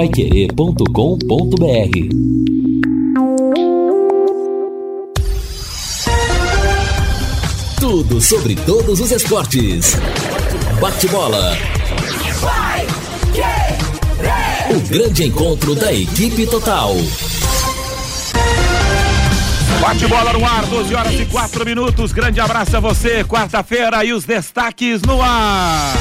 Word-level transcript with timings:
paiquerê.com.br 0.00 0.86
Tudo 7.78 8.18
sobre 8.18 8.56
todos 8.56 8.98
os 8.98 9.10
esportes. 9.12 9.98
Bate-bola. 10.80 11.54
O 14.70 14.80
grande 14.88 15.24
encontro 15.26 15.74
da 15.74 15.92
equipe 15.92 16.46
total. 16.46 16.94
Bate 19.82 20.06
bola 20.06 20.32
no 20.32 20.46
ar, 20.46 20.64
12 20.64 20.94
horas 20.94 21.20
e 21.20 21.26
4 21.26 21.66
minutos. 21.66 22.10
Grande 22.10 22.40
abraço 22.40 22.74
a 22.74 22.80
você. 22.80 23.22
Quarta-feira 23.22 24.02
e 24.02 24.14
os 24.14 24.24
destaques 24.24 25.02
no 25.02 25.20
ar. 25.20 25.92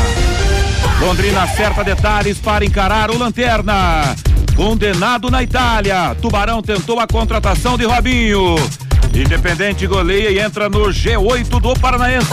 Londrina 1.00 1.44
acerta 1.44 1.84
detalhes 1.84 2.38
para 2.40 2.66
encarar 2.66 3.10
o 3.10 3.18
Lanterna. 3.18 4.16
Condenado 4.56 5.32
na 5.32 5.42
Itália. 5.42 6.16
Tubarão 6.22 6.62
tentou 6.62 7.00
a 7.00 7.08
contratação 7.08 7.78
de 7.78 7.86
Robinho. 7.86 8.56
Independente 9.14 9.88
goleia 9.88 10.30
e 10.30 10.40
entra 10.40 10.70
no 10.70 10.88
G8 10.88 11.60
do 11.60 11.74
Paranaense. 11.80 12.28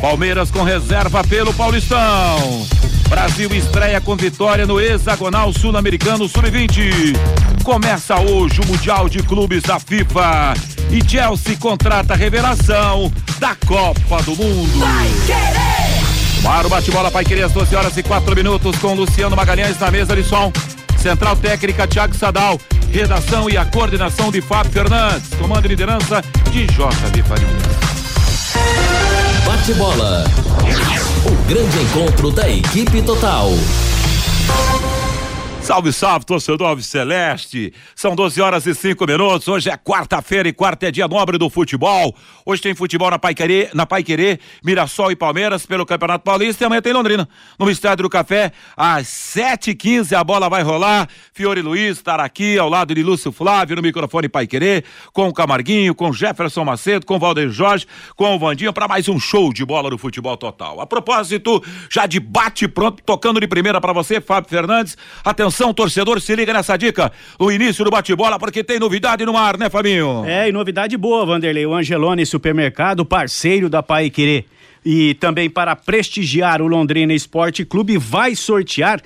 Palmeiras 0.00 0.50
com 0.50 0.62
reserva 0.62 1.22
pelo 1.22 1.52
Paulistão. 1.52 2.66
Brasil 3.08 3.54
estreia 3.54 4.00
com 4.00 4.16
vitória 4.16 4.66
no 4.66 4.80
hexagonal 4.80 5.52
sul-americano 5.52 6.26
sub-20. 6.26 7.14
Começa 7.62 8.18
hoje 8.18 8.60
o 8.60 8.66
Mundial 8.66 9.08
de 9.08 9.22
Clubes 9.22 9.62
da 9.62 9.78
FIFA. 9.78 10.54
E 10.90 11.08
Chelsea 11.08 11.56
contrata 11.58 12.14
a 12.14 12.16
revelação 12.16 13.12
da 13.38 13.54
Copa 13.54 14.22
do 14.22 14.34
Mundo. 14.34 14.80
Para 16.42 16.66
o 16.66 16.70
bate-bola 16.70 17.10
Pai 17.10 17.24
Querer 17.24 17.44
às 17.44 17.52
12 17.52 17.74
horas 17.76 17.96
e 17.96 18.02
4 18.02 18.34
minutos 18.34 18.76
com 18.78 18.94
Luciano 18.94 19.36
Magalhães 19.36 19.78
na 19.78 19.90
mesa 19.90 20.16
de 20.16 20.24
som. 20.24 20.52
Central 20.98 21.36
Técnica 21.36 21.86
Thiago 21.86 22.14
Sadal. 22.16 22.60
Redação 22.90 23.48
e 23.48 23.56
a 23.56 23.64
coordenação 23.64 24.30
de 24.30 24.40
Fábio 24.40 24.72
Fernandes. 24.72 25.28
Comando 25.38 25.66
e 25.66 25.68
liderança 25.68 26.22
de 26.50 26.66
JB 26.66 27.22
Faria. 27.22 27.46
Bate-bola. 29.46 30.24
O 31.24 31.48
grande 31.48 31.78
encontro 31.78 32.30
da 32.32 32.48
equipe 32.50 33.00
total. 33.02 33.50
Salve, 35.72 35.90
salve, 35.90 36.26
torcedor 36.26 36.68
Alves 36.68 36.84
Celeste. 36.84 37.72
São 37.96 38.14
12 38.14 38.42
horas 38.42 38.66
e 38.66 38.74
5 38.74 39.06
minutos. 39.06 39.48
Hoje 39.48 39.70
é 39.70 39.76
quarta-feira 39.78 40.46
e 40.46 40.52
quarta 40.52 40.88
é 40.88 40.90
dia 40.90 41.08
nobre 41.08 41.38
do 41.38 41.48
futebol. 41.48 42.14
Hoje 42.44 42.60
tem 42.60 42.74
futebol 42.74 43.10
na 43.10 43.18
Paiquerê, 43.18 43.70
na 43.72 43.86
Paiquerê, 43.86 44.38
Mirassol 44.62 45.10
e 45.10 45.16
Palmeiras 45.16 45.64
pelo 45.64 45.86
Campeonato 45.86 46.24
Paulista 46.24 46.62
e 46.62 46.66
amanhã 46.66 46.82
tem 46.82 46.92
Londrina. 46.92 47.26
No 47.58 47.70
Estádio 47.70 48.02
do 48.02 48.10
Café, 48.10 48.52
às 48.76 49.06
7h15 49.06 50.12
a 50.14 50.22
bola 50.22 50.50
vai 50.50 50.62
rolar. 50.62 51.08
Fiore 51.32 51.62
Luiz 51.62 51.96
estará 51.96 52.22
aqui 52.22 52.58
ao 52.58 52.68
lado 52.68 52.94
de 52.94 53.02
Lúcio 53.02 53.32
Flávio 53.32 53.74
no 53.74 53.80
microfone 53.80 54.28
Paiquerê, 54.28 54.84
com 55.10 55.26
o 55.28 55.32
Camarguinho, 55.32 55.94
com 55.94 56.12
Jefferson 56.12 56.66
Macedo, 56.66 57.06
com 57.06 57.18
Valdeir 57.18 57.48
Jorge, 57.48 57.86
com 58.14 58.36
o 58.36 58.38
Vandinho 58.38 58.74
para 58.74 58.86
mais 58.86 59.08
um 59.08 59.18
show 59.18 59.50
de 59.50 59.64
bola 59.64 59.88
do 59.88 59.96
futebol 59.96 60.36
total. 60.36 60.82
A 60.82 60.86
propósito, 60.86 61.64
já 61.88 62.04
de 62.04 62.20
bate 62.20 62.68
pronto, 62.68 63.02
tocando 63.02 63.40
de 63.40 63.48
primeira 63.48 63.80
para 63.80 63.94
você, 63.94 64.20
Fábio 64.20 64.50
Fernandes. 64.50 64.98
Atenção 65.24 65.61
Atenção, 65.62 65.72
torcedor, 65.72 66.20
se 66.20 66.34
liga 66.34 66.52
nessa 66.52 66.76
dica. 66.76 67.12
O 67.38 67.52
início 67.52 67.84
do 67.84 67.90
bate-bola, 67.90 68.36
porque 68.36 68.64
tem 68.64 68.80
novidade 68.80 69.24
no 69.24 69.36
ar, 69.36 69.56
né, 69.56 69.70
Fabinho? 69.70 70.24
É, 70.26 70.48
e 70.48 70.52
novidade 70.52 70.96
boa, 70.96 71.24
Vanderlei. 71.24 71.64
O 71.64 71.72
Angelone 71.72 72.26
Supermercado, 72.26 73.04
parceiro 73.04 73.70
da 73.70 73.80
Pai 73.80 74.10
Querer. 74.10 74.44
E 74.84 75.14
também 75.14 75.48
para 75.48 75.76
prestigiar 75.76 76.60
o 76.60 76.66
Londrina 76.66 77.14
Esporte 77.14 77.64
Clube, 77.64 77.96
vai 77.96 78.34
sortear 78.34 79.00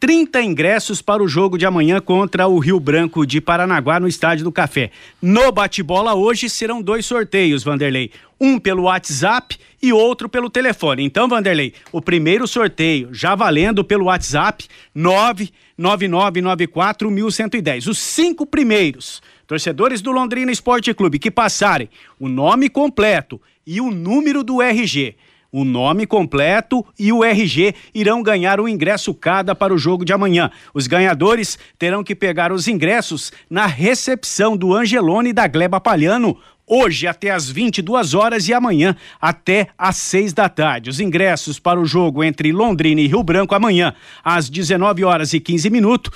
30 0.00 0.40
ingressos 0.40 1.00
para 1.02 1.22
o 1.22 1.28
jogo 1.28 1.58
de 1.58 1.66
amanhã 1.66 2.00
contra 2.00 2.48
o 2.48 2.58
Rio 2.58 2.80
Branco 2.80 3.26
de 3.26 3.38
Paranaguá 3.38 4.00
no 4.00 4.08
Estádio 4.08 4.44
do 4.44 4.50
Café. 4.50 4.90
No 5.20 5.52
bate-bola 5.52 6.14
hoje 6.14 6.48
serão 6.48 6.80
dois 6.80 7.04
sorteios, 7.04 7.62
Vanderlei. 7.62 8.10
Um 8.40 8.58
pelo 8.58 8.84
WhatsApp 8.84 9.58
e 9.82 9.92
outro 9.92 10.26
pelo 10.26 10.48
telefone. 10.48 11.04
Então, 11.04 11.28
Vanderlei, 11.28 11.74
o 11.92 12.00
primeiro 12.00 12.48
sorteio 12.48 13.10
já 13.12 13.34
valendo 13.34 13.84
pelo 13.84 14.06
WhatsApp 14.06 14.66
999941110. 14.96 17.86
Os 17.86 17.98
cinco 17.98 18.46
primeiros 18.46 19.20
torcedores 19.46 20.00
do 20.00 20.12
Londrina 20.12 20.50
Esporte 20.50 20.94
Clube 20.94 21.18
que 21.18 21.30
passarem 21.30 21.90
o 22.18 22.26
nome 22.26 22.70
completo 22.70 23.38
e 23.66 23.82
o 23.82 23.90
número 23.90 24.42
do 24.42 24.62
RG 24.62 25.14
o 25.52 25.64
nome 25.64 26.06
completo 26.06 26.84
e 26.98 27.12
o 27.12 27.24
RG 27.24 27.74
irão 27.94 28.22
ganhar 28.22 28.60
o 28.60 28.68
ingresso 28.68 29.12
cada 29.12 29.54
para 29.54 29.74
o 29.74 29.78
jogo 29.78 30.04
de 30.04 30.12
amanhã. 30.12 30.50
Os 30.72 30.86
ganhadores 30.86 31.58
terão 31.78 32.04
que 32.04 32.14
pegar 32.14 32.52
os 32.52 32.68
ingressos 32.68 33.32
na 33.48 33.66
recepção 33.66 34.56
do 34.56 34.74
Angelone 34.74 35.32
da 35.32 35.46
Gleba 35.46 35.80
Palhano 35.80 36.36
hoje 36.70 37.08
até 37.08 37.32
às 37.32 37.50
22 37.50 38.14
horas 38.14 38.48
e 38.48 38.54
amanhã 38.54 38.94
até 39.20 39.66
às 39.76 39.96
6 39.96 40.32
da 40.32 40.48
tarde. 40.48 40.88
Os 40.88 41.00
ingressos 41.00 41.58
para 41.58 41.80
o 41.80 41.84
jogo 41.84 42.22
entre 42.22 42.52
Londrina 42.52 43.00
e 43.00 43.08
Rio 43.08 43.24
Branco 43.24 43.56
amanhã 43.56 43.92
às 44.22 44.48
19 44.48 45.02
horas 45.04 45.32
e 45.32 45.40
15 45.40 45.68
minutos 45.68 46.12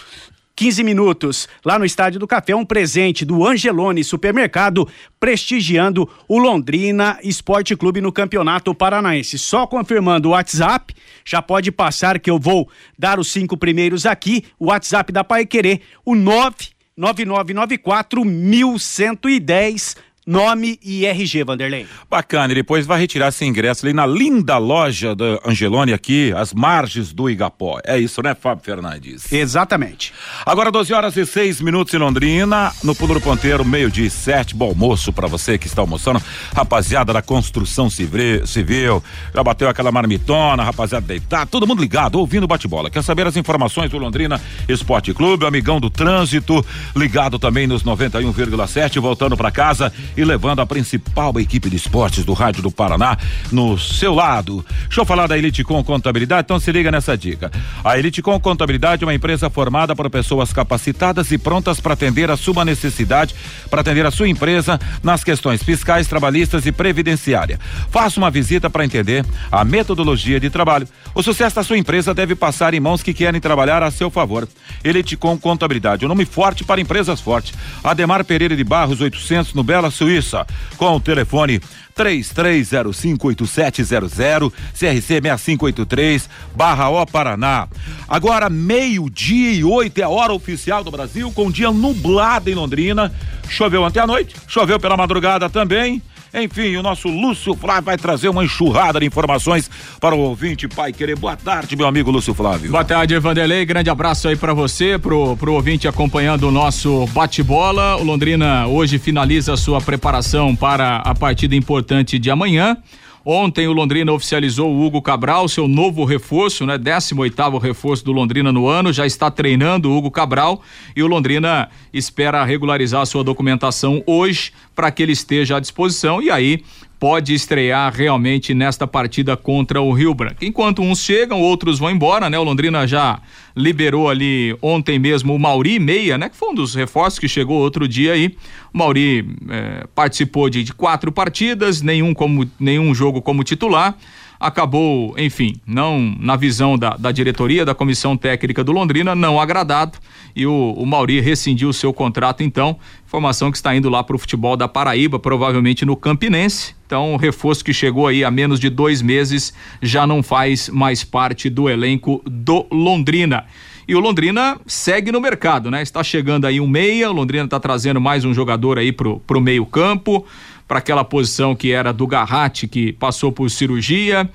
15 0.57 0.83
minutos 0.85 1.49
lá 1.65 1.77
no 1.79 1.85
Estádio 1.85 2.21
do 2.21 2.27
Café, 2.27 2.55
um 2.55 2.65
presente 2.65 3.25
do 3.25 3.47
Angelone 3.47 4.03
Supermercado, 4.05 4.87
prestigiando 5.19 6.07
o 6.29 6.39
Londrina 6.39 7.19
Esporte 7.23 7.75
Clube 7.77 8.01
no 8.01 8.13
Campeonato 8.13 8.75
Paranaense. 8.75 9.39
Só 9.39 9.67
confirmando 9.67 10.29
o 10.29 10.33
WhatsApp, 10.33 10.95
já 11.25 11.41
pode 11.43 11.73
passar 11.73 12.21
que 12.21 12.31
eu 12.31 12.39
vou 12.39 12.69
dar 12.99 13.19
os 13.19 13.33
cinco 13.33 13.57
primeiros 13.57 14.05
aqui. 14.07 14.45
O 14.59 14.67
WhatsApp 14.67 15.13
da 15.13 15.25
Pai 15.25 15.45
Querer, 15.45 15.81
o 16.05 16.15
99994 16.15 18.25
1110 18.25 19.97
Nome 20.27 20.79
e 20.83 21.05
RG, 21.05 21.45
Vanderlei. 21.45 21.87
Bacana, 22.09 22.53
e 22.53 22.55
depois 22.55 22.87
vai 22.87 22.99
retirar 22.99 23.29
esse 23.29 23.45
ingresso 23.45 23.85
ali 23.85 23.93
na 23.93 24.07
linda 24.07 24.57
loja 24.57 25.15
da 25.15 25.39
Angelone 25.45 25.93
aqui, 25.93 26.33
às 26.35 26.55
margens 26.55 27.12
do 27.12 27.29
Igapó. 27.29 27.79
É 27.85 27.99
isso, 27.99 28.23
né, 28.23 28.35
Fábio 28.35 28.65
Fernandes? 28.65 29.31
Exatamente. 29.31 30.12
Agora 30.47 30.71
12 30.71 30.95
horas 30.95 31.17
e 31.17 31.27
6 31.27 31.61
minutos 31.61 31.93
em 31.93 31.99
Londrina, 31.99 32.73
no 32.83 32.95
Pulo 32.95 33.15
do 33.15 33.21
Ponteiro, 33.21 33.65
meio-dia 33.65 34.07
e 34.07 34.11
sete, 34.11 34.55
bom 34.55 34.69
almoço 34.69 35.12
para 35.12 35.29
você 35.29 35.59
que 35.59 35.67
está 35.67 35.83
almoçando. 35.83 36.23
Rapaziada 36.55 37.12
da 37.12 37.21
construção 37.21 37.91
civil, 37.91 39.03
já 39.35 39.43
bateu 39.45 39.69
aquela 39.69 39.93
marmitona, 39.93 40.65
rapaziada 40.65 41.06
deitar, 41.06 41.47
todo 41.47 41.67
mundo 41.67 41.83
ligado, 41.83 42.19
ouvindo 42.19 42.47
bate-bola. 42.47 42.91
Quer 42.91 43.03
saber 43.03 43.27
as 43.27 43.37
informações 43.37 43.91
do 43.91 43.99
Londrina 43.99 44.41
Esporte 44.69 45.12
Clube, 45.12 45.45
amigão 45.45 45.79
do 45.79 45.91
trânsito, 45.91 46.65
ligado 46.97 47.39
também 47.39 47.67
nos 47.67 47.85
91,7, 47.85 49.01
voltando 49.01 49.37
para 49.37 49.51
casa 49.51 49.93
e 50.17 50.25
levando 50.25 50.61
a 50.61 50.67
principal 50.67 51.39
equipe 51.41 51.69
de 51.69 51.77
esportes 51.77 52.25
do 52.25 52.33
Rádio 52.33 52.63
do 52.63 52.71
Paraná 52.71 53.19
no 53.51 53.79
seu 53.79 54.15
lado. 54.15 54.65
Deixa 54.85 55.01
eu 55.01 55.05
falar 55.05 55.27
da 55.27 55.37
Elite 55.37 55.65
Com 55.65 55.83
Contabilidade, 55.83 56.45
então 56.45 56.61
se 56.61 56.71
liga 56.71 56.91
nessa 56.91 57.17
dica. 57.17 57.51
A 57.83 57.99
Elite 57.99 58.23
Com 58.23 58.39
Contabilidade 58.39 59.03
é 59.03 59.07
uma 59.07 59.15
empresa 59.15 59.51
formada 59.51 59.95
por 59.95 60.09
pessoas 60.09 60.53
capacitadas 60.53 61.31
e 61.33 61.39
prontas 61.39 61.81
para 61.81 61.95
atender 61.95 62.31
a 62.31 62.37
sua 62.37 62.65
necessidade, 62.65 63.35
para 63.69 63.81
atender 63.81 64.07
a 64.07 64.11
sua 64.11 64.29
empresa 64.29 64.79
nas 65.03 65.25
questões 65.25 65.63
fiscais, 65.63 66.07
trabalhistas 66.07 66.67
e 66.67 66.73
previdenciária. 66.73 67.59
Faça 67.91 68.21
uma 68.21 68.31
visita 68.31 68.71
para 68.71 68.85
entender 68.85 69.25
a 69.51 69.65
metodologia 69.65 70.39
de 70.39 70.51
trabalho. 70.51 70.89
O 71.15 71.23
sucesso 71.23 71.57
da 71.57 71.63
sua 71.63 71.79
empresa 71.79 72.15
deve 72.15 72.35
passar 72.35 72.75
em 72.75 72.81
mãos 72.81 73.03
que 73.03 73.15
querem 73.15 73.41
trabalhar 73.41 73.83
a 73.83 73.91
seu 73.91 74.11
favor. 74.11 74.49
Elite 74.83 75.17
Com 75.17 75.39
Contabilidade, 75.39 76.05
um 76.05 76.09
nome 76.09 76.25
forte 76.25 76.65
para 76.65 76.81
empresas 76.81 77.21
fortes. 77.21 77.53
Ademar 77.83 78.25
Pereira 78.25 78.57
de 78.57 78.65
Barros 78.65 79.01
800 79.01 79.55
no 79.55 79.63
Bela 79.63 79.91
Sul 79.91 80.04
Suíça, 80.05 80.47
com 80.77 80.97
o 80.97 81.01
telefone 81.01 81.59
33058700, 81.97 84.53
CRC 84.73 85.01
6583, 85.01 86.29
Barra 86.55 86.91
O 86.91 87.07
Paraná. 87.07 87.67
Agora, 88.07 88.51
meio-dia 88.51 89.53
e 89.53 89.65
oito 89.65 89.99
é 90.01 90.03
a 90.03 90.11
hora 90.11 90.35
oficial 90.35 90.85
do 90.85 90.91
Brasil, 90.91 91.33
com 91.33 91.51
dia 91.51 91.71
nublado 91.71 92.51
em 92.51 92.55
Londrina. 92.55 93.11
Choveu 93.49 93.83
ontem 93.83 94.01
à 94.01 94.06
noite, 94.06 94.37
choveu 94.47 94.79
pela 94.79 94.95
madrugada 94.97 95.49
também. 95.49 96.03
Enfim, 96.35 96.77
o 96.77 96.83
nosso 96.83 97.09
Lúcio 97.09 97.55
Flávio 97.55 97.85
vai 97.85 97.97
trazer 97.97 98.29
uma 98.29 98.45
enxurrada 98.45 98.99
de 98.99 99.07
informações 99.07 99.71
para 100.01 100.17
o 100.17 100.19
ouvinte 100.19 100.67
Pai 100.67 100.93
Querer. 100.93 101.17
Boa 101.17 101.37
tarde, 101.37 101.77
meu 101.77 101.87
amigo 101.87 102.11
Lúcio 102.11 102.35
Flávio. 102.35 102.73
Boa 102.73 102.85
tarde, 102.85 103.17
Vanderlei. 103.21 103.65
Grande 103.65 103.89
abraço 103.89 104.27
aí 104.27 104.35
para 104.35 104.53
você, 104.53 104.99
pro, 104.99 105.37
pro 105.37 105.53
ouvinte 105.53 105.87
acompanhando 105.87 106.49
o 106.49 106.51
nosso 106.51 107.07
bate-bola. 107.13 107.97
O 107.97 108.03
Londrina 108.03 108.67
hoje 108.67 108.99
finaliza 108.99 109.57
sua 109.57 109.81
preparação 109.81 110.57
para 110.57 110.97
a 110.97 111.15
partida 111.15 111.55
importante 111.55 112.19
de 112.19 112.31
amanhã. 112.31 112.77
Ontem 113.25 113.67
o 113.67 113.73
Londrina 113.73 114.12
oficializou 114.12 114.71
o 114.71 114.85
Hugo 114.85 115.00
Cabral, 115.00 115.49
seu 115.49 115.67
novo 115.67 116.05
reforço, 116.05 116.67
né? 116.67 116.76
18 116.76 117.19
oitavo 117.21 117.56
reforço 117.56 118.05
do 118.05 118.12
Londrina 118.12 118.53
no 118.53 118.69
ano, 118.69 118.93
já 118.93 119.06
está 119.06 119.31
treinando 119.31 119.91
o 119.91 119.97
Hugo 119.97 120.11
Cabral 120.11 120.61
e 120.94 121.03
o 121.03 121.06
Londrina 121.06 121.71
espera 121.91 122.44
regularizar 122.44 123.00
a 123.00 123.06
sua 123.06 123.25
documentação 123.25 124.03
hoje 124.06 124.53
para 124.75 124.91
que 124.91 125.03
ele 125.03 125.12
esteja 125.12 125.56
à 125.56 125.61
disposição 125.61 126.21
e 126.21 126.31
aí 126.31 126.62
pode 127.05 127.35
estrear 127.35 127.93
realmente 127.95 128.55
nesta 128.55 128.87
partida 128.87 129.37
contra 129.37 129.79
o 129.79 129.93
Rio 129.93 130.15
Branco. 130.15 130.43
Enquanto 130.43 130.81
uns 130.81 131.01
chegam, 131.01 131.39
outros 131.39 131.79
vão 131.79 131.91
embora, 131.91 132.31
né? 132.31 132.39
O 132.39 132.43
Londrina 132.43 132.87
já 132.87 133.21
liberou 133.55 134.09
ali 134.09 134.56
ontem 134.62 134.99
mesmo 134.99 135.35
o 135.35 135.39
Mauri 135.39 135.79
Meia, 135.79 136.17
né? 136.17 136.31
Que 136.31 136.37
foi 136.37 136.49
um 136.49 136.55
dos 136.55 136.75
reforços 136.75 137.19
que 137.19 137.29
chegou 137.29 137.59
outro 137.59 137.87
dia 137.87 138.15
aí. 138.15 138.35
O 138.73 138.79
Mauri 138.79 139.37
é, 139.51 139.87
participou 139.95 140.49
de, 140.49 140.65
de 140.65 140.73
quatro 140.73 141.12
partidas, 141.12 141.83
nenhum, 141.83 142.15
como, 142.15 142.51
nenhum 142.59 142.95
jogo 142.95 143.21
como 143.21 143.45
titular 143.45 143.99
acabou, 144.39 145.15
enfim, 145.19 145.57
não 145.67 146.15
na 146.19 146.37
visão 146.37 146.77
da, 146.77 146.97
da 146.97 147.13
diretoria, 147.13 147.65
da 147.65 147.75
comissão 147.75 148.17
técnica 148.17 148.63
do 148.63 148.73
Londrina, 148.73 149.15
não 149.15 149.41
agradado 149.41 149.99
e 150.35 150.47
o, 150.47 150.75
o 150.77 150.85
Mauri 150.85 151.21
rescindiu 151.21 151.69
o 151.69 151.73
seu 151.73 151.93
contrato 151.93 152.43
então, 152.43 152.77
informação 153.07 153.51
que 153.51 153.57
está 153.57 153.75
indo 153.75 153.89
lá 153.89 154.03
para 154.03 154.17
o 154.17 154.19
futebol 154.19 154.57
da 154.57 154.67
Paraíba, 154.67 155.19
provavelmente 155.19 155.85
no 155.85 155.97
Campinense, 155.97 156.75
então 156.87 157.15
o 157.15 157.17
reforço 157.17 157.65
que 157.65 157.73
chegou 157.73 158.09
aí 158.09 158.25
há 158.25 158.31
menos 158.31 158.59
de 158.59 158.69
dois 158.69 159.01
meses 159.01 159.55
já 159.81 160.07
não 160.07 160.23
faz 160.23 160.69
mais 160.69 161.05
parte 161.05 161.49
do 161.49 161.69
elenco 161.69 162.23
do 162.27 162.67
Londrina. 162.71 163.45
E 163.87 163.95
o 163.95 164.01
Londrina 164.01 164.59
segue 164.67 165.13
no 165.13 165.21
mercado, 165.21 165.71
né? 165.71 165.83
Está 165.83 166.03
chegando 166.03 166.47
aí 166.47 166.59
um 166.59 166.67
meia, 166.67 167.11
o 167.11 167.13
Londrina 167.13 167.45
está 167.45 167.61
trazendo 167.61 168.01
mais 168.01 168.25
um 168.25 168.33
jogador 168.33 168.79
aí 168.79 168.91
pro, 168.91 169.21
pro 169.21 169.43
meio 169.43 169.67
campo 169.67 170.25
para 170.75 170.81
aquela 170.81 171.05
posição 171.05 171.55
que 171.55 171.71
era 171.71 171.93
do 171.93 172.05
Garratti, 172.05 172.67
que 172.67 172.93
passou 172.94 173.31
por 173.31 173.49
cirurgia. 173.49 174.29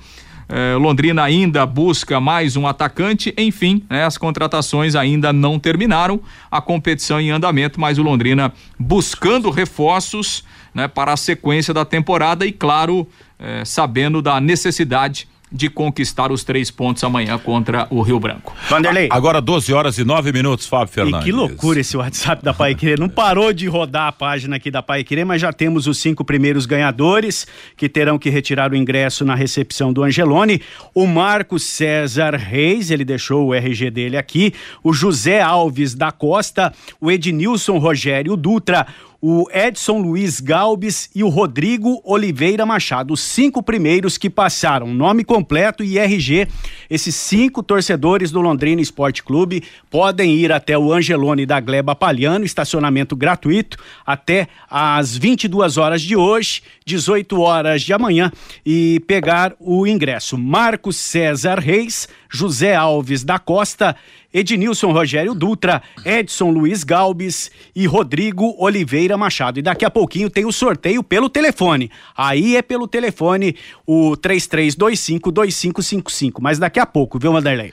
É, 0.48 0.74
Londrina 0.74 1.22
ainda 1.22 1.66
busca 1.66 2.18
mais 2.18 2.56
um 2.56 2.66
atacante, 2.66 3.34
enfim, 3.36 3.84
né, 3.90 4.06
as 4.06 4.16
contratações 4.16 4.94
ainda 4.94 5.34
não 5.34 5.58
terminaram, 5.58 6.18
a 6.50 6.58
competição 6.62 7.20
em 7.20 7.30
andamento, 7.30 7.78
mas 7.78 7.98
o 7.98 8.02
Londrina 8.02 8.54
buscando 8.78 9.50
reforços 9.50 10.42
né, 10.72 10.88
para 10.88 11.12
a 11.12 11.16
sequência 11.16 11.74
da 11.74 11.84
temporada 11.84 12.46
e, 12.46 12.52
claro, 12.52 13.06
é, 13.38 13.62
sabendo 13.62 14.22
da 14.22 14.40
necessidade 14.40 15.28
de 15.52 15.68
conquistar 15.68 16.30
os 16.30 16.44
três 16.44 16.70
pontos 16.70 17.02
amanhã 17.02 17.38
contra 17.38 17.86
o 17.90 18.02
Rio 18.02 18.20
Branco. 18.20 18.54
Vanderlei. 18.68 19.08
Agora 19.10 19.40
12 19.40 19.72
horas 19.72 19.98
e 19.98 20.04
9 20.04 20.32
minutos, 20.32 20.66
Fábio 20.66 20.92
Fernandes. 20.92 21.22
E 21.22 21.24
que 21.24 21.32
loucura 21.32 21.80
esse 21.80 21.96
WhatsApp 21.96 22.44
da 22.44 22.54
Pai 22.54 22.74
Querer. 22.74 22.98
Não 22.98 23.08
parou 23.08 23.52
de 23.52 23.66
rodar 23.66 24.06
a 24.06 24.12
página 24.12 24.56
aqui 24.56 24.70
da 24.70 24.82
Pai 24.82 25.02
Querer, 25.02 25.24
mas 25.24 25.40
já 25.40 25.52
temos 25.52 25.86
os 25.86 25.98
cinco 25.98 26.24
primeiros 26.24 26.66
ganhadores 26.66 27.46
que 27.76 27.88
terão 27.88 28.18
que 28.18 28.30
retirar 28.30 28.72
o 28.72 28.76
ingresso 28.76 29.24
na 29.24 29.34
recepção 29.34 29.92
do 29.92 30.04
Angelone. 30.04 30.62
O 30.94 31.06
Marcos 31.06 31.64
César 31.64 32.36
Reis, 32.36 32.90
ele 32.90 33.04
deixou 33.04 33.48
o 33.48 33.54
RG 33.54 33.90
dele 33.90 34.16
aqui. 34.16 34.52
O 34.84 34.92
José 34.92 35.40
Alves 35.40 35.94
da 35.94 36.12
Costa, 36.12 36.72
o 37.00 37.10
Ednilson 37.10 37.78
Rogério 37.78 38.36
Dutra, 38.36 38.86
o 39.20 39.46
Edson 39.52 39.98
Luiz 39.98 40.40
Galbes 40.40 41.10
e 41.14 41.22
o 41.22 41.28
Rodrigo 41.28 42.00
Oliveira 42.04 42.64
Machado. 42.64 43.12
Os 43.12 43.20
cinco 43.20 43.62
primeiros 43.62 44.16
que 44.16 44.30
passaram, 44.30 44.94
nome 44.94 45.24
completo 45.24 45.84
e 45.84 45.98
RG. 45.98 46.48
Esses 46.88 47.14
cinco 47.14 47.62
torcedores 47.62 48.30
do 48.30 48.40
Londrina 48.40 48.80
Esporte 48.80 49.22
Clube 49.22 49.62
podem 49.90 50.34
ir 50.34 50.50
até 50.50 50.78
o 50.78 50.92
Angelone 50.92 51.44
da 51.44 51.60
Gleba 51.60 51.94
Palhano, 51.94 52.44
estacionamento 52.44 53.14
gratuito, 53.14 53.76
até 54.06 54.48
às 54.70 55.16
22 55.16 55.76
horas 55.76 56.00
de 56.00 56.16
hoje, 56.16 56.62
18 56.86 57.40
horas 57.40 57.82
de 57.82 57.92
amanhã, 57.92 58.32
e 58.64 59.00
pegar 59.06 59.54
o 59.60 59.86
ingresso. 59.86 60.38
Marcos 60.38 60.96
César 60.96 61.58
Reis, 61.58 62.08
José 62.30 62.74
Alves 62.74 63.22
da 63.22 63.38
Costa 63.38 63.94
Ednilson 64.32 64.92
Rogério 64.92 65.34
Dutra, 65.34 65.82
Edson 66.04 66.50
Luiz 66.50 66.84
Galbes 66.84 67.50
e 67.74 67.84
Rodrigo 67.86 68.54
Oliveira 68.58 69.16
Machado. 69.16 69.58
E 69.58 69.62
daqui 69.62 69.84
a 69.84 69.90
pouquinho 69.90 70.30
tem 70.30 70.46
o 70.46 70.52
sorteio 70.52 71.02
pelo 71.02 71.28
telefone. 71.28 71.90
Aí 72.16 72.54
é 72.56 72.62
pelo 72.62 72.86
telefone 72.86 73.56
o 73.86 74.16
33252555. 74.16 76.34
Mas 76.40 76.58
daqui 76.58 76.78
a 76.78 76.86
pouco, 76.86 77.18
viu, 77.18 77.32
Vanderlei? 77.32 77.72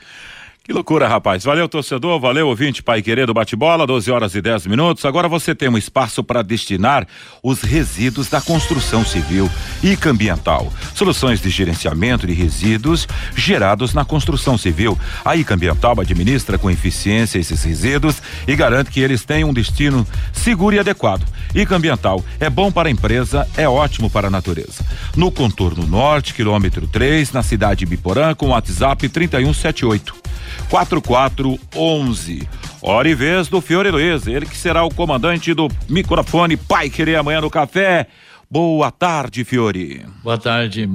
Que 0.68 0.74
loucura, 0.74 1.08
rapaz. 1.08 1.46
Valeu, 1.46 1.69
torcedor. 1.69 2.19
Valeu, 2.19 2.50
ouvinte, 2.50 2.84
pai 2.84 3.02
querido, 3.02 3.34
bate-bola, 3.34 3.88
12 3.88 4.12
horas 4.12 4.36
e 4.36 4.42
10 4.42 4.68
minutos. 4.68 5.06
Agora 5.06 5.30
você 5.30 5.56
tem 5.56 5.69
um 5.69 5.78
espaço 5.78 6.22
para 6.22 6.42
destinar 6.42 7.08
os 7.42 7.62
resíduos 7.62 8.28
da 8.28 8.42
construção 8.42 9.06
civil 9.06 9.50
e 9.81 9.98
ambiental. 10.06 10.69
Soluções 10.94 11.40
de 11.40 11.50
gerenciamento 11.50 12.28
de 12.28 12.34
resíduos 12.34 13.08
gerados 13.34 13.94
na 13.94 14.04
construção 14.04 14.58
civil. 14.58 15.00
A 15.24 15.38
ICA 15.38 15.54
Ambiental 15.54 16.02
administra 16.02 16.58
com 16.58 16.69
eficiência 16.69 17.40
esses 17.40 17.64
resíduos 17.64 18.22
e 18.46 18.54
garante 18.54 18.92
que 18.92 19.00
eles 19.00 19.24
tenham 19.24 19.52
um 19.52 19.54
destino 19.54 20.06
seguro 20.34 20.75
e 20.75 20.80
adequado. 20.80 21.25
ICA 21.56 21.78
Ambiental 21.78 22.22
é 22.42 22.50
bom 22.50 22.74
para 22.74 22.90
a 22.90 22.92
empresa, 22.92 23.48
é 23.56 23.69
ótimo 23.69 24.10
para 24.10 24.28
a 24.28 24.30
natureza. 24.30 24.86
No 25.16 25.31
contorno 25.31 25.88
norte, 25.88 26.34
quilômetro 26.34 26.86
3, 26.88 27.31
na 27.31 27.42
cidade 27.42 27.80
de 27.80 27.86
Biporã, 27.86 28.36
com 28.36 28.50
WhatsApp 28.50 29.08
3178. 29.08 30.27
4411. 30.70 32.48
Hora 32.82 33.10
e 33.10 33.16
vez 33.16 33.48
do 33.48 33.60
Fiore 33.60 33.90
Luiz, 33.90 34.28
ele 34.28 34.46
que 34.46 34.58
será 34.58 34.84
o 34.84 34.94
comandante 34.94 35.54
do 35.54 35.68
microfone 35.90 36.56
Pai 36.56 36.90
Querer 36.90 37.16
amanhã 37.16 37.42
no 37.42 37.50
café. 37.50 38.08
Boa 38.50 38.92
tarde, 38.92 39.44
Fiore. 39.44 40.06
Boa 40.24 40.38
tarde, 40.38 40.90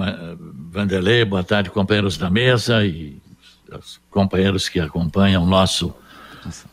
Vanderlei. 0.71 1.25
Boa 1.25 1.45
tarde, 1.45 1.71
companheiros 1.71 2.17
da 2.17 2.31
mesa 2.31 2.85
e 2.85 3.21
os 3.71 4.01
companheiros 4.11 4.69
que 4.69 4.81
acompanham 4.81 5.43
o 5.43 5.47
nosso 5.47 5.95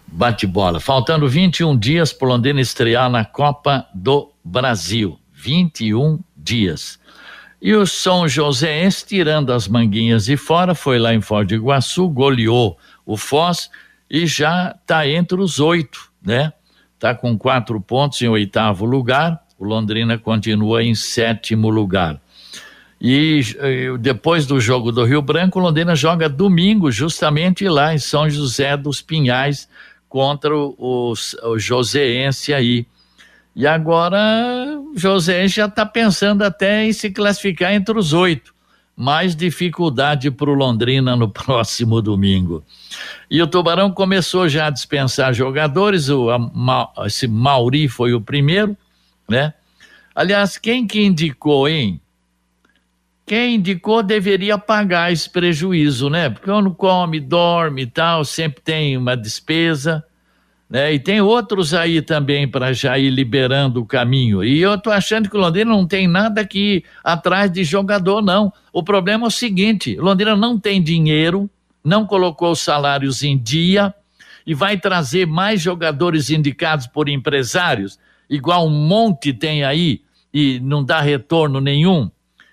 bate-bola. 0.07 0.79
Faltando 0.79 1.27
21 1.27 1.77
dias 1.77 2.13
para 2.13 2.27
o 2.27 2.31
Londrina 2.31 2.61
estrear 2.61 3.09
na 3.09 3.25
Copa 3.25 3.85
do 3.93 4.31
Brasil. 4.43 5.19
21 5.33 6.19
dias. 6.35 6.98
E 7.61 7.73
o 7.73 7.85
São 7.85 8.27
Joséense, 8.27 9.05
tirando 9.05 9.51
as 9.51 9.67
manguinhas 9.67 10.25
de 10.25 10.37
fora, 10.37 10.73
foi 10.73 10.97
lá 10.97 11.13
em 11.13 11.19
Foz 11.19 11.47
do 11.47 11.53
Iguaçu, 11.53 12.07
goleou 12.07 12.77
o 13.05 13.17
Foz 13.17 13.69
e 14.09 14.25
já 14.25 14.75
está 14.81 15.07
entre 15.07 15.41
os 15.41 15.59
oito, 15.59 16.09
né? 16.21 16.53
Está 16.95 17.13
com 17.13 17.37
quatro 17.37 17.79
pontos 17.81 18.21
em 18.21 18.27
oitavo 18.27 18.85
lugar, 18.85 19.41
o 19.57 19.65
Londrina 19.65 20.17
continua 20.17 20.83
em 20.83 20.95
sétimo 20.95 21.69
lugar. 21.69 22.19
E 23.01 23.41
eh, 23.59 23.97
depois 23.97 24.45
do 24.45 24.59
jogo 24.59 24.91
do 24.91 25.05
Rio 25.05 25.21
Branco, 25.21 25.59
Londrina 25.59 25.95
joga 25.95 26.27
domingo, 26.27 26.91
justamente 26.91 27.67
lá 27.67 27.93
em 27.93 27.97
São 27.97 28.29
José 28.29 28.75
dos 28.75 29.01
Pinhais, 29.01 29.69
contra 30.09 30.53
o, 30.55 31.13
o 31.43 31.59
Joséense 31.59 32.53
aí. 32.53 32.85
E 33.55 33.65
agora 33.67 34.17
José 34.95 35.47
já 35.47 35.65
está 35.65 35.85
pensando 35.85 36.43
até 36.43 36.85
em 36.85 36.93
se 36.93 37.11
classificar 37.11 37.73
entre 37.73 37.97
os 37.97 38.13
oito. 38.13 38.53
Mais 38.95 39.35
dificuldade 39.35 40.29
para 40.29 40.49
o 40.49 40.53
Londrina 40.53 41.15
no 41.15 41.27
próximo 41.31 42.01
domingo. 42.01 42.63
E 43.29 43.41
o 43.41 43.47
Tubarão 43.47 43.91
começou 43.91 44.49
já 44.49 44.67
a 44.67 44.69
dispensar 44.69 45.33
jogadores, 45.33 46.09
o, 46.09 46.29
a, 46.29 46.91
esse 47.05 47.27
Mauri 47.27 47.87
foi 47.87 48.13
o 48.13 48.21
primeiro, 48.21 48.77
né? 49.27 49.53
Aliás, 50.13 50.57
quem 50.57 50.85
que 50.85 51.01
indicou, 51.01 51.67
hein? 51.69 52.01
Quem 53.25 53.55
indicou 53.55 54.03
deveria 54.03 54.57
pagar 54.57 55.13
esse 55.13 55.29
prejuízo, 55.29 56.09
né? 56.09 56.29
Porque 56.29 56.47
quando 56.47 56.73
come, 56.73 57.19
dorme 57.19 57.83
e 57.83 57.87
tal, 57.87 58.25
sempre 58.25 58.61
tem 58.61 58.97
uma 58.97 59.15
despesa 59.15 60.03
né? 60.69 60.93
E 60.93 60.99
tem 60.99 61.19
outros 61.19 61.73
aí 61.73 62.01
também 62.01 62.47
para 62.47 62.71
já 62.71 62.97
ir 62.97 63.09
liberando 63.09 63.81
o 63.81 63.85
caminho. 63.85 64.43
E 64.43 64.59
eu 64.61 64.75
estou 64.75 64.93
achando 64.93 65.29
que 65.29 65.35
o 65.35 65.39
Londrina 65.39 65.71
não 65.71 65.87
tem 65.87 66.07
nada 66.07 66.41
aqui 66.41 66.83
atrás 67.03 67.51
de 67.51 67.63
jogador, 67.63 68.21
não. 68.21 68.53
O 68.71 68.83
problema 68.83 69.25
é 69.25 69.27
o 69.27 69.31
seguinte: 69.31 69.95
Londrina 69.95 70.35
não 70.35 70.59
tem 70.59 70.81
dinheiro, 70.81 71.49
não 71.83 72.05
colocou 72.05 72.51
os 72.51 72.59
salários 72.59 73.23
em 73.23 73.37
dia 73.37 73.93
e 74.45 74.53
vai 74.53 74.77
trazer 74.77 75.25
mais 75.25 75.61
jogadores 75.61 76.29
indicados 76.29 76.87
por 76.87 77.09
empresários, 77.09 77.99
igual 78.29 78.67
um 78.67 78.69
monte 78.69 79.33
tem 79.33 79.63
aí 79.63 80.01
e 80.33 80.59
não 80.59 80.83
dá 80.83 81.01
retorno 81.01 81.59
nenhum. 81.59 82.09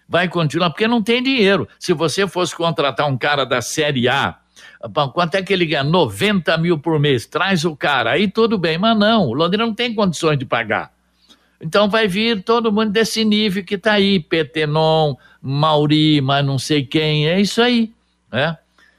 Vai 0.09 0.29
continuar, 0.29 0.71
porque 0.71 0.87
não 0.87 1.03
tem 1.03 1.23
dinheiro. 1.23 1.69
Se 1.79 1.93
você 1.93 2.27
fosse 2.29 2.55
contratar 2.55 3.09
um 3.09 3.19
cara 3.19 3.45
da 3.45 3.61
Série 3.61 4.09
A, 4.09 4.37
Quanto 5.12 5.35
é 5.35 5.42
que 5.42 5.52
ele 5.52 5.66
ganha? 5.66 5.85
90 5.85 6.56
mil 6.59 6.78
por 6.78 6.99
mês. 6.99 7.26
Traz 7.26 7.64
o 7.64 7.75
cara. 7.75 8.12
Aí 8.12 8.28
tudo 8.28 8.59
bem, 8.59 8.78
mas 8.78 8.97
não. 8.97 9.26
O 9.26 9.35
Londrina 9.35 9.66
não 9.66 9.75
tem 9.75 9.95
condições 9.95 10.38
de 10.38 10.45
pagar. 10.45 10.92
Então 11.61 11.88
vai 11.88 12.06
vir 12.06 12.42
todo 12.42 12.73
mundo 12.73 12.90
desse 12.90 13.25
nível 13.25 13.64
que 13.64 13.76
está 13.76 13.92
aí. 13.92 14.21
Petenon, 14.21 15.14
Mauri, 15.40 16.21
mas 16.21 16.45
não 16.45 16.59
sei 16.59 16.85
quem. 16.85 17.28
É 17.28 17.40
isso 17.40 17.62
aí. 17.62 17.92
Né? 18.30 18.56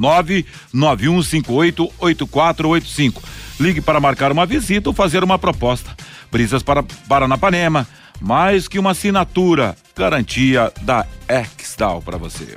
991588485. 0.74 3.22
Ligue 3.58 3.80
para 3.80 3.98
marcar 3.98 4.30
uma 4.30 4.44
visita 4.44 4.90
ou 4.90 4.94
fazer 4.94 5.24
uma 5.24 5.38
proposta. 5.38 5.96
Brisas 6.30 6.62
para 6.62 6.82
Paranapanema, 7.08 7.88
mais 8.20 8.68
que 8.68 8.78
uma 8.78 8.90
assinatura, 8.90 9.74
garantia 9.96 10.70
da 10.82 11.06
Exdal 11.26 12.02
para 12.02 12.18
você. 12.18 12.56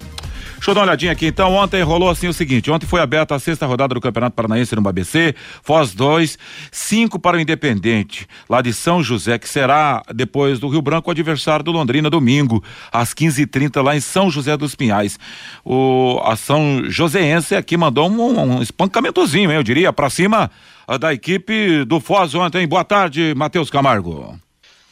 Deixa 0.63 0.71
eu 0.71 0.75
dar 0.75 0.79
uma 0.79 0.87
olhadinha 0.87 1.11
aqui. 1.11 1.25
Então, 1.25 1.53
ontem 1.55 1.81
rolou 1.81 2.09
assim 2.09 2.29
o 2.29 2.33
seguinte: 2.33 2.71
ontem 2.71 2.85
foi 2.85 3.01
aberta 3.01 3.35
a 3.35 3.39
sexta 3.39 3.65
rodada 3.65 3.93
do 3.95 3.99
Campeonato 3.99 4.33
Paranaense 4.33 4.73
no 4.73 4.87
ABC, 4.87 5.35
Foz 5.61 5.93
2, 5.93 6.39
5 6.71 7.19
para 7.19 7.35
o 7.35 7.39
Independente, 7.41 8.25
lá 8.47 8.61
de 8.61 8.71
São 8.71 9.03
José, 9.03 9.37
que 9.37 9.49
será 9.49 10.01
depois 10.15 10.59
do 10.61 10.69
Rio 10.69 10.81
Branco, 10.81 11.09
o 11.09 11.11
adversário 11.11 11.65
do 11.65 11.71
Londrina, 11.73 12.09
domingo, 12.09 12.63
às 12.93 13.13
15h30, 13.13 13.83
lá 13.83 13.93
em 13.93 13.99
São 13.99 14.29
José 14.29 14.55
dos 14.55 14.73
Pinhais. 14.73 15.19
O, 15.65 16.21
a 16.23 16.37
São 16.37 16.89
Joséense 16.89 17.55
aqui 17.55 17.75
mandou 17.75 18.09
um, 18.09 18.39
um 18.39 18.61
espancamentozinho, 18.61 19.51
eu 19.51 19.63
diria, 19.63 19.91
para 19.91 20.09
cima 20.09 20.49
uh, 20.87 20.97
da 20.97 21.13
equipe 21.13 21.83
do 21.83 21.99
Foz 21.99 22.33
ontem. 22.35 22.65
Boa 22.65 22.85
tarde, 22.85 23.33
Matheus 23.35 23.69
Camargo. 23.69 24.39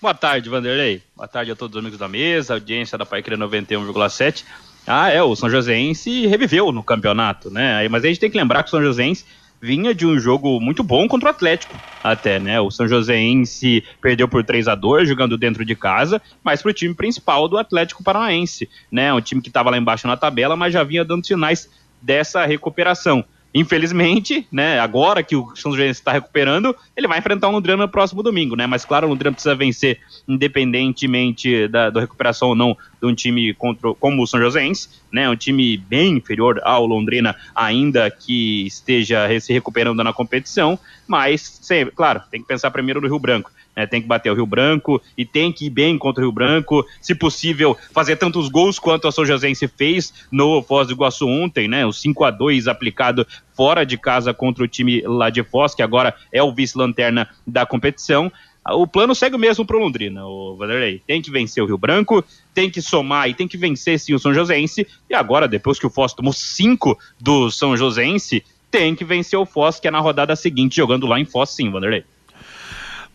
Boa 0.01 0.13
tarde, 0.13 0.49
Vanderlei. 0.49 1.01
Boa 1.15 1.29
tarde 1.29 1.51
a 1.51 1.55
todos 1.55 1.77
os 1.77 1.79
amigos 1.79 1.97
da 1.97 2.09
mesa, 2.09 2.55
audiência 2.55 2.97
da 2.97 3.05
Paiqueira 3.05 3.37
91,7. 3.37 4.43
Ah, 4.87 5.09
é, 5.09 5.21
o 5.21 5.35
São 5.35 5.49
Joséense 5.49 6.27
reviveu 6.27 6.71
no 6.71 6.83
campeonato, 6.83 7.49
né? 7.49 7.87
Mas 7.87 8.03
a 8.03 8.07
gente 8.07 8.19
tem 8.19 8.29
que 8.31 8.37
lembrar 8.37 8.63
que 8.63 8.69
o 8.69 8.71
São 8.71 8.81
Joséense 8.81 9.25
vinha 9.61 9.93
de 9.93 10.07
um 10.07 10.19
jogo 10.19 10.59
muito 10.59 10.81
bom 10.81 11.07
contra 11.07 11.29
o 11.29 11.31
Atlético, 11.31 11.79
até, 12.03 12.39
né? 12.39 12.59
O 12.59 12.71
São 12.71 12.87
Joséense 12.87 13.83
perdeu 14.01 14.27
por 14.27 14.43
3 14.43 14.67
a 14.67 14.73
2 14.73 15.07
jogando 15.07 15.37
dentro 15.37 15.63
de 15.63 15.75
casa, 15.75 16.19
mas 16.43 16.61
pro 16.61 16.73
time 16.73 16.95
principal 16.95 17.47
do 17.47 17.57
Atlético 17.59 18.03
Paranaense, 18.03 18.67
né? 18.91 19.13
Um 19.13 19.21
time 19.21 19.41
que 19.41 19.49
estava 19.49 19.69
lá 19.69 19.77
embaixo 19.77 20.07
na 20.07 20.17
tabela, 20.17 20.55
mas 20.55 20.73
já 20.73 20.83
vinha 20.83 21.05
dando 21.05 21.25
sinais 21.25 21.69
dessa 22.01 22.43
recuperação. 22.45 23.23
Infelizmente, 23.53 24.47
né, 24.49 24.79
agora 24.79 25.21
que 25.21 25.35
o 25.35 25.53
São 25.55 25.73
José 25.73 25.87
está 25.87 26.13
recuperando, 26.13 26.73
ele 26.95 27.07
vai 27.07 27.19
enfrentar 27.19 27.49
o 27.49 27.51
Londrina 27.51 27.77
no 27.77 27.89
próximo 27.89 28.23
domingo, 28.23 28.55
né? 28.55 28.65
Mas 28.65 28.85
claro, 28.85 29.07
o 29.07 29.09
Londrina 29.09 29.33
precisa 29.33 29.53
vencer, 29.53 29.99
independentemente 30.27 31.67
da, 31.67 31.89
da 31.89 31.99
recuperação 31.99 32.49
ou 32.49 32.55
não 32.55 32.77
de 33.01 33.07
um 33.07 33.15
time 33.15 33.53
contra, 33.53 33.93
como 33.95 34.21
o 34.21 34.27
São 34.27 34.39
Joséense, 34.39 34.87
né? 35.11 35.27
Um 35.29 35.35
time 35.35 35.75
bem 35.77 36.17
inferior 36.17 36.61
ao 36.63 36.85
Londrina, 36.85 37.35
ainda 37.55 38.09
que 38.11 38.65
esteja 38.67 39.27
se 39.39 39.51
recuperando 39.51 40.03
na 40.03 40.13
competição, 40.13 40.77
mas, 41.07 41.41
sempre, 41.61 41.95
claro, 41.95 42.21
tem 42.29 42.41
que 42.41 42.47
pensar 42.47 42.69
primeiro 42.69 43.01
no 43.01 43.07
Rio 43.07 43.19
Branco. 43.19 43.51
Né, 43.73 43.87
tem 43.87 44.01
que 44.01 44.07
bater 44.07 44.29
o 44.29 44.35
Rio 44.35 44.45
Branco 44.45 45.01
e 45.17 45.25
tem 45.25 45.49
que 45.49 45.67
ir 45.67 45.69
bem 45.69 45.97
contra 45.97 46.21
o 46.21 46.25
Rio 46.25 46.33
Branco, 46.33 46.85
se 46.99 47.15
possível, 47.15 47.77
fazer 47.93 48.17
tantos 48.17 48.49
gols 48.49 48.77
quanto 48.77 49.07
a 49.07 49.13
São 49.13 49.25
Joséense 49.25 49.65
fez 49.65 50.13
no 50.29 50.61
Foz 50.61 50.87
do 50.89 50.93
Iguaçu 50.93 51.25
ontem, 51.25 51.69
né? 51.69 51.85
O 51.85 51.93
5 51.93 52.25
a 52.25 52.31
2 52.31 52.67
aplicado 52.67 53.25
fora 53.55 53.85
de 53.85 53.97
casa 53.97 54.33
contra 54.33 54.61
o 54.61 54.67
time 54.67 55.01
lá 55.05 55.29
de 55.29 55.41
Foz, 55.41 55.73
que 55.73 55.81
agora 55.81 56.13
é 56.33 56.43
o 56.43 56.53
vice-lanterna 56.53 57.29
da 57.47 57.65
competição. 57.65 58.29
O 58.71 58.85
plano 58.85 59.15
segue 59.15 59.37
o 59.37 59.39
mesmo 59.39 59.65
para 59.65 59.77
o 59.77 59.79
Londrina, 59.79 60.25
o 60.25 60.55
Vanderlei. 60.57 61.01
Tem 61.07 61.21
que 61.21 61.31
vencer 61.31 61.63
o 61.63 61.65
Rio 61.65 61.77
Branco, 61.77 62.23
tem 62.53 62.69
que 62.69 62.81
somar 62.81 63.29
e 63.29 63.33
tem 63.33 63.47
que 63.47 63.57
vencer 63.57 63.99
sim 63.99 64.13
o 64.13 64.19
São 64.19 64.33
Joséense. 64.33 64.87
E 65.09 65.15
agora, 65.15 65.47
depois 65.47 65.79
que 65.79 65.87
o 65.87 65.89
Foz 65.89 66.13
tomou 66.13 66.33
5 66.33 66.97
do 67.19 67.49
São 67.49 67.75
Joséense, 67.75 68.43
tem 68.69 68.95
que 68.95 69.03
vencer 69.03 69.37
o 69.37 69.45
Foz, 69.45 69.79
que 69.79 69.87
é 69.87 69.91
na 69.91 69.99
rodada 69.99 70.35
seguinte, 70.35 70.77
jogando 70.77 71.07
lá 71.07 71.19
em 71.19 71.25
Foz 71.25 71.49
sim, 71.49 71.69
Vanderlei. 71.69 72.03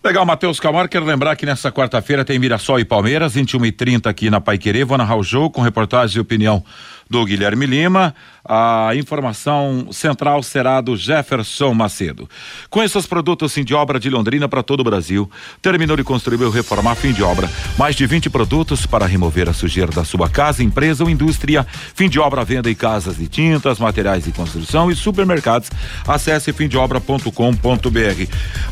Legal, 0.05 0.25
Matheus 0.25 0.61
Camargo, 0.61 0.89
quero 0.89 1.05
lembrar 1.05 1.35
que 1.35 1.45
nessa 1.45 1.73
quarta-feira 1.73 2.25
tem 2.25 2.39
Mirassol 2.39 2.79
e 2.79 2.85
Palmeiras, 2.85 3.35
21 3.35 3.67
e 3.67 3.73
30 3.73 4.09
aqui 4.09 4.31
na 4.31 4.41
Paiquerê, 4.41 4.85
vou 4.85 4.97
narrar 4.97 5.17
o 5.17 5.23
jogo 5.23 5.51
com 5.51 5.63
reportagem 5.63 6.19
e 6.19 6.21
opinião 6.21 6.63
do 7.09 7.25
Guilherme 7.25 7.67
Lima. 7.67 8.15
A 8.49 8.91
informação 8.95 9.89
central 9.91 10.41
será 10.41 10.81
do 10.81 10.97
Jefferson 10.97 11.75
Macedo. 11.75 12.29
Conheça 12.71 12.99
os 12.99 13.07
produtos 13.07 13.53
fim 13.53 13.65
de 13.65 13.75
obra 13.75 13.99
de 13.99 14.09
Londrina 14.09 14.49
para 14.49 14.63
todo 14.63 14.81
o 14.81 14.85
Brasil. 14.85 15.29
Terminou 15.61 15.97
de 15.97 16.05
construir 16.05 16.41
ou 16.45 16.51
reformar 16.51 16.95
fim 16.95 17.13
de 17.13 17.25
obra. 17.25 17.51
Mais 17.77 17.97
de 17.97 18.07
20 18.07 18.31
produtos 18.31 18.87
para 18.87 19.05
remover 19.05 19.49
a 19.49 19.53
sujeira 19.53 19.91
da 19.91 20.05
sua 20.05 20.29
casa, 20.29 20.63
empresa 20.63 21.03
ou 21.03 21.11
indústria. 21.11 21.67
Fim 21.95 22.09
de 22.09 22.21
obra, 22.21 22.45
venda 22.45 22.71
em 22.71 22.75
casas 22.75 23.17
de 23.17 23.27
tintas, 23.27 23.81
materiais 23.81 24.25
de 24.25 24.31
construção 24.31 24.93
e 24.93 24.95
supermercados. 24.95 25.69
Acesse 26.07 26.53
fimdeobra.com.br. 26.53 27.31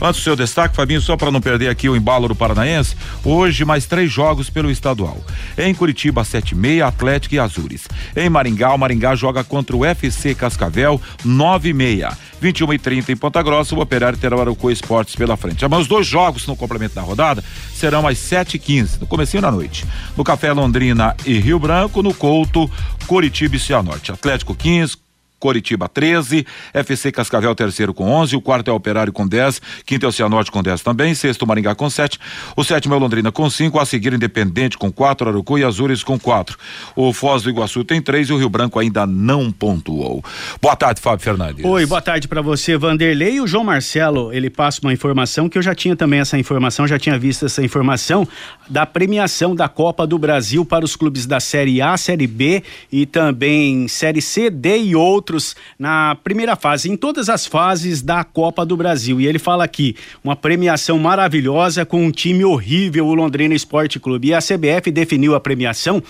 Antes 0.00 0.20
do 0.20 0.24
seu 0.24 0.36
destaque, 0.36 0.76
Fabinho, 0.76 1.00
só 1.00 1.16
para 1.16 1.32
não 1.32 1.40
perder 1.40 1.68
aqui 1.68 1.88
o 1.88 1.96
embalo 1.96 2.28
do 2.28 2.34
Paranaense, 2.36 2.96
hoje 3.24 3.64
mais 3.64 3.86
três 3.86 4.10
jogos 4.10 4.48
pelo 4.48 4.70
estadual. 4.70 5.20
Em 5.58 5.74
Curitiba, 5.74 6.22
7 6.22 6.54
Atlético 6.86 7.34
e 7.34 7.38
Azures. 7.40 7.88
Em 8.14 8.23
Maringá, 8.28 8.72
o 8.72 8.78
Maringá 8.78 9.14
joga 9.14 9.44
contra 9.44 9.76
o 9.76 9.84
FC 9.84 10.34
Cascavel, 10.34 11.00
9 11.24 11.68
e 11.68 11.72
meia. 11.72 12.16
21 12.40 12.74
e 12.74 12.78
30 12.78 13.12
em 13.12 13.16
Ponta 13.16 13.42
Grossa, 13.42 13.74
o 13.74 13.80
Operário 13.80 14.18
terá 14.18 14.36
o 14.36 14.40
Arucô 14.40 14.70
Esportes 14.70 15.16
pela 15.16 15.36
frente. 15.36 15.66
Mas 15.66 15.80
os 15.80 15.86
dois 15.86 16.06
jogos 16.06 16.46
no 16.46 16.54
complemento 16.54 16.94
da 16.94 17.00
rodada 17.00 17.42
serão 17.72 18.06
às 18.06 18.18
7 18.18 18.56
e 18.56 18.58
15 18.58 19.00
no 19.00 19.06
comecinho 19.06 19.42
da 19.42 19.50
noite. 19.50 19.86
No 20.16 20.22
Café 20.22 20.52
Londrina 20.52 21.16
e 21.24 21.38
Rio 21.38 21.58
Branco, 21.58 22.02
no 22.02 22.12
Couto, 22.12 22.70
Coritiba 23.06 23.56
e 23.56 23.58
Cianorte. 23.58 24.12
Atlético 24.12 24.54
15, 24.54 25.03
Coritiba 25.44 25.90
13, 25.90 26.46
FC 26.72 27.12
Cascavel 27.12 27.54
terceiro 27.54 27.92
com 27.92 28.08
11, 28.08 28.34
o 28.34 28.40
quarto 28.40 28.70
é 28.70 28.72
Operário 28.72 29.12
com 29.12 29.28
10, 29.28 29.60
quinto 29.84 30.06
é 30.06 30.08
o 30.08 30.44
com 30.50 30.62
10 30.62 30.80
também, 30.80 31.14
sexto 31.14 31.46
Maringá 31.46 31.74
com 31.74 31.90
7, 31.90 32.18
o 32.56 32.64
sétimo 32.64 32.94
é 32.94 32.98
Londrina 32.98 33.30
com 33.30 33.50
5, 33.50 33.78
a 33.78 33.84
seguir 33.84 34.14
Independente 34.14 34.78
com 34.78 34.90
4, 34.90 35.28
Arucu 35.28 35.58
e 35.58 35.64
Azures 35.64 36.02
com 36.02 36.18
4. 36.18 36.56
O 36.96 37.12
Foz 37.12 37.42
do 37.42 37.50
Iguaçu 37.50 37.84
tem 37.84 38.00
3 38.00 38.30
e 38.30 38.32
o 38.32 38.38
Rio 38.38 38.48
Branco 38.48 38.78
ainda 38.78 39.06
não 39.06 39.52
pontuou. 39.52 40.24
Boa 40.62 40.74
tarde, 40.76 41.02
Fábio 41.02 41.22
Fernandes. 41.22 41.62
Oi, 41.62 41.84
boa 41.84 42.00
tarde 42.00 42.26
para 42.26 42.40
você, 42.40 42.78
Vanderlei. 42.78 43.38
O 43.38 43.46
João 43.46 43.64
Marcelo, 43.64 44.32
ele 44.32 44.48
passa 44.48 44.80
uma 44.82 44.94
informação 44.94 45.46
que 45.46 45.58
eu 45.58 45.62
já 45.62 45.74
tinha 45.74 45.94
também 45.94 46.20
essa 46.20 46.38
informação, 46.38 46.88
já 46.88 46.98
tinha 46.98 47.18
visto 47.18 47.44
essa 47.44 47.62
informação 47.62 48.26
da 48.66 48.86
premiação 48.86 49.54
da 49.54 49.68
Copa 49.68 50.06
do 50.06 50.18
Brasil 50.18 50.64
para 50.64 50.86
os 50.86 50.96
clubes 50.96 51.26
da 51.26 51.38
Série 51.38 51.82
A, 51.82 51.98
Série 51.98 52.26
B 52.26 52.62
e 52.90 53.04
também 53.04 53.86
Série 53.88 54.22
C, 54.22 54.48
D 54.48 54.78
e 54.78 54.96
outros 54.96 55.33
outros 55.34 55.56
na 55.78 56.14
primeira 56.14 56.56
fase, 56.56 56.90
em 56.90 56.96
todas 56.96 57.28
as 57.28 57.46
fases 57.46 58.00
da 58.00 58.22
Copa 58.22 58.64
do 58.64 58.76
Brasil. 58.76 59.20
E 59.20 59.26
ele 59.26 59.38
fala 59.38 59.64
aqui, 59.64 59.96
uma 60.22 60.36
premiação 60.36 60.98
maravilhosa 60.98 61.84
com 61.84 62.04
um 62.04 62.10
time 62.10 62.44
horrível, 62.44 63.06
o 63.06 63.14
Londrina 63.14 63.54
Esporte 63.54 63.98
Clube. 63.98 64.28
E 64.28 64.34
a 64.34 64.38
CBF 64.38 64.90
definiu 64.90 65.34
a 65.34 65.40
premiação 65.40 66.02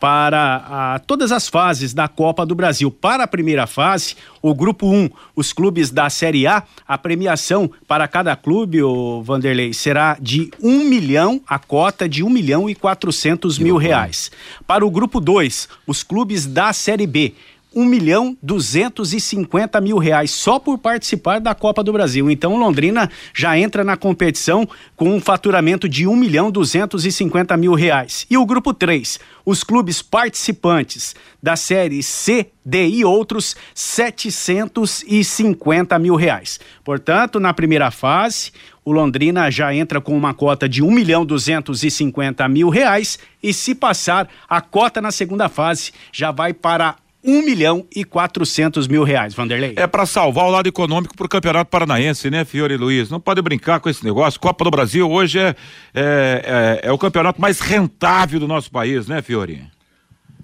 para 0.00 0.56
a, 0.68 0.98
todas 0.98 1.30
as 1.30 1.48
fases 1.48 1.94
da 1.94 2.08
Copa 2.08 2.44
do 2.44 2.54
Brasil. 2.54 2.90
Para 2.90 3.24
a 3.24 3.28
primeira 3.28 3.66
fase, 3.66 4.16
o 4.40 4.54
grupo 4.54 4.86
1, 4.86 4.94
um, 4.94 5.10
os 5.36 5.52
clubes 5.52 5.90
da 5.90 6.10
Série 6.10 6.46
A, 6.46 6.64
a 6.86 6.98
premiação 6.98 7.70
para 7.86 8.08
cada 8.08 8.34
clube, 8.34 8.82
o 8.82 9.22
Vanderlei, 9.22 9.72
será 9.72 10.16
de 10.20 10.50
um 10.60 10.84
milhão, 10.84 11.40
a 11.46 11.58
cota 11.58 12.08
de 12.08 12.22
um 12.22 12.30
milhão 12.30 12.68
e 12.68 12.74
quatrocentos 12.74 13.58
mil 13.58 13.76
reais. 13.76 14.30
Para 14.66 14.84
o 14.84 14.90
grupo 14.90 15.20
2, 15.20 15.68
os 15.86 16.02
clubes 16.02 16.46
da 16.46 16.72
Série 16.72 17.06
B, 17.06 17.34
um 17.74 17.84
milhão 17.84 18.36
duzentos 18.42 19.12
e 19.12 19.20
cinquenta 19.20 19.80
mil 19.80 19.98
reais 19.98 20.30
só 20.30 20.58
por 20.58 20.78
participar 20.78 21.40
da 21.40 21.54
Copa 21.54 21.82
do 21.82 21.92
Brasil. 21.92 22.30
Então 22.30 22.56
Londrina 22.56 23.10
já 23.34 23.58
entra 23.58 23.82
na 23.82 23.96
competição 23.96 24.68
com 24.96 25.14
um 25.14 25.20
faturamento 25.20 25.88
de 25.88 26.06
um 26.06 26.16
milhão 26.16 26.50
duzentos 26.50 27.04
e 27.04 27.12
cinquenta 27.12 27.56
mil 27.56 27.74
reais. 27.74 28.26
E 28.30 28.36
o 28.36 28.46
grupo 28.46 28.72
3, 28.74 29.18
os 29.44 29.64
clubes 29.64 30.02
participantes 30.02 31.14
da 31.42 31.56
série 31.56 32.02
C, 32.02 32.48
D 32.64 32.86
e 32.88 33.04
outros, 33.04 33.56
setecentos 33.74 35.04
e 35.06 35.24
cinquenta 35.24 35.98
mil 35.98 36.14
reais. 36.14 36.60
Portanto, 36.84 37.40
na 37.40 37.52
primeira 37.52 37.90
fase, 37.90 38.52
o 38.84 38.92
Londrina 38.92 39.50
já 39.50 39.74
entra 39.74 40.00
com 40.00 40.16
uma 40.16 40.34
cota 40.34 40.68
de 40.68 40.82
um 40.82 40.90
milhão 40.90 41.24
duzentos 41.24 41.82
e 41.82 41.90
cinquenta 41.90 42.48
mil 42.48 42.68
reais 42.68 43.18
e 43.42 43.52
se 43.52 43.74
passar 43.74 44.28
a 44.48 44.60
cota 44.60 45.00
na 45.00 45.10
segunda 45.10 45.48
fase 45.48 45.92
já 46.12 46.30
vai 46.30 46.52
para 46.52 46.96
um 47.24 47.42
milhão 47.42 47.86
e 47.94 48.04
quatrocentos 48.04 48.88
mil 48.88 49.04
reais, 49.04 49.34
Vanderlei. 49.34 49.74
É 49.76 49.86
para 49.86 50.04
salvar 50.06 50.46
o 50.46 50.50
lado 50.50 50.66
econômico 50.66 51.16
pro 51.16 51.28
Campeonato 51.28 51.70
Paranaense, 51.70 52.30
né, 52.30 52.44
Fiore 52.44 52.76
Luiz? 52.76 53.10
Não 53.10 53.20
pode 53.20 53.40
brincar 53.40 53.80
com 53.80 53.88
esse 53.88 54.04
negócio. 54.04 54.40
Copa 54.40 54.64
do 54.64 54.70
Brasil 54.70 55.10
hoje 55.10 55.38
é, 55.38 55.54
é, 55.94 56.80
é, 56.84 56.88
é 56.88 56.92
o 56.92 56.98
campeonato 56.98 57.40
mais 57.40 57.60
rentável 57.60 58.40
do 58.40 58.48
nosso 58.48 58.70
país, 58.70 59.06
né, 59.06 59.22
Fiore? 59.22 59.64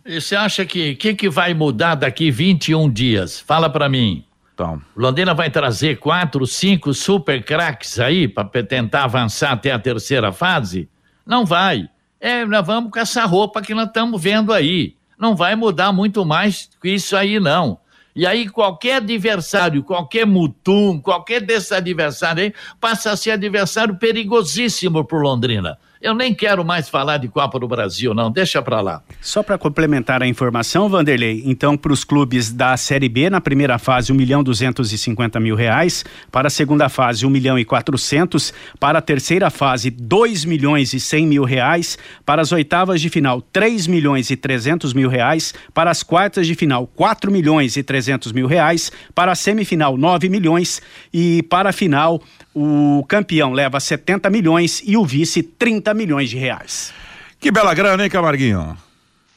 E 0.06 0.20
você 0.20 0.36
acha 0.36 0.64
que 0.64 0.94
que, 0.94 1.14
que 1.14 1.28
vai 1.28 1.52
mudar 1.52 1.94
daqui 1.94 2.30
21 2.30 2.90
dias? 2.90 3.40
Fala 3.40 3.68
para 3.68 3.88
mim. 3.88 4.24
Então. 4.54 4.80
Londrina 4.96 5.34
vai 5.34 5.50
trazer 5.50 5.98
quatro, 5.98 6.46
cinco 6.46 6.92
super 6.92 7.44
craques 7.44 8.00
aí 8.00 8.26
para 8.26 8.48
tentar 8.64 9.04
avançar 9.04 9.52
até 9.52 9.70
a 9.70 9.78
terceira 9.78 10.32
fase? 10.32 10.88
Não 11.26 11.44
vai. 11.44 11.88
É, 12.20 12.44
nós 12.44 12.66
vamos 12.66 12.90
com 12.90 12.98
essa 12.98 13.24
roupa 13.24 13.62
que 13.62 13.74
nós 13.74 13.86
estamos 13.86 14.20
vendo 14.20 14.52
aí. 14.52 14.97
Não 15.18 15.34
vai 15.34 15.56
mudar 15.56 15.92
muito 15.92 16.24
mais 16.24 16.70
que 16.80 16.90
isso 16.90 17.16
aí, 17.16 17.40
não. 17.40 17.78
E 18.14 18.26
aí, 18.26 18.48
qualquer 18.48 18.96
adversário, 18.96 19.82
qualquer 19.82 20.26
mutum, 20.26 21.00
qualquer 21.00 21.40
desse 21.40 21.74
adversário 21.74 22.44
aí, 22.44 22.54
passa 22.80 23.12
a 23.12 23.16
ser 23.16 23.32
adversário 23.32 23.96
perigosíssimo 23.96 25.04
para 25.04 25.18
Londrina. 25.18 25.78
Eu 26.00 26.14
nem 26.14 26.32
quero 26.32 26.64
mais 26.64 26.88
falar 26.88 27.18
de 27.18 27.26
Copa 27.26 27.58
do 27.58 27.66
Brasil, 27.66 28.14
não, 28.14 28.30
deixa 28.30 28.62
para 28.62 28.80
lá. 28.80 29.02
Só 29.20 29.42
para 29.42 29.58
complementar 29.58 30.22
a 30.22 30.28
informação, 30.28 30.88
Vanderlei, 30.88 31.42
então 31.44 31.76
para 31.76 31.92
os 31.92 32.04
clubes 32.04 32.52
da 32.52 32.76
Série 32.76 33.08
B, 33.08 33.28
na 33.28 33.40
primeira 33.40 33.78
fase, 33.80 34.12
um 34.12 34.14
milhão 34.14 34.44
duzentos 34.44 34.92
e 34.92 34.98
cinquenta 34.98 35.40
mil 35.40 35.56
reais, 35.56 36.04
para 36.30 36.46
a 36.46 36.50
segunda 36.50 36.88
fase, 36.88 37.26
um 37.26 37.30
milhão 37.30 37.58
e 37.58 37.64
quatrocentos, 37.64 38.54
para 38.78 39.00
a 39.00 39.02
terceira 39.02 39.50
fase, 39.50 39.90
dois 39.90 40.44
milhões 40.44 40.92
e 40.92 41.00
cem 41.00 41.26
mil 41.26 41.42
reais, 41.42 41.98
para 42.24 42.40
as 42.42 42.52
oitavas 42.52 43.00
de 43.00 43.08
final, 43.08 43.42
três 43.42 43.88
milhões 43.88 44.30
e 44.30 44.36
trezentos 44.36 44.92
mil 44.92 45.08
reais, 45.08 45.52
para 45.74 45.90
as 45.90 46.04
quartas 46.04 46.46
de 46.46 46.54
final, 46.54 46.86
quatro 46.86 47.32
milhões 47.32 47.76
e 47.76 47.82
trezentos 47.82 48.30
mil 48.30 48.46
reais, 48.46 48.92
para 49.12 49.32
a 49.32 49.34
semifinal, 49.34 49.96
nove 49.96 50.28
milhões 50.28 50.80
e 51.12 51.42
para 51.42 51.70
a 51.70 51.72
final, 51.72 52.22
o 52.54 53.04
campeão 53.06 53.52
leva 53.52 53.78
70 53.78 54.28
milhões 54.30 54.82
e 54.84 54.96
o 54.96 55.04
vice 55.04 55.44
30 55.44 55.87
milhões 55.94 56.30
de 56.30 56.36
reais. 56.36 56.92
Que 57.40 57.50
bela 57.50 57.74
grana, 57.74 58.02
hein, 58.02 58.10
Camarguinho? 58.10 58.76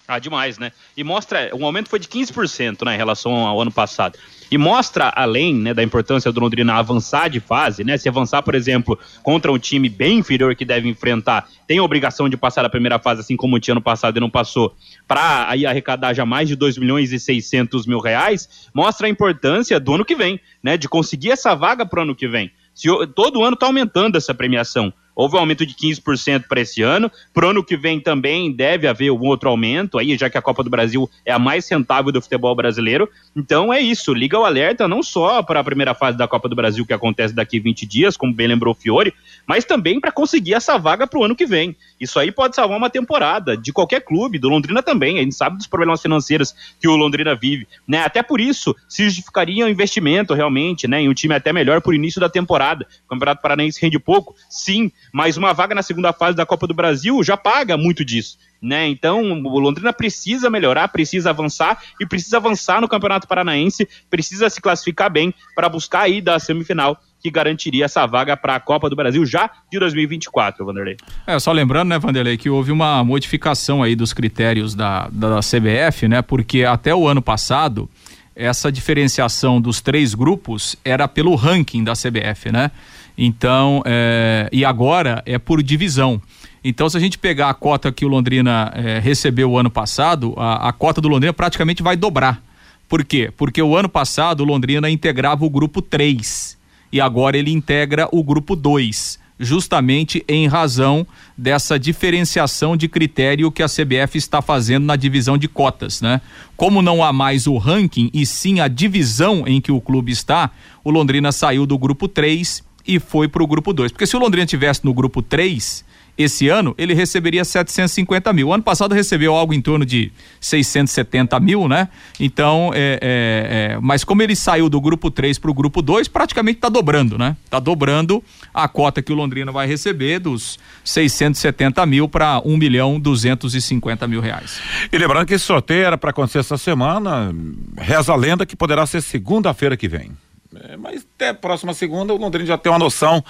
Ah, 0.07 0.19
demais, 0.19 0.57
né? 0.57 0.73
E 0.97 1.05
mostra, 1.05 1.49
o 1.53 1.65
aumento 1.65 1.87
foi 1.87 1.97
de 1.97 2.05
15%, 2.05 2.83
né, 2.85 2.95
em 2.95 2.97
relação 2.97 3.33
ao 3.33 3.61
ano 3.61 3.71
passado. 3.71 4.19
E 4.51 4.57
mostra, 4.57 5.07
além 5.15 5.55
né, 5.55 5.73
da 5.73 5.81
importância 5.81 6.29
do 6.33 6.41
Londrina 6.41 6.73
avançar 6.73 7.29
de 7.29 7.39
fase, 7.39 7.85
né? 7.85 7.97
Se 7.97 8.09
avançar, 8.09 8.41
por 8.41 8.53
exemplo, 8.53 8.99
contra 9.23 9.49
um 9.49 9.57
time 9.57 9.87
bem 9.87 10.17
inferior 10.17 10.53
que 10.53 10.65
deve 10.65 10.89
enfrentar, 10.89 11.47
tem 11.65 11.77
a 11.77 11.83
obrigação 11.83 12.27
de 12.27 12.35
passar 12.35 12.65
a 12.65 12.69
primeira 12.69 12.99
fase, 12.99 13.21
assim 13.21 13.37
como 13.37 13.57
tinha 13.57 13.73
ano 13.73 13.81
passado 13.81 14.17
e 14.17 14.19
não 14.19 14.29
passou, 14.29 14.75
para 15.07 15.49
aí 15.49 15.65
arrecadar 15.65 16.13
já 16.13 16.25
mais 16.25 16.49
de 16.49 16.57
2 16.57 16.77
milhões 16.77 17.13
e 17.13 17.19
600 17.19 17.87
mil 17.87 18.01
reais, 18.01 18.69
mostra 18.73 19.07
a 19.07 19.09
importância 19.09 19.79
do 19.79 19.93
ano 19.93 20.03
que 20.03 20.15
vem, 20.15 20.41
né? 20.61 20.75
De 20.75 20.89
conseguir 20.89 21.31
essa 21.31 21.55
vaga 21.55 21.85
para 21.85 22.01
o 22.01 22.03
ano 22.03 22.13
que 22.13 22.27
vem. 22.27 22.51
Se, 22.73 22.89
todo 23.15 23.45
ano 23.45 23.53
está 23.53 23.67
aumentando 23.67 24.17
essa 24.17 24.33
premiação. 24.33 24.93
Houve 25.21 25.35
um 25.35 25.39
aumento 25.39 25.67
de 25.67 25.75
15% 25.75 26.45
para 26.47 26.61
esse 26.61 26.81
ano. 26.81 27.11
Para 27.31 27.45
o 27.45 27.49
ano 27.51 27.63
que 27.63 27.77
vem 27.77 27.99
também 27.99 28.51
deve 28.51 28.87
haver 28.87 29.11
um 29.11 29.21
outro 29.21 29.49
aumento, 29.49 29.99
aí, 29.99 30.17
já 30.17 30.31
que 30.31 30.37
a 30.37 30.41
Copa 30.41 30.63
do 30.63 30.69
Brasil 30.69 31.07
é 31.23 31.31
a 31.31 31.37
mais 31.37 31.69
rentável 31.69 32.11
do 32.11 32.19
futebol 32.19 32.55
brasileiro. 32.55 33.07
Então 33.35 33.71
é 33.71 33.79
isso, 33.79 34.15
liga 34.15 34.39
o 34.39 34.45
alerta 34.45 34.87
não 34.87 35.03
só 35.03 35.43
para 35.43 35.59
a 35.59 35.63
primeira 35.63 35.93
fase 35.93 36.17
da 36.17 36.27
Copa 36.27 36.49
do 36.49 36.55
Brasil, 36.55 36.87
que 36.87 36.93
acontece 36.93 37.35
daqui 37.35 37.59
20 37.59 37.85
dias, 37.85 38.17
como 38.17 38.33
bem 38.33 38.47
lembrou 38.47 38.73
o 38.73 38.75
Fiore, 38.75 39.13
mas 39.45 39.63
também 39.63 39.99
para 39.99 40.11
conseguir 40.11 40.55
essa 40.55 40.79
vaga 40.79 41.05
para 41.05 41.19
o 41.19 41.23
ano 41.23 41.35
que 41.35 41.45
vem. 41.45 41.75
Isso 41.99 42.17
aí 42.17 42.31
pode 42.31 42.55
salvar 42.55 42.75
uma 42.75 42.89
temporada 42.89 43.55
de 43.55 43.71
qualquer 43.71 44.01
clube, 44.01 44.39
do 44.39 44.49
Londrina 44.49 44.81
também. 44.81 45.19
A 45.19 45.21
gente 45.21 45.35
sabe 45.35 45.55
dos 45.55 45.67
problemas 45.67 46.01
financeiros 46.01 46.55
que 46.79 46.87
o 46.87 46.95
Londrina 46.95 47.35
vive. 47.35 47.67
Né? 47.87 47.99
Até 48.03 48.23
por 48.23 48.41
isso, 48.41 48.75
se 48.89 49.03
justificaria 49.03 49.65
um 49.65 49.69
investimento 49.69 50.33
realmente, 50.33 50.87
né? 50.87 51.01
Em 51.01 51.09
um 51.09 51.13
time 51.13 51.35
até 51.35 51.53
melhor 51.53 51.79
por 51.79 51.93
início 51.93 52.19
da 52.19 52.27
temporada. 52.27 52.87
O 53.05 53.09
Campeonato 53.09 53.41
Paranaense 53.41 53.79
rende 53.79 53.99
pouco, 53.99 54.35
sim, 54.49 54.91
mas 55.11 55.37
uma 55.37 55.53
vaga 55.53 55.75
na 55.75 55.81
segunda 55.81 56.13
fase 56.13 56.35
da 56.35 56.45
Copa 56.45 56.67
do 56.67 56.73
Brasil 56.73 57.21
já 57.23 57.35
paga 57.35 57.77
muito 57.77 58.03
disso. 58.05 58.37
Né? 58.61 58.87
Então, 58.87 59.21
o 59.21 59.59
Londrina 59.59 59.91
precisa 59.91 60.49
melhorar, 60.49 60.87
precisa 60.87 61.31
avançar 61.31 61.81
e 61.99 62.05
precisa 62.05 62.37
avançar 62.37 62.79
no 62.79 62.87
Campeonato 62.87 63.27
Paranaense, 63.27 63.87
precisa 64.09 64.49
se 64.49 64.61
classificar 64.61 65.09
bem 65.09 65.33
para 65.55 65.67
buscar 65.67 66.01
aí 66.01 66.21
da 66.21 66.37
semifinal 66.37 66.99
que 67.21 67.29
garantiria 67.29 67.85
essa 67.85 68.05
vaga 68.05 68.35
para 68.35 68.55
a 68.55 68.59
Copa 68.59 68.89
do 68.89 68.95
Brasil 68.95 69.25
já 69.25 69.49
de 69.71 69.79
2024, 69.79 70.65
Vanderlei. 70.65 70.97
É, 71.25 71.37
só 71.39 71.51
lembrando, 71.51 71.89
né, 71.89 71.99
Vanderlei, 71.99 72.37
que 72.37 72.49
houve 72.49 72.71
uma 72.71 73.03
modificação 73.03 73.83
aí 73.83 73.95
dos 73.95 74.11
critérios 74.11 74.73
da, 74.73 75.07
da, 75.11 75.35
da 75.35 75.39
CBF, 75.39 76.07
né, 76.07 76.21
porque 76.21 76.63
até 76.63 76.93
o 76.93 77.07
ano 77.07 77.21
passado 77.21 77.89
essa 78.35 78.71
diferenciação 78.71 79.59
dos 79.61 79.81
três 79.81 80.15
grupos 80.15 80.75
era 80.83 81.07
pelo 81.07 81.35
ranking 81.35 81.83
da 81.83 81.93
CBF, 81.93 82.51
né? 82.51 82.71
Então, 83.17 83.81
é, 83.85 84.49
e 84.51 84.63
agora 84.65 85.21
é 85.25 85.37
por 85.37 85.61
divisão. 85.61 86.21
Então, 86.63 86.89
se 86.89 86.97
a 86.97 86.99
gente 86.99 87.17
pegar 87.17 87.49
a 87.49 87.53
cota 87.53 87.91
que 87.91 88.05
o 88.05 88.07
Londrina 88.07 88.71
é, 88.75 88.99
recebeu 88.99 89.51
o 89.51 89.57
ano 89.57 89.69
passado, 89.69 90.33
a, 90.37 90.69
a 90.69 90.73
cota 90.73 91.01
do 91.01 91.07
Londrina 91.07 91.33
praticamente 91.33 91.81
vai 91.81 91.95
dobrar. 91.95 92.41
Por 92.87 93.03
quê? 93.03 93.31
Porque 93.35 93.61
o 93.61 93.75
ano 93.75 93.89
passado 93.89 94.41
o 94.41 94.45
Londrina 94.45 94.89
integrava 94.89 95.45
o 95.45 95.49
grupo 95.49 95.81
3 95.81 96.57
e 96.91 96.99
agora 96.99 97.37
ele 97.37 97.51
integra 97.51 98.07
o 98.11 98.23
grupo 98.23 98.55
2 98.55 99.21
justamente 99.41 100.23
em 100.27 100.47
razão 100.47 101.05
dessa 101.35 101.79
diferenciação 101.79 102.77
de 102.77 102.87
critério 102.87 103.51
que 103.51 103.63
a 103.63 103.67
CBF 103.67 104.17
está 104.17 104.39
fazendo 104.39 104.85
na 104.85 104.95
divisão 104.95 105.35
de 105.35 105.47
cotas, 105.47 105.99
né? 105.99 106.21
Como 106.55 106.81
não 106.81 107.03
há 107.03 107.11
mais 107.11 107.47
o 107.47 107.57
ranking 107.57 108.11
e 108.13 108.23
sim 108.23 108.59
a 108.59 108.67
divisão 108.67 109.43
em 109.47 109.59
que 109.59 109.71
o 109.71 109.81
clube 109.81 110.11
está, 110.11 110.51
o 110.83 110.91
Londrina 110.91 111.31
saiu 111.31 111.65
do 111.65 111.77
grupo 111.77 112.07
3 112.07 112.63
e 112.87 112.99
foi 112.99 113.27
para 113.27 113.43
o 113.43 113.47
grupo 113.47 113.73
2. 113.73 113.91
Porque 113.91 114.05
se 114.05 114.15
o 114.15 114.19
Londrina 114.19 114.45
tivesse 114.45 114.83
no 114.83 114.93
grupo 114.93 115.21
3, 115.21 115.83
esse 116.17 116.49
ano 116.49 116.75
ele 116.77 116.93
receberia 116.93 117.43
750 117.43 118.31
mil. 118.33 118.49
O 118.49 118.53
ano 118.53 118.63
passado 118.63 118.93
recebeu 118.93 119.33
algo 119.33 119.53
em 119.53 119.61
torno 119.61 119.85
de 119.85 120.11
670 120.39 121.39
mil, 121.39 121.67
né? 121.67 121.89
Então, 122.19 122.71
é, 122.73 122.99
é, 123.01 123.73
é, 123.73 123.79
mas 123.81 124.03
como 124.03 124.21
ele 124.21 124.35
saiu 124.35 124.69
do 124.69 124.79
grupo 124.79 125.09
3 125.09 125.39
para 125.39 125.51
o 125.51 125.53
grupo 125.53 125.81
2, 125.81 126.07
praticamente 126.07 126.57
está 126.57 126.69
dobrando, 126.69 127.17
né? 127.17 127.35
Está 127.45 127.59
dobrando 127.59 128.23
a 128.53 128.67
cota 128.67 129.01
que 129.01 129.11
o 129.11 129.15
Londrina 129.15 129.51
vai 129.51 129.67
receber 129.67 130.19
dos 130.19 130.59
670 130.83 131.85
mil 131.85 132.07
para 132.07 132.41
1 132.43 132.57
milhão 132.57 132.99
250 132.99 134.07
mil 134.07 134.21
reais. 134.21 134.61
E 134.91 134.97
lembrando 134.97 135.25
que 135.25 135.33
esse 135.33 135.45
sorteio 135.45 135.85
era 135.85 135.97
para 135.97 136.11
acontecer 136.11 136.39
essa 136.39 136.57
semana, 136.57 137.33
reza 137.77 138.11
a 138.11 138.15
lenda 138.15 138.45
que 138.45 138.55
poderá 138.55 138.85
ser 138.85 139.01
segunda-feira 139.01 139.77
que 139.77 139.87
vem. 139.87 140.11
É, 140.55 140.75
mas 140.75 141.05
até 141.15 141.33
próxima 141.33 141.73
segunda 141.73 142.13
o 142.13 142.17
Londrina 142.17 142.45
já 142.45 142.57
tem 142.57 142.71
uma 142.71 142.79
noção 142.79 143.23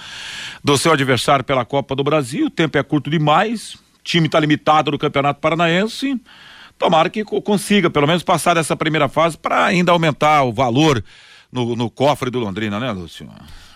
do 0.62 0.76
seu 0.76 0.92
adversário 0.92 1.44
pela 1.44 1.64
Copa 1.64 1.94
do 1.94 2.02
Brasil. 2.02 2.46
O 2.46 2.50
tempo 2.50 2.76
é 2.76 2.82
curto 2.82 3.08
demais, 3.08 3.74
o 3.74 3.78
time 4.02 4.26
está 4.26 4.40
limitado 4.40 4.90
no 4.90 4.98
Campeonato 4.98 5.40
Paranaense. 5.40 6.20
Tomara 6.78 7.08
que 7.08 7.24
consiga 7.24 7.88
pelo 7.88 8.08
menos 8.08 8.24
passar 8.24 8.54
dessa 8.54 8.76
primeira 8.76 9.08
fase 9.08 9.38
para 9.38 9.64
ainda 9.64 9.92
aumentar 9.92 10.42
o 10.42 10.52
valor 10.52 11.02
no, 11.50 11.76
no, 11.76 11.88
cofre 11.88 12.28
do 12.28 12.40
Londrina, 12.40 12.80
né, 12.80 12.90
Lúcio? 12.90 13.28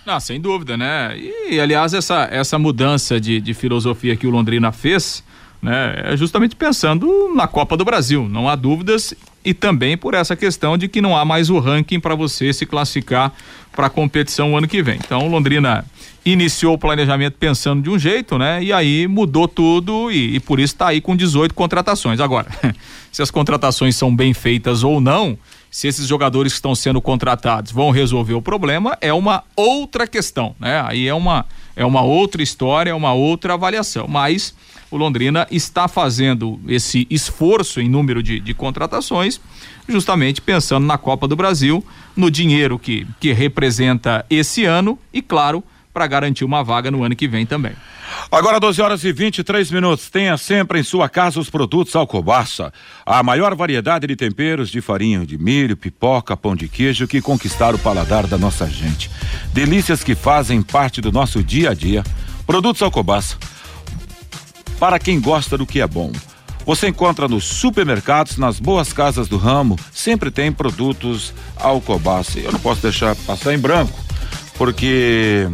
Ah, 0.05 0.19
sem 0.19 0.41
dúvida, 0.41 0.77
né? 0.77 1.17
E, 1.17 1.61
aliás, 1.61 1.95
essa, 1.95 2.27
essa 2.31 2.59
mudança 2.59 3.21
de, 3.21 3.41
de 3.41 3.55
filosofia 3.55 4.17
que 4.17 4.27
o 4.27 4.31
Londrina 4.31 4.73
fez, 4.73 5.23
né, 5.67 6.13
é 6.13 6.17
justamente 6.17 6.55
pensando 6.55 7.35
na 7.35 7.49
Copa 7.49 7.77
do 7.77 7.85
Brasil. 7.85 8.29
Não 8.29 8.49
há 8.49 8.55
dúvidas 8.55 9.13
e 9.45 9.53
também 9.53 9.97
por 9.97 10.15
essa 10.15 10.37
questão 10.37 10.79
de 10.79 10.87
que 10.87 11.01
não 11.01 11.17
há 11.17 11.25
mais 11.25 11.51
o 11.51 11.59
ranking 11.59 11.99
para 11.99 12.15
você 12.15 12.53
se 12.53 12.65
classificar 12.65 13.33
para 13.73 13.89
a 13.89 13.91
competição 13.91 14.57
ano 14.57 14.69
que 14.69 14.81
vem. 14.81 14.97
Então, 15.05 15.27
Londrina 15.27 15.85
iniciou 16.25 16.75
o 16.75 16.79
planejamento 16.79 17.37
pensando 17.39 17.83
de 17.83 17.91
um 17.91 17.99
jeito, 17.99 18.39
né? 18.39 18.63
E 18.63 18.73
aí 18.73 19.09
mudou 19.09 19.49
tudo 19.49 20.09
e, 20.11 20.37
e 20.37 20.41
por 20.41 20.61
isso 20.61 20.75
está 20.75 20.87
aí 20.89 21.01
com 21.01 21.17
18 21.17 21.53
contratações. 21.53 22.21
Agora, 22.21 22.47
se 23.11 23.21
as 23.21 23.31
contratações 23.31 23.97
são 23.97 24.15
bem 24.15 24.33
feitas 24.33 24.85
ou 24.85 25.01
não, 25.01 25.37
se 25.69 25.89
esses 25.89 26.07
jogadores 26.07 26.53
que 26.53 26.59
estão 26.59 26.77
sendo 26.77 27.01
contratados 27.01 27.73
vão 27.73 27.91
resolver 27.91 28.35
o 28.35 28.43
problema, 28.43 28.97
é 29.01 29.13
uma 29.13 29.43
outra 29.57 30.07
questão, 30.07 30.55
né? 30.61 30.81
Aí 30.87 31.09
é 31.09 31.15
uma 31.15 31.45
é 31.77 31.85
uma 31.85 32.03
outra 32.03 32.43
história, 32.43 32.91
é 32.91 32.95
uma 32.95 33.13
outra 33.13 33.55
avaliação. 33.55 34.09
Mas 34.09 34.55
o 34.91 34.97
Londrina 34.97 35.47
está 35.51 35.87
fazendo 35.87 36.59
esse 36.67 37.07
esforço 37.11 37.81
em 37.81 37.89
número 37.89 38.23
de, 38.23 38.41
de 38.41 38.55
contratações, 38.55 39.39
justamente 39.87 40.41
pensando 40.41 40.87
na 40.87 40.97
Copa 40.97 41.29
do 41.29 41.37
Brasil, 41.37 41.85
no 42.17 42.31
dinheiro 42.31 42.79
que, 42.79 43.07
que 43.21 43.33
representa 43.33 44.25
esse 44.31 44.65
ano 44.65 44.99
e, 45.13 45.21
claro, 45.21 45.63
para 45.97 46.07
garantir 46.07 46.45
uma 46.45 46.63
vaga 46.63 46.91
no 46.91 47.03
ano 47.03 47.17
que 47.17 47.27
vem 47.27 47.47
também. 47.47 47.73
Agora 48.31 48.61
12 48.61 48.83
horas 48.83 49.03
e 49.03 49.13
23 49.15 49.71
minutos. 49.71 50.11
Tenha 50.11 50.37
sempre 50.37 50.79
em 50.79 50.83
sua 50.83 51.09
casa 51.09 51.41
os 51.41 51.49
produtos 51.49 51.97
Alcobaça. 51.97 52.71
A 53.07 53.23
maior 53.23 53.55
variedade 53.55 54.07
de 54.07 54.15
temperos 54.15 54.69
de 54.69 54.83
farinha 54.83 55.25
de 55.25 55.39
milho, 55.39 55.75
pipoca, 55.75 56.37
pão 56.37 56.55
de 56.55 56.69
queijo 56.69 57.09
que 57.09 57.23
conquistaram 57.23 57.77
o 57.77 57.81
paladar 57.81 58.27
da 58.27 58.37
nossa 58.37 58.69
gente. 58.69 59.11
Delícias 59.55 60.05
que 60.05 60.15
fazem 60.15 60.61
parte 60.61 61.01
do 61.01 61.11
nosso 61.11 61.43
dia 61.43 61.71
a 61.71 61.75
dia. 61.75 62.05
Produtos 62.47 62.83
Alcobaça 62.83 63.39
para 64.79 64.99
quem 64.99 65.19
gosta 65.19 65.57
do 65.57 65.65
que 65.65 65.81
é 65.81 65.87
bom. 65.87 66.13
Você 66.67 66.89
encontra 66.89 67.27
nos 67.27 67.45
supermercados, 67.45 68.37
nas 68.37 68.61
boas 68.61 68.93
casas 68.93 69.29
do 69.29 69.39
ramo, 69.39 69.79
sempre 69.95 70.31
tem 70.31 70.53
produtos 70.53 71.33
Alcobaça. 71.57 72.39
Eu 72.39 72.53
não 72.53 72.61
posso 72.61 72.83
deixar 72.83 73.17
passar 73.17 73.55
em 73.55 73.59
branco, 73.59 73.99
porque 74.59 75.49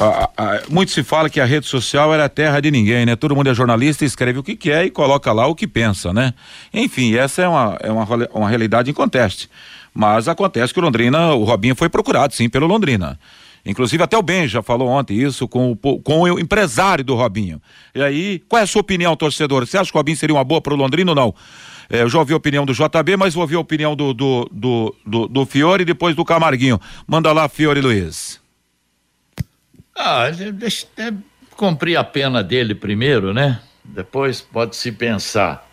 ah, 0.00 0.30
ah, 0.36 0.62
muito 0.68 0.90
se 0.92 1.02
fala 1.02 1.28
que 1.28 1.40
a 1.40 1.44
rede 1.44 1.66
social 1.66 2.12
era 2.14 2.24
a 2.24 2.28
terra 2.28 2.60
de 2.60 2.70
ninguém, 2.70 3.04
né? 3.04 3.16
Todo 3.16 3.36
mundo 3.36 3.50
é 3.50 3.54
jornalista, 3.54 4.04
escreve 4.04 4.38
o 4.38 4.42
que 4.42 4.56
quer 4.56 4.86
e 4.86 4.90
coloca 4.90 5.32
lá 5.32 5.46
o 5.46 5.54
que 5.54 5.66
pensa, 5.66 6.12
né? 6.12 6.32
Enfim, 6.72 7.14
essa 7.14 7.42
é 7.42 7.48
uma, 7.48 7.78
é 7.80 7.92
uma, 7.92 8.06
uma 8.32 8.48
realidade 8.48 8.90
inconteste. 8.90 9.50
Mas 9.92 10.28
acontece 10.28 10.72
que 10.72 10.80
o 10.80 10.82
Londrina, 10.82 11.34
o 11.34 11.44
Robinho 11.44 11.74
foi 11.76 11.88
procurado, 11.88 12.34
sim, 12.34 12.48
pelo 12.48 12.66
Londrina. 12.66 13.18
Inclusive 13.64 14.02
até 14.02 14.16
o 14.16 14.22
Ben 14.22 14.48
já 14.48 14.62
falou 14.62 14.88
ontem 14.88 15.18
isso 15.18 15.46
com 15.46 15.72
o, 15.72 16.00
com 16.00 16.22
o 16.22 16.38
empresário 16.38 17.04
do 17.04 17.14
Robinho. 17.14 17.60
E 17.94 18.02
aí, 18.02 18.42
qual 18.48 18.60
é 18.60 18.62
a 18.62 18.66
sua 18.66 18.80
opinião, 18.80 19.14
torcedor? 19.14 19.66
Você 19.66 19.76
acha 19.76 19.90
que 19.90 19.96
o 19.96 20.00
Robinho 20.00 20.16
seria 20.16 20.34
uma 20.34 20.44
boa 20.44 20.62
para 20.62 20.72
o 20.72 20.76
Londrina 20.76 21.10
ou 21.10 21.14
não? 21.14 21.34
É, 21.90 22.02
eu 22.02 22.08
já 22.08 22.18
ouvi 22.18 22.32
a 22.32 22.36
opinião 22.36 22.64
do 22.64 22.72
JB, 22.72 23.16
mas 23.18 23.34
vou 23.34 23.42
ouvir 23.42 23.56
a 23.56 23.60
opinião 23.60 23.94
do, 23.94 24.14
do, 24.14 24.48
do, 24.50 24.96
do, 25.04 25.28
do 25.28 25.44
Fiore 25.44 25.82
e 25.82 25.84
depois 25.84 26.16
do 26.16 26.24
Camarguinho. 26.24 26.80
Manda 27.06 27.32
lá, 27.32 27.48
Fiore 27.48 27.80
Luiz. 27.80 28.39
Ah, 30.02 30.30
deixa 30.30 30.86
cumprir 31.54 31.94
a 31.98 32.02
pena 32.02 32.42
dele 32.42 32.74
primeiro, 32.74 33.34
né? 33.34 33.60
Depois 33.84 34.40
pode 34.40 34.74
se 34.74 34.90
pensar. 34.90 35.68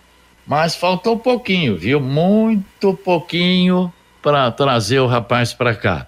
Mas 0.45 0.75
faltou 0.75 1.17
pouquinho, 1.17 1.77
viu? 1.77 2.01
Muito 2.01 2.93
pouquinho 2.93 3.91
para 4.21 4.51
trazer 4.51 4.99
o 4.99 5.07
rapaz 5.07 5.53
para 5.53 5.73
cá. 5.73 6.07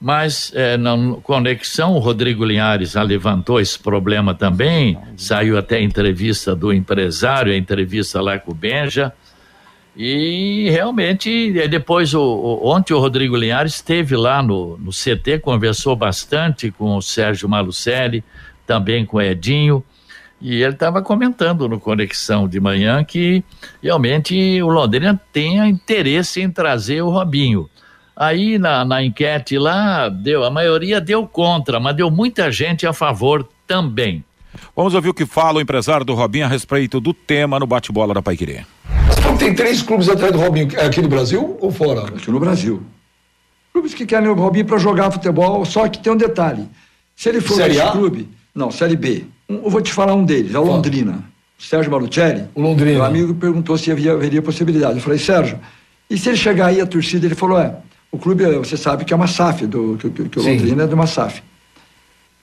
Mas 0.00 0.50
é, 0.54 0.78
na 0.78 0.96
conexão, 1.22 1.92
o 1.92 1.98
Rodrigo 1.98 2.46
Linhares 2.46 2.92
já 2.92 3.02
levantou 3.02 3.60
esse 3.60 3.78
problema 3.78 4.34
também. 4.34 4.98
Saiu 5.14 5.58
até 5.58 5.76
a 5.76 5.82
entrevista 5.82 6.56
do 6.56 6.72
empresário, 6.72 7.52
a 7.52 7.56
entrevista 7.56 8.22
lá 8.22 8.38
com 8.38 8.52
o 8.52 8.54
Benja. 8.54 9.12
E 9.96 10.70
realmente, 10.70 11.52
depois, 11.68 12.14
o, 12.14 12.22
o, 12.22 12.68
ontem 12.68 12.94
o 12.94 13.00
Rodrigo 13.00 13.36
Linhares 13.36 13.74
esteve 13.74 14.16
lá 14.16 14.42
no, 14.42 14.78
no 14.78 14.90
CT, 14.90 15.40
conversou 15.40 15.96
bastante 15.96 16.70
com 16.70 16.96
o 16.96 17.02
Sérgio 17.02 17.48
Malucelli, 17.48 18.22
também 18.66 19.04
com 19.04 19.16
o 19.16 19.22
Edinho. 19.22 19.84
E 20.40 20.62
ele 20.62 20.72
estava 20.72 21.02
comentando 21.02 21.68
no 21.68 21.78
Conexão 21.78 22.48
de 22.48 22.58
manhã 22.58 23.04
que 23.04 23.44
realmente 23.82 24.62
o 24.62 24.68
Londrina 24.68 25.20
tem 25.32 25.58
interesse 25.68 26.40
em 26.40 26.50
trazer 26.50 27.02
o 27.02 27.10
Robinho. 27.10 27.68
Aí 28.16 28.58
na, 28.58 28.84
na 28.84 29.02
enquete 29.02 29.58
lá, 29.58 30.08
deu, 30.08 30.44
a 30.44 30.50
maioria 30.50 31.00
deu 31.00 31.26
contra, 31.26 31.78
mas 31.78 31.96
deu 31.96 32.10
muita 32.10 32.50
gente 32.50 32.86
a 32.86 32.92
favor 32.92 33.46
também. 33.66 34.24
Vamos 34.74 34.94
ouvir 34.94 35.10
o 35.10 35.14
que 35.14 35.26
fala 35.26 35.58
o 35.58 35.60
empresário 35.60 36.04
do 36.04 36.14
Robinho 36.14 36.46
a 36.46 36.48
respeito 36.48 37.00
do 37.00 37.12
tema 37.12 37.58
no 37.58 37.66
bate-bola 37.66 38.14
da 38.14 38.22
Paiquerê. 38.22 38.64
Tem 39.38 39.54
três 39.54 39.82
clubes 39.82 40.08
atrás 40.08 40.32
do 40.32 40.38
Robinho, 40.38 40.68
aqui 40.80 41.00
no 41.00 41.08
Brasil 41.08 41.56
ou 41.60 41.70
fora? 41.70 42.02
Aqui 42.08 42.30
no 42.30 42.38
Brasil. 42.38 42.82
Clubes 43.72 43.94
que 43.94 44.04
querem 44.04 44.28
o 44.28 44.34
Robinho 44.34 44.64
para 44.64 44.78
jogar 44.78 45.10
futebol, 45.10 45.64
só 45.64 45.88
que 45.88 45.98
tem 45.98 46.12
um 46.12 46.16
detalhe. 46.16 46.68
Se 47.16 47.28
ele 47.28 47.40
for 47.40 47.54
Série 47.54 47.80
A? 47.80 47.92
clube, 47.92 48.28
não, 48.54 48.70
Série 48.70 48.96
B. 48.96 49.24
Um, 49.48 49.56
eu 49.64 49.70
vou 49.70 49.80
te 49.80 49.92
falar 49.92 50.14
um 50.14 50.24
deles, 50.24 50.54
é 50.54 50.58
o 50.58 50.64
Londrina. 50.64 51.24
O 51.58 51.62
Sérgio 51.62 51.90
Malucelli. 51.90 52.44
O 52.54 52.60
Londrina. 52.60 52.92
Meu 52.92 53.04
amigo 53.04 53.34
perguntou 53.34 53.76
se 53.76 53.90
havia, 53.90 54.12
haveria 54.12 54.42
possibilidade. 54.42 54.96
Eu 54.96 55.02
falei, 55.02 55.18
Sérgio, 55.18 55.58
e 56.08 56.18
se 56.18 56.28
ele 56.28 56.36
chegar 56.36 56.66
aí 56.66 56.80
a 56.80 56.86
torcida, 56.86 57.26
ele 57.26 57.34
falou, 57.34 57.58
é, 57.58 57.76
o 58.10 58.18
clube, 58.18 58.44
você 58.56 58.76
sabe 58.76 59.04
que 59.04 59.12
é 59.12 59.16
uma 59.16 59.26
SAF, 59.26 59.66
do, 59.66 59.96
que, 59.98 60.10
que, 60.10 60.28
que 60.28 60.38
o. 60.38 60.42
Londrina 60.42 60.84
é 60.84 60.86
de 60.86 60.94
uma 60.94 61.06
SAF. 61.06 61.42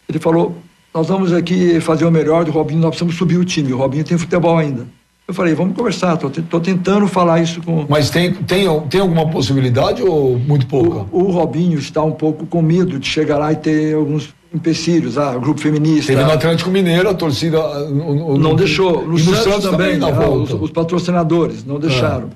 Ele 0.08 0.20
falou, 0.20 0.56
nós 0.94 1.08
vamos 1.08 1.34
aqui 1.34 1.82
fazer 1.82 2.06
o 2.06 2.12
melhor 2.12 2.46
do 2.46 2.52
Robinho, 2.52 2.80
nós 2.80 2.92
precisamos 2.92 3.16
subir 3.16 3.38
o 3.38 3.44
time, 3.44 3.74
o 3.74 3.78
Robinho 3.78 4.04
tem 4.04 4.18
futebol 4.18 4.58
ainda. 4.58 4.88
Eu 5.28 5.34
falei, 5.34 5.54
vamos 5.54 5.76
conversar, 5.76 6.14
estou 6.16 6.60
tentando 6.62 7.06
falar 7.06 7.42
isso 7.42 7.62
com... 7.62 7.86
Mas 7.90 8.10
tem, 8.10 8.34
tem, 8.34 8.66
tem 8.90 9.02
alguma 9.02 9.30
possibilidade 9.30 10.02
ou 10.02 10.40
muito 10.40 10.66
pouca? 10.68 11.06
O, 11.12 11.24
o 11.26 11.32
Robinho 11.32 11.78
está 11.78 12.02
um 12.02 12.14
pouco 12.14 12.46
com 12.46 12.62
medo 12.62 12.98
de 12.98 13.06
chegar 13.08 13.38
lá 13.38 13.52
e 13.52 13.58
ter 13.58 13.94
alguns 13.94 14.34
empecilhos, 14.54 15.18
ah, 15.18 15.38
grupo 15.38 15.60
feminista. 15.60 16.14
Teve 16.14 16.24
no 16.24 16.32
Atlético 16.32 16.70
Mineiro, 16.70 17.10
a 17.10 17.14
torcida. 17.14 17.60
ah, 17.60 17.80
no- 17.90 18.16
no- 18.16 18.38
não 18.38 18.56
deixou. 18.56 19.06
No, 19.06 19.18
e 19.18 19.22
Santos, 19.22 19.70
também, 19.70 19.98
na 19.98 20.08
ah, 20.08 20.30
os, 20.30 20.54
os 20.54 20.72
patrocinadores 20.72 21.66
não 21.66 21.78
deixaram. 21.78 22.30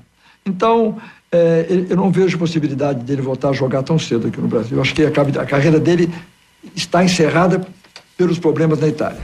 Então, 0.46 0.98
é, 1.32 1.66
eu 1.90 1.96
não 1.96 2.12
vejo 2.12 2.38
possibilidade 2.38 3.00
dele 3.06 3.22
voltar 3.22 3.50
a 3.50 3.54
jogar 3.54 3.84
tão 3.84 3.98
cedo 3.98 4.28
aqui 4.28 4.42
no 4.42 4.50
Brasil. 4.50 4.76
Eu 4.76 4.82
acho 4.82 4.94
que 4.94 5.04
a, 5.06 5.08
a 5.08 5.46
carreira 5.46 5.80
dele 5.80 6.10
está 6.76 7.02
encerrada 7.06 7.62
pelos 8.18 8.38
problemas 8.38 8.82
na 8.82 8.90
Itália. 8.90 9.18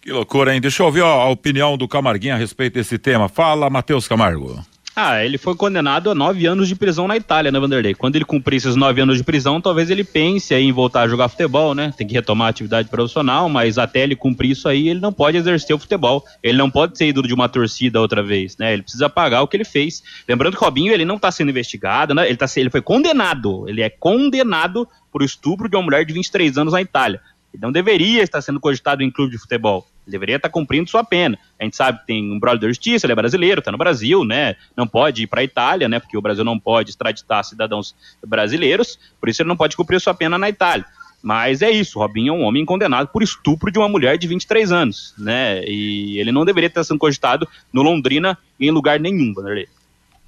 Que 0.00 0.12
loucura, 0.12 0.54
hein? 0.54 0.60
Deixa 0.60 0.82
eu 0.82 0.86
ouvir 0.86 1.02
ó, 1.02 1.20
a 1.20 1.28
opinião 1.28 1.76
do 1.76 1.88
Camarguinho 1.88 2.34
a 2.34 2.38
respeito 2.38 2.74
desse 2.74 2.98
tema. 2.98 3.28
Fala, 3.28 3.68
Matheus 3.68 4.06
Camargo. 4.06 4.64
Ah, 5.00 5.24
ele 5.24 5.38
foi 5.38 5.54
condenado 5.54 6.10
a 6.10 6.14
nove 6.14 6.44
anos 6.44 6.66
de 6.66 6.74
prisão 6.74 7.06
na 7.06 7.16
Itália, 7.16 7.52
né, 7.52 7.60
Vanderlei? 7.60 7.94
Quando 7.94 8.16
ele 8.16 8.24
cumprir 8.24 8.56
esses 8.56 8.74
nove 8.74 9.00
anos 9.00 9.16
de 9.16 9.22
prisão, 9.22 9.60
talvez 9.60 9.90
ele 9.90 10.02
pense 10.02 10.52
em 10.52 10.72
voltar 10.72 11.02
a 11.02 11.08
jogar 11.08 11.28
futebol, 11.28 11.72
né? 11.72 11.94
Tem 11.96 12.04
que 12.04 12.14
retomar 12.14 12.48
a 12.48 12.50
atividade 12.50 12.88
profissional, 12.88 13.48
mas 13.48 13.78
até 13.78 14.00
ele 14.00 14.16
cumprir 14.16 14.50
isso 14.50 14.68
aí, 14.68 14.88
ele 14.88 14.98
não 14.98 15.12
pode 15.12 15.36
exercer 15.36 15.76
o 15.76 15.78
futebol. 15.78 16.24
Ele 16.42 16.58
não 16.58 16.68
pode 16.68 16.98
ser 16.98 17.06
ídolo 17.06 17.28
de 17.28 17.32
uma 17.32 17.48
torcida 17.48 18.00
outra 18.00 18.24
vez, 18.24 18.56
né? 18.56 18.72
Ele 18.72 18.82
precisa 18.82 19.08
pagar 19.08 19.42
o 19.42 19.46
que 19.46 19.56
ele 19.56 19.64
fez. 19.64 20.02
Lembrando 20.28 20.56
que 20.56 20.62
o 20.62 20.64
Robinho, 20.64 20.92
ele 20.92 21.04
não 21.04 21.16
tá 21.16 21.30
sendo 21.30 21.50
investigado, 21.50 22.12
né? 22.12 22.26
Ele, 22.26 22.36
tá, 22.36 22.46
ele 22.56 22.68
foi 22.68 22.82
condenado. 22.82 23.68
Ele 23.68 23.82
é 23.82 23.88
condenado 23.88 24.88
por 25.12 25.22
estupro 25.22 25.68
de 25.68 25.76
uma 25.76 25.82
mulher 25.84 26.04
de 26.04 26.12
23 26.12 26.58
anos 26.58 26.72
na 26.72 26.82
Itália. 26.82 27.20
Ele 27.52 27.62
não 27.62 27.72
deveria 27.72 28.22
estar 28.22 28.40
sendo 28.40 28.60
cogitado 28.60 29.02
em 29.02 29.10
clube 29.10 29.32
de 29.32 29.38
futebol. 29.38 29.86
Ele 30.06 30.12
deveria 30.12 30.36
estar 30.36 30.48
cumprindo 30.48 30.88
sua 30.88 31.04
pena. 31.04 31.38
A 31.58 31.64
gente 31.64 31.76
sabe 31.76 32.00
que 32.00 32.06
tem 32.06 32.32
um 32.32 32.38
brother 32.38 32.60
da 32.60 32.68
justiça, 32.68 33.06
ele 33.06 33.12
é 33.12 33.16
brasileiro, 33.16 33.60
está 33.60 33.72
no 33.72 33.78
Brasil, 33.78 34.24
né? 34.24 34.56
Não 34.76 34.86
pode 34.86 35.22
ir 35.22 35.26
para 35.26 35.40
a 35.40 35.44
Itália, 35.44 35.88
né? 35.88 35.98
Porque 35.98 36.16
o 36.16 36.22
Brasil 36.22 36.44
não 36.44 36.58
pode 36.58 36.90
extraditar 36.90 37.44
cidadãos 37.44 37.94
brasileiros, 38.26 38.98
por 39.20 39.28
isso 39.28 39.42
ele 39.42 39.48
não 39.48 39.56
pode 39.56 39.76
cumprir 39.76 40.00
sua 40.00 40.14
pena 40.14 40.38
na 40.38 40.48
Itália. 40.48 40.86
Mas 41.22 41.62
é 41.62 41.70
isso, 41.70 41.98
Robinho 41.98 42.32
é 42.32 42.36
um 42.36 42.42
homem 42.42 42.64
condenado 42.64 43.08
por 43.08 43.22
estupro 43.22 43.72
de 43.72 43.78
uma 43.78 43.88
mulher 43.88 44.16
de 44.16 44.28
23 44.28 44.70
anos, 44.70 45.14
né? 45.18 45.64
E 45.66 46.18
ele 46.18 46.30
não 46.30 46.44
deveria 46.44 46.68
estar 46.68 46.84
sendo 46.84 46.98
cogitado 46.98 47.48
no 47.72 47.82
Londrina 47.82 48.38
em 48.58 48.70
lugar 48.70 49.00
nenhum, 49.00 49.32
Vanderlei. 49.34 49.68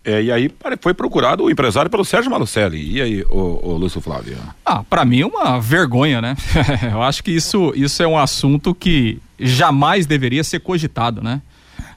É, 0.04 0.22
e 0.22 0.32
aí 0.32 0.50
foi 0.80 0.94
procurado 0.94 1.44
o 1.44 1.50
empresário 1.50 1.90
pelo 1.90 2.04
Sérgio 2.04 2.30
Malucelli. 2.30 2.96
E 2.96 3.02
aí, 3.02 3.22
o, 3.28 3.76
Lúcio 3.76 4.00
Flávio? 4.00 4.36
Ah, 4.64 4.82
pra 4.82 5.04
mim 5.04 5.20
é 5.20 5.26
uma 5.26 5.60
vergonha, 5.60 6.22
né? 6.22 6.36
Eu 6.90 7.02
acho 7.02 7.22
que 7.22 7.30
isso, 7.30 7.72
isso 7.76 8.02
é 8.02 8.06
um 8.08 8.16
assunto 8.16 8.74
que 8.74 9.18
jamais 9.38 10.06
deveria 10.06 10.42
ser 10.42 10.60
cogitado, 10.60 11.22
né? 11.22 11.42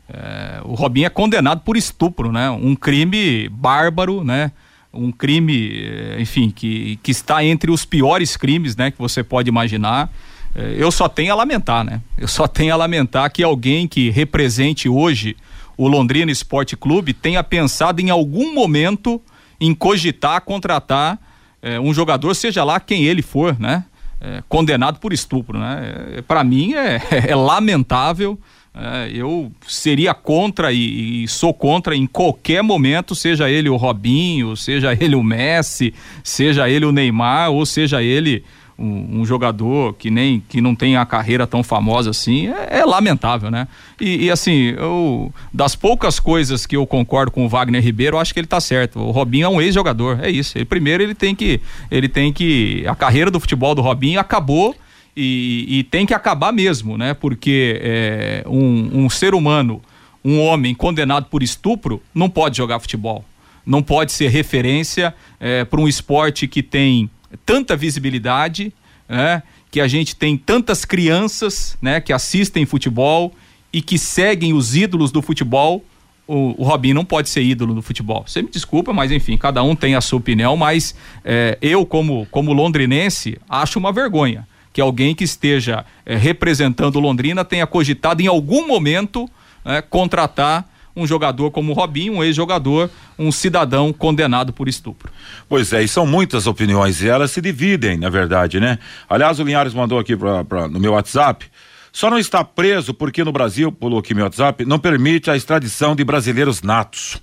É, 0.10 0.60
o 0.66 0.74
Robinho 0.74 1.06
é 1.06 1.10
condenado 1.10 1.62
por 1.62 1.78
estupro, 1.78 2.32
né? 2.32 2.50
Um 2.50 2.76
crime 2.76 3.48
bárbaro, 3.50 4.24
né? 4.24 4.52
Um 4.94 5.12
crime, 5.12 5.72
eh, 5.84 6.18
enfim, 6.20 6.52
que, 6.52 7.00
que 7.02 7.10
está 7.10 7.44
entre 7.44 7.72
os 7.72 7.84
piores 7.84 8.38
crimes, 8.38 8.76
né? 8.76 8.92
Que 8.92 8.98
você 9.00 9.24
pode 9.24 9.50
imaginar. 9.50 10.12
Eh, 10.54 10.76
Eu 10.78 10.92
só 10.92 11.08
tenho 11.10 11.32
a 11.32 11.36
lamentar, 11.36 11.84
né? 11.84 12.00
Eu 12.18 12.28
só 12.28 12.48
tenho 12.48 12.72
a 12.74 12.76
lamentar 12.78 13.32
que 13.32 13.42
alguém 13.42 13.88
que 13.88 14.12
represente 14.12 14.88
hoje 14.88 15.36
o 15.78 15.88
Londrina 15.88 16.32
Esporte 16.32 16.76
Clube 16.76 17.14
tenha 17.14 17.44
pensado 17.44 18.02
em 18.02 18.10
algum 18.10 18.54
momento 18.54 19.22
em 19.60 19.74
cogitar 19.74 20.42
contratar 20.42 21.20
eh, 21.62 21.80
um 21.80 21.94
jogador, 21.94 22.34
seja 22.36 22.64
lá 22.64 22.80
quem 22.80 23.06
ele 23.06 23.22
for, 23.22 23.58
né? 23.60 23.86
Eh, 24.20 24.44
condenado 24.50 25.00
por 25.00 25.14
estupro, 25.14 25.58
né? 25.58 26.22
Para 26.28 26.44
mim 26.44 26.74
é, 26.74 27.02
é 27.30 27.36
lamentável. 27.36 28.38
eh, 28.76 29.12
eu 29.14 29.52
seria 29.68 30.14
contra 30.14 30.74
e, 30.74 31.24
e 31.24 31.28
sou 31.28 31.54
contra 31.54 31.96
em 31.96 32.06
qualquer 32.06 32.62
momento, 32.62 33.16
seja 33.16 33.50
ele 33.50 33.70
o 33.70 33.78
Robinho, 33.78 34.58
seja 34.58 34.94
ele 34.94 35.16
o 35.16 35.24
Messi, 35.24 35.94
seja 36.24 36.70
ele 36.70 36.86
o 36.86 36.92
Neymar 36.92 37.52
ou 37.52 37.66
seja 37.66 38.04
ele 38.04 38.44
um, 38.78 39.22
um 39.22 39.26
jogador 39.26 39.94
que 39.94 40.10
nem 40.10 40.44
que 40.50 40.62
não 40.62 40.76
tem 40.76 40.98
a 40.98 41.06
carreira 41.06 41.46
tão 41.46 41.64
famosa 41.64 42.10
assim 42.10 42.48
é, 42.48 42.80
é 42.80 42.86
lamentável, 42.86 43.52
né? 43.52 43.68
E, 44.00 44.26
e, 44.26 44.32
assim, 44.32 44.74
eu, 44.78 45.34
das 45.54 45.76
poucas 45.76 46.20
coisas 46.20 46.66
que 46.66 46.76
eu 46.76 46.86
concordo 46.86 47.32
com 47.32 47.46
o 47.46 47.50
Wagner 47.50 47.82
Ribeiro, 47.82 48.18
eu 48.18 48.20
acho 48.20 48.34
que 48.34 48.40
ele 48.40 48.48
tá 48.48 48.60
certo. 48.60 49.00
O 49.00 49.12
Robinho 49.12 49.46
é 49.46 49.50
um 49.50 49.62
ex-jogador, 49.62 50.20
é 50.22 50.30
isso. 50.30 50.58
Ele, 50.58 50.66
primeiro 50.66 51.04
ele 51.04 51.16
tem 51.16 51.36
que 51.36 51.62
ele 51.90 52.10
tem 52.10 52.34
que 52.34 52.84
a 52.88 52.96
carreira 52.96 53.30
do 53.30 53.40
futebol 53.40 53.76
do 53.76 53.82
Robinho 53.82 54.20
acabou 54.20 54.76
e, 55.16 55.66
e 55.68 55.84
tem 55.84 56.06
que 56.06 56.14
acabar 56.14 56.52
mesmo, 56.52 56.98
né? 56.98 57.14
Porque 57.14 57.80
é, 57.82 58.44
um, 58.48 59.06
um 59.06 59.10
ser 59.10 59.36
humano, 59.36 59.82
um 60.26 60.40
homem 60.40 60.74
condenado 60.74 61.26
por 61.26 61.44
estupro, 61.44 62.02
não 62.14 62.30
pode 62.30 62.58
jogar 62.58 62.80
futebol. 62.80 63.24
Não 63.66 63.82
pode 63.82 64.12
ser 64.12 64.28
referência 64.28 65.16
é, 65.40 65.64
para 65.64 65.80
um 65.80 65.88
esporte 65.88 66.48
que 66.48 66.62
tem 66.62 67.10
tanta 67.46 67.76
visibilidade, 67.76 68.74
né? 69.08 69.44
Que 69.72 69.82
a 69.82 69.88
gente 69.88 70.16
tem 70.16 70.38
tantas 70.38 70.86
crianças, 70.86 71.78
né? 71.82 72.00
Que 72.00 72.14
assistem 72.14 72.66
futebol 72.66 73.34
e 73.72 73.82
que 73.82 73.98
seguem 73.98 74.54
os 74.54 74.76
ídolos 74.76 75.12
do 75.12 75.22
futebol. 75.22 75.84
O, 76.28 76.62
o 76.62 76.64
Robinho 76.64 76.96
não 76.96 77.04
pode 77.04 77.30
ser 77.30 77.42
ídolo 77.42 77.74
do 77.74 77.82
futebol. 77.82 78.24
Você 78.26 78.42
me 78.42 78.50
desculpa, 78.50 78.94
mas 78.94 79.12
enfim, 79.12 79.36
cada 79.36 79.62
um 79.64 79.76
tem 79.76 79.96
a 79.96 80.02
sua 80.02 80.20
opinião. 80.20 80.56
Mas 80.56 80.96
é, 81.26 81.58
eu, 81.62 81.86
como, 81.86 82.26
como 82.32 82.54
londrinense, 82.54 83.38
acho 83.50 83.80
uma 83.80 83.92
vergonha 83.92 84.48
que 84.74 84.82
alguém 84.82 85.14
que 85.14 85.24
esteja 85.24 85.86
é, 86.04 86.16
representando 86.16 87.00
Londrina 87.00 87.46
tenha 87.46 87.68
cogitado 87.68 88.22
em 88.22 88.28
algum 88.28 88.68
momento 88.68 89.30
né, 89.64 89.82
contratar 89.82 90.68
um 90.96 91.08
jogador 91.08 91.52
como 91.52 91.72
o 91.72 91.76
Robinho, 91.76 92.14
um 92.14 92.24
ex-jogador, 92.24 92.90
um 93.18 93.32
cidadão 93.32 93.92
condenado 93.92 94.54
por 94.54 94.68
estupro. 94.68 95.12
Pois 95.50 95.74
é, 95.74 95.84
e 95.84 95.88
são 95.88 96.06
muitas 96.06 96.46
opiniões 96.48 97.02
e 97.02 97.10
elas 97.10 97.32
se 97.32 97.42
dividem, 97.42 97.98
na 97.98 98.10
verdade, 98.10 98.60
né? 98.60 98.78
Aliás, 99.10 99.40
o 99.40 99.44
Linhares 99.44 99.74
mandou 99.74 100.00
aqui 100.00 100.16
pra, 100.16 100.44
pra, 100.44 100.68
no 100.68 100.80
meu 100.80 100.94
WhatsApp. 100.94 101.46
Só 101.92 102.10
não 102.10 102.18
está 102.18 102.44
preso 102.44 102.94
porque 102.94 103.24
no 103.24 103.32
Brasil, 103.32 103.72
pulou 103.72 104.00
aqui 104.00 104.14
meu 104.14 104.24
WhatsApp, 104.26 104.66
não 104.66 104.80
permite 104.80 105.30
a 105.30 105.36
extradição 105.36 105.96
de 105.96 106.04
brasileiros 106.04 106.62
natos. 106.62 107.22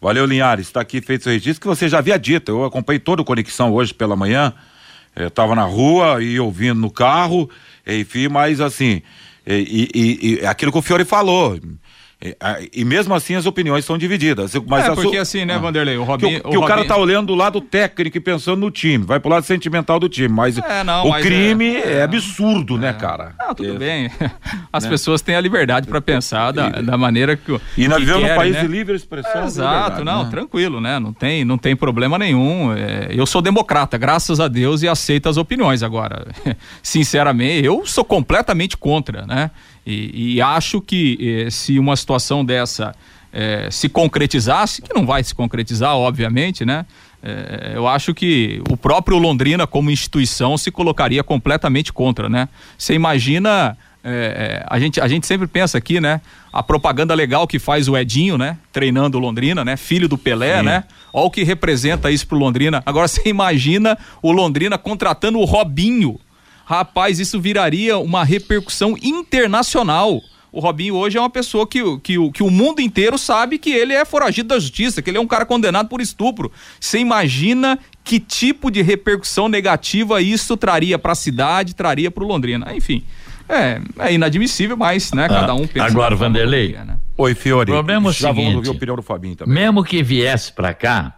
Valeu, 0.00 0.26
Linhares. 0.26 0.66
Está 0.66 0.80
aqui 0.80 1.00
feito 1.00 1.26
o 1.26 1.32
registro 1.32 1.60
que 1.60 1.66
você 1.66 1.88
já 1.88 1.98
havia 1.98 2.18
dito. 2.18 2.50
Eu 2.50 2.64
acompanhei 2.64 2.98
todo 2.98 3.20
o 3.20 3.24
Conexão 3.24 3.72
hoje 3.72 3.92
pela 3.92 4.14
manhã. 4.14 4.52
Estava 5.14 5.54
na 5.54 5.64
rua 5.64 6.22
e 6.22 6.38
ouvindo 6.38 6.78
no 6.78 6.90
carro, 6.90 7.48
enfim, 7.86 8.28
mas 8.28 8.60
assim, 8.60 9.00
e, 9.46 9.88
e, 9.94 10.40
e 10.42 10.46
aquilo 10.46 10.70
que 10.70 10.78
o 10.78 10.82
Fiore 10.82 11.06
falou. 11.06 11.58
E, 12.18 12.34
e, 12.72 12.82
mesmo 12.82 13.14
assim 13.14 13.34
as 13.34 13.44
opiniões 13.44 13.84
são 13.84 13.98
divididas. 13.98 14.54
Mas 14.66 14.86
é, 14.86 14.94
porque 14.94 15.18
assim, 15.18 15.44
né, 15.44 15.54
ah. 15.54 15.58
Vanderlei? 15.58 15.98
O 15.98 16.02
Robinho. 16.02 16.42
Que, 16.42 16.48
que 16.48 16.56
o, 16.56 16.62
o 16.62 16.66
cara 16.66 16.82
tá 16.86 16.96
olhando 16.96 17.26
do 17.26 17.34
lado 17.34 17.60
técnico 17.60 18.16
e 18.16 18.20
pensando 18.20 18.58
no 18.58 18.70
time, 18.70 19.04
vai 19.04 19.20
pro 19.20 19.28
lado 19.28 19.44
sentimental 19.44 20.00
do 20.00 20.08
time. 20.08 20.28
Mas 20.28 20.56
é, 20.56 20.82
não, 20.82 21.06
o 21.06 21.10
mas 21.10 21.22
crime 21.22 21.76
é, 21.76 21.98
é, 21.98 22.02
absurdo, 22.02 22.78
né, 22.78 22.94
cara? 22.94 23.34
Não, 23.38 23.54
tudo 23.54 23.74
é. 23.74 23.78
bem. 23.78 24.10
As 24.72 24.84
né? 24.84 24.90
pessoas 24.90 25.20
têm 25.20 25.36
a 25.36 25.40
liberdade 25.42 25.86
para 25.86 26.00
pensar 26.00 26.52
da, 26.52 26.70
da, 26.70 26.96
maneira 26.96 27.36
que. 27.36 27.60
E 27.76 27.86
nós 27.86 28.00
vivemos 28.00 28.22
num 28.22 28.34
país 28.34 28.54
né? 28.54 28.62
de 28.62 28.68
livre 28.68 28.96
expressão. 28.96 29.44
exato, 29.44 30.02
não, 30.02 30.24
né? 30.24 30.30
tranquilo, 30.30 30.80
né? 30.80 30.98
Não 30.98 31.12
tem, 31.12 31.44
não 31.44 31.58
tem 31.58 31.76
problema 31.76 32.18
nenhum. 32.18 32.72
É, 32.72 33.08
eu 33.10 33.26
sou 33.26 33.42
democrata, 33.42 33.98
graças 33.98 34.40
a 34.40 34.48
Deus, 34.48 34.82
e 34.82 34.88
aceito 34.88 35.28
as 35.28 35.36
opiniões. 35.36 35.82
Agora, 35.82 36.26
sinceramente, 36.82 37.66
eu 37.66 37.84
sou 37.84 38.04
completamente 38.04 38.74
contra, 38.74 39.26
né? 39.26 39.50
E, 39.86 40.34
e 40.34 40.42
acho 40.42 40.80
que 40.80 41.44
eh, 41.46 41.50
se 41.50 41.78
uma 41.78 41.94
situação 41.94 42.44
dessa 42.44 42.92
eh, 43.32 43.68
se 43.70 43.88
concretizasse, 43.88 44.82
que 44.82 44.92
não 44.92 45.06
vai 45.06 45.22
se 45.22 45.32
concretizar, 45.32 45.94
obviamente, 45.94 46.64
né? 46.64 46.84
Eh, 47.22 47.72
eu 47.76 47.86
acho 47.86 48.12
que 48.12 48.60
o 48.68 48.76
próprio 48.76 49.16
Londrina, 49.16 49.64
como 49.64 49.90
instituição, 49.90 50.58
se 50.58 50.72
colocaria 50.72 51.22
completamente 51.22 51.92
contra, 51.92 52.28
né? 52.28 52.48
Você 52.76 52.94
imagina. 52.94 53.76
a, 54.68 54.78
gente, 54.78 55.00
a 55.00 55.08
gente 55.08 55.26
sempre 55.26 55.48
pensa 55.48 55.78
aqui, 55.78 56.00
né? 56.00 56.20
A 56.52 56.62
propaganda 56.62 57.12
legal 57.12 57.44
que 57.44 57.58
faz 57.58 57.88
o 57.88 57.96
Edinho, 57.96 58.38
né? 58.38 58.56
Treinando 58.72 59.18
o 59.18 59.20
Londrina, 59.20 59.64
né? 59.64 59.76
Filho 59.76 60.08
do 60.08 60.16
Pelé, 60.16 60.58
Sim. 60.58 60.64
né? 60.64 60.84
Olha 61.12 61.26
o 61.26 61.30
que 61.30 61.42
representa 61.42 62.08
isso 62.08 62.24
pro 62.26 62.38
Londrina. 62.38 62.82
Agora 62.86 63.06
você 63.08 63.28
imagina 63.28 63.98
o 64.22 64.30
Londrina 64.30 64.78
contratando 64.78 65.40
o 65.40 65.44
Robinho 65.44 66.20
rapaz, 66.66 67.20
isso 67.20 67.40
viraria 67.40 67.96
uma 67.96 68.24
repercussão 68.24 68.96
internacional. 69.00 70.20
O 70.50 70.58
Robinho 70.58 70.96
hoje 70.96 71.16
é 71.16 71.20
uma 71.20 71.30
pessoa 71.30 71.66
que, 71.66 71.80
que, 72.00 72.30
que 72.30 72.42
o 72.42 72.50
mundo 72.50 72.80
inteiro 72.80 73.16
sabe 73.16 73.56
que 73.56 73.70
ele 73.70 73.92
é 73.92 74.04
foragido 74.04 74.48
da 74.48 74.58
justiça, 74.58 75.00
que 75.00 75.08
ele 75.08 75.18
é 75.18 75.20
um 75.20 75.26
cara 75.26 75.46
condenado 75.46 75.88
por 75.88 76.00
estupro. 76.00 76.50
Você 76.80 76.98
imagina 76.98 77.78
que 78.02 78.18
tipo 78.18 78.70
de 78.70 78.82
repercussão 78.82 79.48
negativa 79.48 80.20
isso 80.20 80.56
traria 80.56 80.98
para 80.98 81.12
a 81.12 81.14
cidade, 81.14 81.74
traria 81.74 82.10
para 82.10 82.24
o 82.24 82.26
Londrina. 82.26 82.74
Enfim, 82.74 83.04
é, 83.48 83.80
é, 83.98 84.14
inadmissível, 84.14 84.76
mas 84.76 85.12
né, 85.12 85.28
cada 85.28 85.54
um 85.54 85.66
pensa. 85.66 85.86
Agora, 85.86 86.16
Vanderlei. 86.16 86.72
né? 86.72 86.96
Oi, 87.16 87.34
Fiore. 87.34 87.70
O 87.70 87.74
problema 87.74 88.08
é 88.08 88.10
o 88.10 88.12
Já 88.12 88.28
seguinte, 88.28 88.44
vamos 88.44 88.56
ouvir 88.56 88.68
a 88.68 88.72
opinião 88.72 88.96
do 88.96 89.02
Fabinho 89.02 89.36
também. 89.36 89.54
Mesmo 89.54 89.84
que 89.84 90.02
viesse 90.02 90.52
para 90.52 90.74
cá, 90.74 91.14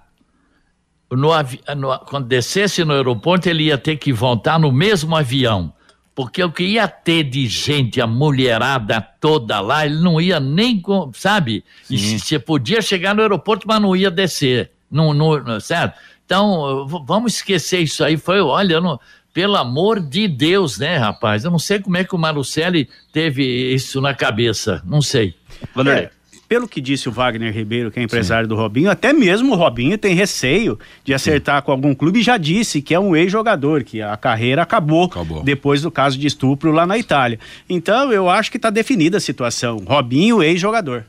no, 1.10 1.30
no, 1.76 1.98
quando 2.00 2.26
descesse 2.26 2.84
no 2.84 2.92
aeroporto, 2.92 3.48
ele 3.48 3.64
ia 3.64 3.78
ter 3.78 3.96
que 3.96 4.12
voltar 4.12 4.58
no 4.58 4.70
mesmo 4.70 5.16
avião. 5.16 5.72
Porque 6.14 6.42
o 6.42 6.50
que 6.50 6.64
ia 6.64 6.88
ter 6.88 7.22
de 7.22 7.46
gente, 7.46 8.00
a 8.00 8.06
mulherada 8.06 9.00
toda 9.00 9.60
lá, 9.60 9.86
ele 9.86 10.00
não 10.00 10.20
ia 10.20 10.40
nem, 10.40 10.82
sabe? 11.14 11.64
Você 11.88 12.40
podia 12.40 12.82
chegar 12.82 13.14
no 13.14 13.22
aeroporto, 13.22 13.68
mas 13.68 13.80
não 13.80 13.94
ia 13.94 14.10
descer. 14.10 14.72
Não, 14.90 15.14
não, 15.14 15.60
certo? 15.60 15.96
Então, 16.26 16.86
vamos 17.06 17.36
esquecer 17.36 17.80
isso 17.82 18.02
aí. 18.02 18.16
Foi, 18.16 18.40
olha, 18.40 18.80
não, 18.80 18.98
pelo 19.32 19.56
amor 19.56 20.00
de 20.00 20.26
Deus, 20.26 20.78
né, 20.78 20.96
rapaz? 20.96 21.44
Eu 21.44 21.52
não 21.52 21.58
sei 21.58 21.78
como 21.78 21.96
é 21.96 22.02
que 22.02 22.14
o 22.16 22.18
Marucelli 22.18 22.88
teve 23.12 23.72
isso 23.72 24.00
na 24.00 24.12
cabeça. 24.12 24.82
Não 24.84 25.00
sei. 25.00 25.36
Vanderlei. 25.72 26.06
É 26.06 26.10
pelo 26.48 26.66
que 26.66 26.80
disse 26.80 27.08
o 27.08 27.12
Wagner 27.12 27.52
Ribeiro, 27.52 27.90
que 27.90 28.00
é 28.00 28.02
empresário 28.02 28.46
Sim. 28.46 28.48
do 28.48 28.56
Robinho, 28.56 28.90
até 28.90 29.12
mesmo 29.12 29.52
o 29.52 29.56
Robinho 29.56 29.98
tem 29.98 30.14
receio 30.14 30.78
de 31.04 31.12
acertar 31.12 31.60
Sim. 31.60 31.66
com 31.66 31.72
algum 31.72 31.94
clube 31.94 32.20
e 32.20 32.22
já 32.22 32.38
disse 32.38 32.80
que 32.80 32.94
é 32.94 32.98
um 32.98 33.14
ex-jogador, 33.14 33.84
que 33.84 34.00
a 34.00 34.16
carreira 34.16 34.62
acabou, 34.62 35.04
acabou, 35.04 35.42
depois 35.42 35.82
do 35.82 35.90
caso 35.90 36.18
de 36.18 36.26
estupro 36.26 36.72
lá 36.72 36.86
na 36.86 36.96
Itália. 36.96 37.38
Então 37.68 38.10
eu 38.10 38.30
acho 38.30 38.50
que 38.50 38.56
está 38.56 38.70
definida 38.70 39.18
a 39.18 39.20
situação. 39.20 39.76
Robinho, 39.86 40.42
ex-jogador. 40.42 41.04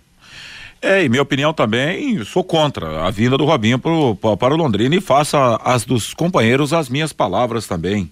É, 0.81 1.03
e 1.03 1.09
minha 1.09 1.21
opinião 1.21 1.53
também, 1.53 2.23
sou 2.23 2.43
contra 2.43 3.05
a 3.05 3.11
vinda 3.11 3.37
do 3.37 3.43
Robinho 3.43 3.77
pro, 3.77 4.15
para 4.15 4.53
o 4.53 4.57
Londrina 4.57 4.95
e 4.95 5.01
faça 5.01 5.59
as 5.63 5.83
dos 5.83 6.13
companheiros 6.13 6.71
as 6.71 6.87
minhas 6.87 7.11
palavras 7.11 7.67
também. 7.67 8.09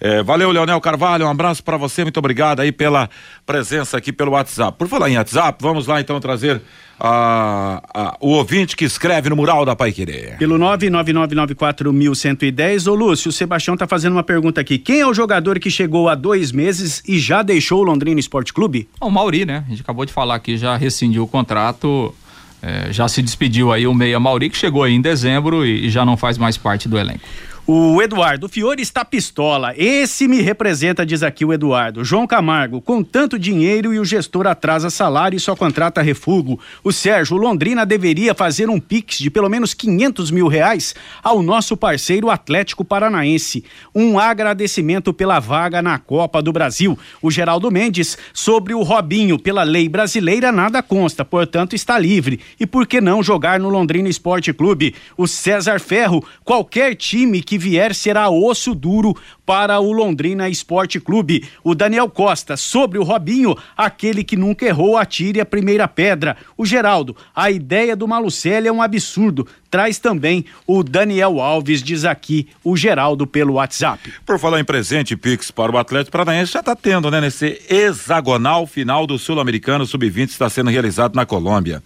É, 0.00 0.22
valeu, 0.22 0.50
Leonel 0.50 0.80
Carvalho, 0.80 1.26
um 1.26 1.28
abraço 1.28 1.62
para 1.62 1.76
você, 1.76 2.02
muito 2.02 2.16
obrigado 2.16 2.60
aí 2.60 2.72
pela 2.72 3.10
presença 3.44 3.98
aqui 3.98 4.10
pelo 4.10 4.32
WhatsApp. 4.32 4.78
Por 4.78 4.88
falar 4.88 5.10
em 5.10 5.18
WhatsApp, 5.18 5.58
vamos 5.60 5.86
lá 5.86 6.00
então 6.00 6.18
trazer 6.18 6.62
a, 6.98 7.82
a, 7.92 8.16
o 8.18 8.28
ouvinte 8.28 8.74
que 8.74 8.86
escreve 8.86 9.28
no 9.28 9.36
mural 9.36 9.66
da 9.66 9.76
Pai 9.76 9.92
Querer. 9.92 10.38
Pelo 10.38 10.58
99994110, 10.58 12.90
ô 12.90 12.94
Lúcio, 12.94 13.28
o 13.28 13.32
Sebastião 13.32 13.76
tá 13.76 13.86
fazendo 13.86 14.12
uma 14.12 14.22
pergunta 14.22 14.58
aqui. 14.58 14.78
Quem 14.78 15.00
é 15.00 15.06
o 15.06 15.12
jogador 15.12 15.58
que 15.58 15.70
chegou 15.70 16.08
há 16.08 16.14
dois 16.14 16.50
meses 16.50 17.02
e 17.06 17.18
já 17.18 17.42
deixou 17.42 17.80
o 17.80 17.82
Londrina 17.82 18.18
Esporte 18.18 18.54
Clube? 18.54 18.88
O 19.00 19.10
Mauri, 19.10 19.44
né? 19.44 19.64
A 19.66 19.70
gente 19.70 19.82
acabou 19.82 20.06
de 20.06 20.14
falar 20.14 20.40
que 20.40 20.56
já 20.56 20.74
rescindiu 20.76 21.24
o 21.24 21.28
contrato. 21.28 22.14
É, 22.62 22.92
já 22.92 23.08
se 23.08 23.22
despediu 23.22 23.72
aí 23.72 23.86
o 23.86 23.94
Meia 23.94 24.20
Mauri, 24.20 24.50
que 24.50 24.56
chegou 24.56 24.82
aí 24.82 24.92
em 24.92 25.00
dezembro 25.00 25.64
e, 25.64 25.86
e 25.86 25.90
já 25.90 26.04
não 26.04 26.14
faz 26.14 26.36
mais 26.36 26.58
parte 26.58 26.90
do 26.90 26.98
elenco. 26.98 27.20
O 27.66 28.02
Eduardo 28.02 28.48
Fiore 28.48 28.82
está 28.82 29.04
pistola. 29.04 29.72
Esse 29.76 30.26
me 30.26 30.40
representa, 30.40 31.06
diz 31.06 31.22
aqui 31.22 31.44
o 31.44 31.52
Eduardo. 31.52 32.04
João 32.04 32.26
Camargo, 32.26 32.80
com 32.80 33.02
tanto 33.02 33.38
dinheiro 33.38 33.94
e 33.94 34.00
o 34.00 34.04
gestor 34.04 34.46
atrasa 34.46 34.90
salário 34.90 35.36
e 35.36 35.40
só 35.40 35.54
contrata 35.54 36.02
refugo. 36.02 36.58
O 36.82 36.90
Sérgio 36.90 37.36
Londrina 37.36 37.86
deveria 37.86 38.34
fazer 38.34 38.68
um 38.68 38.80
pix 38.80 39.18
de 39.18 39.30
pelo 39.30 39.48
menos 39.48 39.72
500 39.72 40.30
mil 40.30 40.48
reais 40.48 40.94
ao 41.22 41.42
nosso 41.42 41.76
parceiro 41.76 42.30
Atlético 42.30 42.84
Paranaense. 42.84 43.64
Um 43.94 44.18
agradecimento 44.18 45.12
pela 45.12 45.38
vaga 45.38 45.80
na 45.80 45.98
Copa 45.98 46.42
do 46.42 46.52
Brasil. 46.52 46.98
O 47.22 47.30
Geraldo 47.30 47.70
Mendes, 47.70 48.18
sobre 48.32 48.74
o 48.74 48.82
Robinho, 48.82 49.38
pela 49.38 49.62
lei 49.62 49.88
brasileira 49.88 50.50
nada 50.50 50.82
consta, 50.82 51.24
portanto 51.24 51.76
está 51.76 51.98
livre. 51.98 52.40
E 52.58 52.66
por 52.66 52.86
que 52.86 53.00
não 53.00 53.22
jogar 53.22 53.60
no 53.60 53.68
Londrina 53.68 54.08
Esporte 54.08 54.52
Clube? 54.52 54.94
O 55.16 55.28
César 55.28 55.78
Ferro, 55.78 56.24
qualquer 56.42 56.96
time 56.96 57.42
que 57.42 57.49
vier 57.58 57.94
será 57.94 58.28
osso 58.28 58.74
duro 58.74 59.16
para 59.44 59.80
o 59.80 59.92
Londrina 59.92 60.48
Esporte 60.48 61.00
Clube. 61.00 61.44
O 61.64 61.74
Daniel 61.74 62.08
Costa, 62.08 62.56
sobre 62.56 62.98
o 62.98 63.02
Robinho, 63.02 63.56
aquele 63.76 64.22
que 64.22 64.36
nunca 64.36 64.64
errou, 64.64 64.96
atire 64.96 65.40
a 65.40 65.46
primeira 65.46 65.88
pedra. 65.88 66.36
O 66.56 66.64
Geraldo, 66.64 67.16
a 67.34 67.50
ideia 67.50 67.96
do 67.96 68.06
Malucelli 68.06 68.68
é 68.68 68.72
um 68.72 68.82
absurdo. 68.82 69.46
Traz 69.70 69.98
também 69.98 70.44
o 70.66 70.82
Daniel 70.82 71.40
Alves, 71.40 71.82
diz 71.82 72.04
aqui 72.04 72.48
o 72.64 72.76
Geraldo 72.76 73.26
pelo 73.26 73.54
WhatsApp. 73.54 74.12
Por 74.26 74.38
falar 74.38 74.60
em 74.60 74.64
presente 74.64 75.16
Pix 75.16 75.50
para 75.50 75.72
o 75.72 75.78
Atlético 75.78 76.12
Paranaense, 76.12 76.52
já 76.52 76.60
está 76.60 76.74
tendo, 76.74 77.10
né? 77.10 77.20
Nesse 77.20 77.60
hexagonal 77.68 78.66
final 78.66 79.06
do 79.06 79.18
Sul-Americano 79.18 79.86
Sub-20 79.86 80.30
está 80.30 80.50
sendo 80.50 80.70
realizado 80.70 81.14
na 81.14 81.24
Colômbia. 81.24 81.82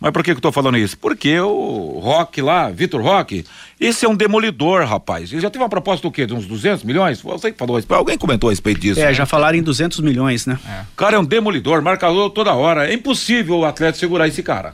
Mas 0.00 0.12
por 0.12 0.22
que, 0.22 0.30
que 0.30 0.38
eu 0.38 0.42
tô 0.42 0.52
falando 0.52 0.78
isso? 0.78 0.96
Porque 0.96 1.40
o 1.40 1.98
Rock 2.00 2.40
lá, 2.40 2.70
Vitor 2.70 3.02
Rock, 3.02 3.44
esse 3.80 4.06
é 4.06 4.08
um 4.08 4.14
demolidor, 4.14 4.84
rapaz. 4.84 5.32
Ele 5.32 5.40
já 5.40 5.50
teve 5.50 5.62
uma 5.62 5.68
proposta 5.68 6.06
do 6.06 6.12
quê? 6.12 6.24
De 6.24 6.34
uns 6.34 6.46
200 6.46 6.84
milhões? 6.84 7.20
Você 7.20 7.50
que 7.50 7.58
falou, 7.58 7.80
alguém 7.90 8.16
comentou 8.16 8.48
a 8.48 8.52
respeito 8.52 8.80
disso. 8.80 9.00
É, 9.00 9.06
né? 9.06 9.14
já 9.14 9.26
falaram 9.26 9.58
em 9.58 9.62
200 9.62 9.98
milhões, 10.00 10.46
né? 10.46 10.56
É. 10.64 10.82
O 10.92 10.96
cara 10.96 11.16
é 11.16 11.18
um 11.18 11.24
demolidor, 11.24 11.82
marcador 11.82 12.30
toda 12.30 12.54
hora. 12.54 12.88
É 12.88 12.94
impossível 12.94 13.58
o 13.58 13.64
atleta 13.64 13.98
segurar 13.98 14.28
esse 14.28 14.42
cara. 14.42 14.72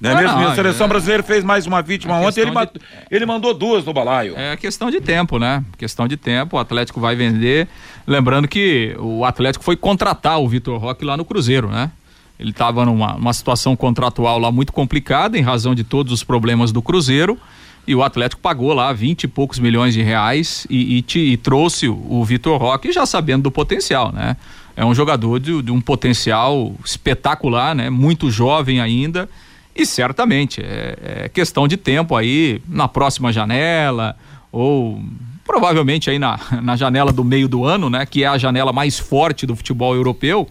Não 0.00 0.10
é 0.10 0.12
ah, 0.12 0.16
mesmo? 0.16 0.40
Não, 0.40 0.48
a 0.48 0.54
seleção 0.54 0.86
é... 0.86 0.88
brasileira 0.88 1.22
fez 1.22 1.42
mais 1.42 1.66
uma 1.66 1.82
vítima 1.82 2.14
ontem, 2.20 2.42
ele, 2.42 2.50
de... 2.50 2.80
ele 3.10 3.26
mandou 3.26 3.52
duas 3.52 3.84
no 3.84 3.92
balaio. 3.92 4.34
É 4.36 4.56
questão 4.56 4.90
de 4.90 5.00
tempo, 5.00 5.38
né? 5.38 5.64
Questão 5.76 6.06
de 6.06 6.16
tempo, 6.16 6.56
o 6.56 6.60
Atlético 6.60 7.00
vai 7.00 7.16
vender. 7.16 7.66
Lembrando 8.06 8.46
que 8.46 8.94
o 8.98 9.24
Atlético 9.24 9.64
foi 9.64 9.76
contratar 9.76 10.38
o 10.40 10.48
Vitor 10.48 10.78
Roque 10.78 11.04
lá 11.04 11.16
no 11.16 11.24
Cruzeiro, 11.24 11.68
né? 11.68 11.90
Ele 12.38 12.50
estava 12.50 12.84
numa, 12.84 13.32
situação 13.32 13.74
contratual 13.74 14.38
lá 14.38 14.52
muito 14.52 14.72
complicada 14.72 15.36
em 15.36 15.42
razão 15.42 15.74
de 15.74 15.82
todos 15.82 16.12
os 16.12 16.22
problemas 16.22 16.70
do 16.70 16.80
Cruzeiro 16.80 17.38
e 17.86 17.94
o 17.94 18.02
Atlético 18.02 18.40
pagou 18.40 18.72
lá 18.72 18.92
vinte 18.92 19.24
e 19.24 19.28
poucos 19.28 19.58
milhões 19.58 19.94
de 19.94 20.02
reais 20.02 20.66
e, 20.70 20.98
e, 20.98 21.02
te, 21.02 21.18
e 21.18 21.36
trouxe 21.36 21.88
o, 21.88 21.94
o 22.08 22.24
Vitor 22.24 22.60
Roque 22.60 22.92
já 22.92 23.04
sabendo 23.06 23.44
do 23.44 23.50
potencial, 23.50 24.12
né? 24.12 24.36
É 24.76 24.84
um 24.84 24.94
jogador 24.94 25.40
de, 25.40 25.60
de, 25.62 25.72
um 25.72 25.80
potencial 25.80 26.72
espetacular, 26.84 27.74
né? 27.74 27.90
Muito 27.90 28.30
jovem 28.30 28.80
ainda 28.80 29.28
e 29.74 29.84
certamente 29.84 30.60
é, 30.60 31.24
é, 31.24 31.28
questão 31.28 31.66
de 31.66 31.76
tempo 31.76 32.14
aí 32.14 32.62
na 32.68 32.86
próxima 32.86 33.32
janela 33.32 34.14
ou 34.52 35.02
provavelmente 35.44 36.10
aí 36.10 36.18
na, 36.18 36.38
na 36.62 36.76
janela 36.76 37.10
do 37.10 37.24
meio 37.24 37.48
do 37.48 37.64
ano, 37.64 37.90
né? 37.90 38.06
Que 38.06 38.22
é 38.22 38.28
a 38.28 38.38
janela 38.38 38.72
mais 38.72 38.98
forte 38.98 39.46
do 39.46 39.56
futebol 39.56 39.94
europeu 39.96 40.46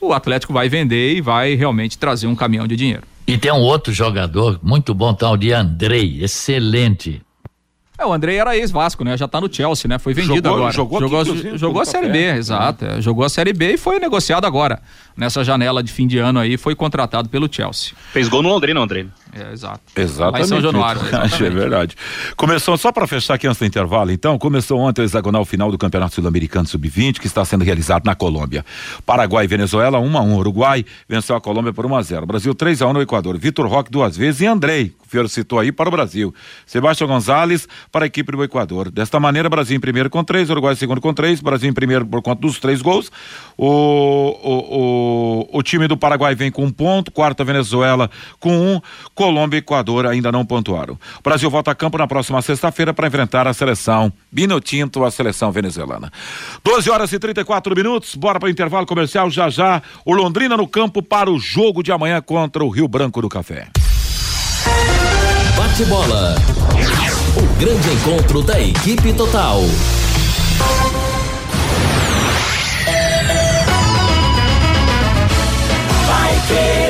o 0.00 0.12
Atlético 0.12 0.52
vai 0.52 0.68
vender 0.68 1.14
e 1.16 1.20
vai 1.20 1.54
realmente 1.54 1.98
trazer 1.98 2.26
um 2.26 2.34
caminhão 2.34 2.66
de 2.66 2.76
dinheiro. 2.76 3.02
E 3.26 3.36
tem 3.38 3.52
um 3.52 3.60
outro 3.60 3.92
jogador 3.92 4.58
muito 4.62 4.92
bom, 4.94 5.12
tal 5.14 5.36
de 5.36 5.52
Andrei, 5.52 6.18
excelente. 6.22 7.22
É, 7.98 8.06
o 8.06 8.12
Andrei 8.14 8.38
era 8.38 8.56
ex-Vasco, 8.56 9.04
né? 9.04 9.14
Já 9.14 9.28
tá 9.28 9.38
no 9.42 9.52
Chelsea, 9.52 9.86
né? 9.86 9.98
Foi 9.98 10.14
vendido 10.14 10.36
Jogou- 10.36 10.54
agora. 10.56 10.72
jogou 10.72 11.00
jogou, 11.00 11.20
aqui, 11.20 11.58
jogou 11.58 11.82
a 11.82 11.84
Série 11.84 12.08
B, 12.08 12.26
Café. 12.28 12.38
exato. 12.38 12.84
é. 12.86 13.02
Jogou 13.02 13.24
a 13.24 13.28
Série 13.28 13.52
B 13.52 13.74
e 13.74 13.76
foi 13.76 13.98
negociado 13.98 14.46
agora. 14.46 14.80
Nessa 15.14 15.44
janela 15.44 15.82
de 15.82 15.92
fim 15.92 16.06
de 16.06 16.16
ano 16.18 16.38
aí, 16.38 16.56
foi 16.56 16.74
contratado 16.74 17.28
pelo 17.28 17.46
Chelsea. 17.52 17.92
Fez 18.10 18.26
gol 18.26 18.42
no 18.42 18.48
Londrina, 18.48 18.80
Londrina. 18.80 19.10
É, 19.32 19.52
exato. 19.52 19.80
Exatamente. 19.96 20.32
Lá 20.32 20.40
em 20.40 20.48
São 20.48 20.60
Januário, 20.60 21.02
é 21.02 21.06
exatamente. 21.06 21.50
verdade. 21.50 21.96
Começou, 22.36 22.76
só 22.76 22.90
para 22.90 23.06
fechar 23.06 23.34
aqui 23.34 23.46
antes 23.46 23.58
do 23.58 23.64
intervalo, 23.64 24.10
então, 24.10 24.38
começou 24.38 24.78
ontem 24.80 25.02
o 25.02 25.04
hexagonal 25.04 25.44
final 25.44 25.70
do 25.70 25.78
Campeonato 25.78 26.14
Sul-Americano 26.14 26.66
Sub-20, 26.66 27.18
que 27.18 27.26
está 27.26 27.44
sendo 27.44 27.64
realizado 27.64 28.04
na 28.04 28.14
Colômbia. 28.14 28.64
Paraguai 29.06 29.44
e 29.44 29.48
Venezuela, 29.48 29.98
1 29.98 30.18
a 30.18 30.20
1 30.20 30.36
Uruguai 30.36 30.84
venceu 31.08 31.36
a 31.36 31.40
Colômbia 31.40 31.72
por 31.72 31.86
1 31.86 31.96
a 31.96 32.02
0 32.02 32.26
Brasil 32.26 32.54
3 32.54 32.82
a 32.82 32.86
1 32.88 32.92
no 32.92 33.02
Equador. 33.02 33.38
Vitor 33.38 33.66
Roque 33.66 33.90
duas 33.90 34.16
vezes 34.16 34.40
e 34.40 34.46
Andrei, 34.46 34.88
que 34.88 35.06
o 35.06 35.08
Fiore 35.08 35.28
citou 35.28 35.58
aí, 35.58 35.70
para 35.72 35.88
o 35.88 35.92
Brasil. 35.92 36.34
Sebastião 36.66 37.08
Gonzalez 37.08 37.68
para 37.90 38.04
a 38.04 38.06
equipe 38.06 38.32
do 38.32 38.42
Equador. 38.42 38.90
Desta 38.90 39.20
maneira, 39.20 39.48
Brasil 39.48 39.76
em 39.76 39.80
primeiro 39.80 40.10
com 40.10 40.24
três, 40.24 40.50
Uruguai 40.50 40.74
em 40.74 40.76
segundo 40.76 41.00
com 41.00 41.12
três, 41.12 41.40
Brasil 41.40 41.68
em 41.68 41.72
primeiro 41.72 42.04
por 42.06 42.22
conta 42.22 42.40
dos 42.40 42.58
três 42.58 42.82
gols. 42.82 43.10
O, 43.56 43.66
o, 43.66 45.48
o, 45.52 45.58
o 45.58 45.62
time 45.62 45.86
do 45.86 45.96
Paraguai 45.96 46.34
vem 46.34 46.50
com 46.50 46.64
um 46.64 46.70
ponto, 46.70 47.10
quarta 47.10 47.44
Venezuela 47.44 48.10
com 48.38 48.52
um, 48.52 48.80
Colômbia 49.20 49.58
e 49.58 49.60
Equador 49.60 50.06
ainda 50.06 50.32
não 50.32 50.46
pontuaram. 50.46 50.94
O 50.94 51.22
Brasil 51.22 51.50
volta 51.50 51.70
a 51.70 51.74
campo 51.74 51.98
na 51.98 52.06
próxima 52.06 52.40
sexta-feira 52.40 52.94
para 52.94 53.06
enfrentar 53.06 53.46
a 53.46 53.52
seleção 53.52 54.10
Binotinto, 54.32 55.04
a 55.04 55.10
seleção 55.10 55.52
venezuelana. 55.52 56.10
12 56.64 56.88
horas 56.88 57.12
e 57.12 57.18
34 57.18 57.76
minutos, 57.76 58.14
bora 58.14 58.40
para 58.40 58.46
o 58.46 58.50
intervalo 58.50 58.86
comercial 58.86 59.28
já 59.28 59.50
já. 59.50 59.82
O 60.06 60.14
Londrina 60.14 60.56
no 60.56 60.66
campo 60.66 61.02
para 61.02 61.30
o 61.30 61.38
jogo 61.38 61.82
de 61.82 61.92
amanhã 61.92 62.22
contra 62.22 62.64
o 62.64 62.70
Rio 62.70 62.88
Branco 62.88 63.20
do 63.20 63.28
Café. 63.28 63.68
Bate 65.54 65.84
bola. 65.84 66.36
O 67.36 67.60
grande 67.60 67.90
encontro 67.92 68.40
da 68.40 68.58
equipe 68.58 69.12
total. 69.12 69.60
Quando 76.50 76.89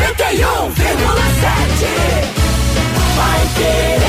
Noventa 0.00 0.32
e 0.32 0.42
um 0.46 0.70
vírgula 0.70 1.22
sete. 1.40 1.86
Vai 3.16 3.40
querer. 3.54 4.00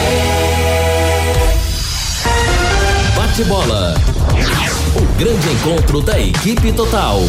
Bate 3.13 3.43
bola. 3.43 3.95
O 4.95 5.01
grande 5.17 5.49
encontro 5.49 6.01
da 6.01 6.17
equipe 6.17 6.71
total. 6.71 7.19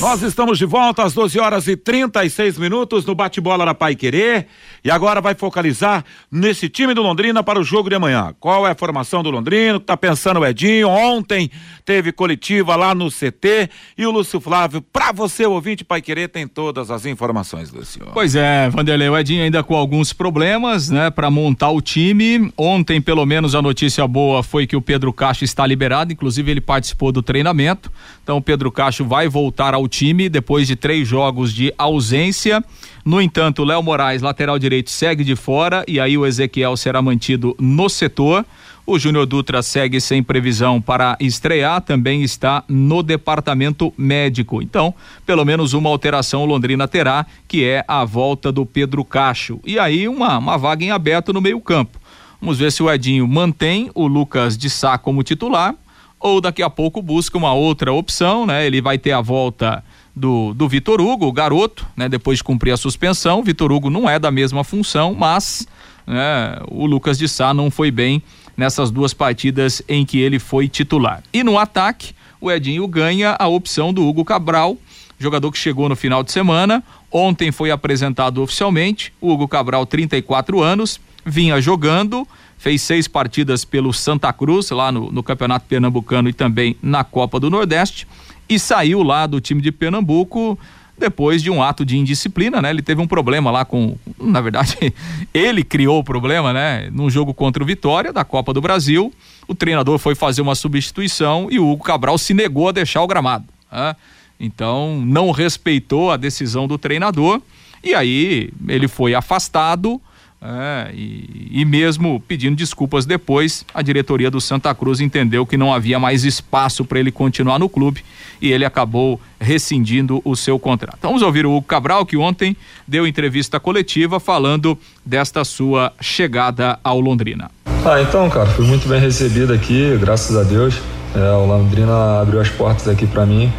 Nós 0.00 0.22
estamos 0.22 0.58
de 0.58 0.64
volta 0.64 1.04
às 1.04 1.12
12 1.12 1.38
horas 1.38 1.68
e 1.68 1.76
36 1.76 2.58
minutos 2.58 3.04
no 3.04 3.14
bate-bola 3.14 3.66
da 3.66 3.74
Pai 3.74 3.94
Querer. 3.94 4.46
E 4.82 4.90
agora 4.90 5.20
vai 5.20 5.34
focalizar 5.34 6.04
nesse 6.32 6.68
time 6.70 6.94
do 6.94 7.02
Londrina 7.02 7.42
para 7.42 7.60
o 7.60 7.62
jogo 7.62 7.90
de 7.90 7.96
amanhã. 7.96 8.34
Qual 8.40 8.66
é 8.66 8.70
a 8.70 8.74
formação 8.74 9.22
do 9.22 9.30
Londrina? 9.30 9.78
Tá 9.78 9.96
pensando 9.96 10.40
o 10.40 10.46
Edinho? 10.46 10.88
Ontem 10.88 11.50
teve 11.84 12.12
coletiva 12.12 12.76
lá 12.76 12.94
no 12.94 13.10
CT 13.10 13.68
e 13.98 14.06
o 14.06 14.10
Lúcio 14.10 14.40
Flávio, 14.40 14.80
para 14.80 15.12
você 15.12 15.44
ouvinte 15.44 15.84
Pai 15.84 16.00
Querer, 16.00 16.28
tem 16.28 16.48
todas 16.48 16.90
as 16.90 17.04
informações, 17.04 17.70
Lúcio. 17.70 18.06
Pois 18.14 18.34
é, 18.34 18.70
Vanderlei, 18.70 19.08
o 19.08 19.18
Edinho 19.18 19.44
ainda 19.44 19.62
com 19.62 19.76
alguns 19.76 20.12
problemas, 20.12 20.88
né, 20.88 21.10
para 21.10 21.30
montar 21.30 21.70
o 21.70 21.80
time. 21.80 22.50
Ontem, 22.56 23.00
pelo 23.00 23.26
menos, 23.26 23.54
a 23.54 23.60
notícia 23.60 24.06
boa 24.06 24.42
foi 24.42 24.66
que 24.66 24.76
o 24.76 24.80
Pedro 24.80 25.12
Cacho 25.12 25.44
está 25.44 25.66
liberado, 25.66 26.12
inclusive 26.12 26.50
ele 26.50 26.60
participou 26.60 27.12
do 27.12 27.22
treinamento. 27.22 27.92
Então, 28.22 28.40
Pedro 28.40 28.70
Cacho 28.70 29.04
vai 29.04 29.28
voltar 29.28 29.74
ao 29.74 29.88
time 29.88 30.28
depois 30.28 30.66
de 30.66 30.76
três 30.76 31.06
jogos 31.08 31.52
de 31.52 31.72
ausência. 31.76 32.62
No 33.04 33.20
entanto, 33.20 33.64
Léo 33.64 33.82
Moraes, 33.82 34.22
lateral 34.22 34.58
direito, 34.58 34.90
segue 34.90 35.24
de 35.24 35.34
fora 35.34 35.84
e 35.88 35.98
aí 35.98 36.16
o 36.16 36.26
Ezequiel 36.26 36.76
será 36.76 37.00
mantido 37.00 37.56
no 37.58 37.88
setor. 37.88 38.44
O 38.86 38.98
Júnior 38.98 39.24
Dutra 39.24 39.62
segue 39.62 40.00
sem 40.00 40.22
previsão 40.22 40.80
para 40.80 41.16
estrear, 41.20 41.80
também 41.80 42.22
está 42.22 42.64
no 42.68 43.02
departamento 43.02 43.92
médico. 43.96 44.60
Então, 44.60 44.94
pelo 45.24 45.44
menos 45.44 45.74
uma 45.74 45.88
alteração 45.88 46.44
Londrina 46.44 46.88
terá, 46.88 47.24
que 47.46 47.64
é 47.64 47.84
a 47.86 48.04
volta 48.04 48.50
do 48.50 48.66
Pedro 48.66 49.04
Cacho. 49.04 49.60
E 49.64 49.78
aí, 49.78 50.08
uma, 50.08 50.38
uma 50.38 50.58
vaga 50.58 50.84
em 50.84 50.90
aberto 50.90 51.32
no 51.32 51.40
meio-campo. 51.40 52.00
Vamos 52.40 52.58
ver 52.58 52.72
se 52.72 52.82
o 52.82 52.90
Edinho 52.90 53.28
mantém 53.28 53.90
o 53.94 54.06
Lucas 54.06 54.56
de 54.58 54.68
Sá 54.68 54.98
como 54.98 55.22
titular 55.22 55.74
ou 56.20 56.40
daqui 56.40 56.62
a 56.62 56.68
pouco 56.68 57.00
busca 57.00 57.38
uma 57.38 57.54
outra 57.54 57.92
opção, 57.92 58.46
né? 58.46 58.66
Ele 58.66 58.82
vai 58.82 58.98
ter 58.98 59.12
a 59.12 59.22
volta 59.22 59.82
do, 60.14 60.52
do 60.52 60.68
Vitor 60.68 61.00
Hugo, 61.00 61.26
o 61.26 61.32
garoto, 61.32 61.86
né? 61.96 62.08
Depois 62.08 62.38
de 62.38 62.44
cumprir 62.44 62.72
a 62.72 62.76
suspensão. 62.76 63.42
Vitor 63.42 63.72
Hugo 63.72 63.88
não 63.88 64.08
é 64.08 64.18
da 64.18 64.30
mesma 64.30 64.62
função, 64.62 65.14
mas 65.14 65.66
né, 66.06 66.58
o 66.68 66.84
Lucas 66.86 67.16
de 67.16 67.26
Sá 67.26 67.54
não 67.54 67.70
foi 67.70 67.90
bem 67.90 68.22
nessas 68.56 68.90
duas 68.90 69.14
partidas 69.14 69.82
em 69.88 70.04
que 70.04 70.18
ele 70.18 70.38
foi 70.38 70.68
titular. 70.68 71.22
E 71.32 71.42
no 71.42 71.58
ataque, 71.58 72.14
o 72.38 72.50
Edinho 72.50 72.86
ganha 72.86 73.34
a 73.38 73.48
opção 73.48 73.92
do 73.92 74.06
Hugo 74.06 74.24
Cabral, 74.24 74.76
jogador 75.18 75.50
que 75.50 75.58
chegou 75.58 75.88
no 75.88 75.96
final 75.96 76.22
de 76.22 76.32
semana. 76.32 76.82
Ontem 77.10 77.50
foi 77.50 77.70
apresentado 77.70 78.42
oficialmente. 78.42 79.12
O 79.20 79.32
Hugo 79.32 79.48
Cabral, 79.48 79.86
34 79.86 80.62
anos, 80.62 81.00
vinha 81.24 81.60
jogando, 81.60 82.26
fez 82.60 82.82
seis 82.82 83.08
partidas 83.08 83.64
pelo 83.64 83.90
Santa 83.90 84.30
Cruz, 84.34 84.68
lá 84.70 84.92
no, 84.92 85.10
no 85.10 85.22
Campeonato 85.22 85.64
Pernambucano 85.66 86.28
e 86.28 86.32
também 86.34 86.76
na 86.82 87.02
Copa 87.02 87.40
do 87.40 87.48
Nordeste, 87.48 88.06
e 88.46 88.58
saiu 88.58 89.02
lá 89.02 89.26
do 89.26 89.40
time 89.40 89.62
de 89.62 89.72
Pernambuco 89.72 90.58
depois 90.98 91.42
de 91.42 91.50
um 91.50 91.62
ato 91.62 91.86
de 91.86 91.96
indisciplina, 91.96 92.60
né? 92.60 92.68
Ele 92.68 92.82
teve 92.82 93.00
um 93.00 93.06
problema 93.06 93.50
lá 93.50 93.64
com, 93.64 93.96
na 94.20 94.42
verdade, 94.42 94.92
ele 95.32 95.64
criou 95.64 96.00
o 96.00 96.04
problema, 96.04 96.52
né? 96.52 96.90
Num 96.92 97.08
jogo 97.08 97.32
contra 97.32 97.62
o 97.62 97.66
Vitória 97.66 98.12
da 98.12 98.22
Copa 98.22 98.52
do 98.52 98.60
Brasil, 98.60 99.10
o 99.48 99.54
treinador 99.54 99.98
foi 99.98 100.14
fazer 100.14 100.42
uma 100.42 100.54
substituição 100.54 101.48
e 101.50 101.58
o 101.58 101.66
Hugo 101.66 101.82
Cabral 101.82 102.18
se 102.18 102.34
negou 102.34 102.68
a 102.68 102.72
deixar 102.72 103.00
o 103.00 103.06
gramado. 103.06 103.46
Né? 103.72 103.96
Então, 104.38 105.00
não 105.06 105.30
respeitou 105.30 106.10
a 106.10 106.18
decisão 106.18 106.68
do 106.68 106.76
treinador 106.76 107.40
e 107.82 107.94
aí 107.94 108.50
ele 108.68 108.86
foi 108.86 109.14
afastado. 109.14 109.98
É, 110.42 110.90
e, 110.94 111.48
e, 111.50 111.64
mesmo 111.66 112.18
pedindo 112.26 112.56
desculpas 112.56 113.04
depois, 113.04 113.62
a 113.74 113.82
diretoria 113.82 114.30
do 114.30 114.40
Santa 114.40 114.74
Cruz 114.74 114.98
entendeu 114.98 115.44
que 115.44 115.56
não 115.56 115.72
havia 115.72 115.98
mais 115.98 116.24
espaço 116.24 116.82
para 116.82 116.98
ele 116.98 117.12
continuar 117.12 117.58
no 117.58 117.68
clube 117.68 118.02
e 118.40 118.50
ele 118.50 118.64
acabou 118.64 119.20
rescindindo 119.38 120.22
o 120.24 120.34
seu 120.34 120.58
contrato. 120.58 120.98
Vamos 121.02 121.20
ouvir 121.20 121.44
o 121.44 121.52
Hugo 121.52 121.66
Cabral, 121.66 122.06
que 122.06 122.16
ontem 122.16 122.56
deu 122.88 123.06
entrevista 123.06 123.60
coletiva 123.60 124.18
falando 124.18 124.78
desta 125.04 125.44
sua 125.44 125.92
chegada 126.00 126.78
ao 126.82 127.00
Londrina. 127.00 127.50
Ah, 127.84 128.00
então, 128.00 128.30
cara, 128.30 128.46
fui 128.46 128.64
muito 128.64 128.88
bem 128.88 128.98
recebido 128.98 129.52
aqui, 129.52 129.94
graças 130.00 130.34
a 130.34 130.42
Deus. 130.42 130.74
É, 131.14 131.32
o 131.32 131.44
Londrina 131.44 132.22
abriu 132.22 132.40
as 132.40 132.48
portas 132.48 132.88
aqui 132.88 133.06
para 133.06 133.26
mim, 133.26 133.52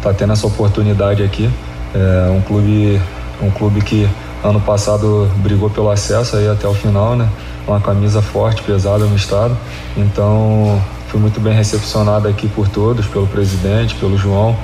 tá 0.00 0.14
tendo 0.14 0.32
essa 0.32 0.46
oportunidade 0.46 1.22
aqui. 1.22 1.50
É 1.94 2.30
um 2.30 2.40
clube, 2.40 2.98
um 3.42 3.50
clube 3.50 3.82
que 3.82 4.08
Ano 4.44 4.60
passado 4.60 5.30
brigou 5.36 5.70
pelo 5.70 5.88
acesso 5.88 6.36
aí 6.36 6.48
até 6.48 6.66
o 6.66 6.74
final, 6.74 7.14
né? 7.14 7.28
Uma 7.66 7.80
camisa 7.80 8.20
forte, 8.20 8.60
pesada 8.62 9.04
no 9.04 9.14
estado. 9.14 9.56
Então 9.96 10.82
fui 11.08 11.20
muito 11.20 11.38
bem 11.40 11.54
recepcionado 11.54 12.26
aqui 12.26 12.48
por 12.48 12.68
todos, 12.68 13.06
pelo 13.06 13.26
presidente, 13.26 13.94
pelo 13.94 14.18
João, 14.18 14.56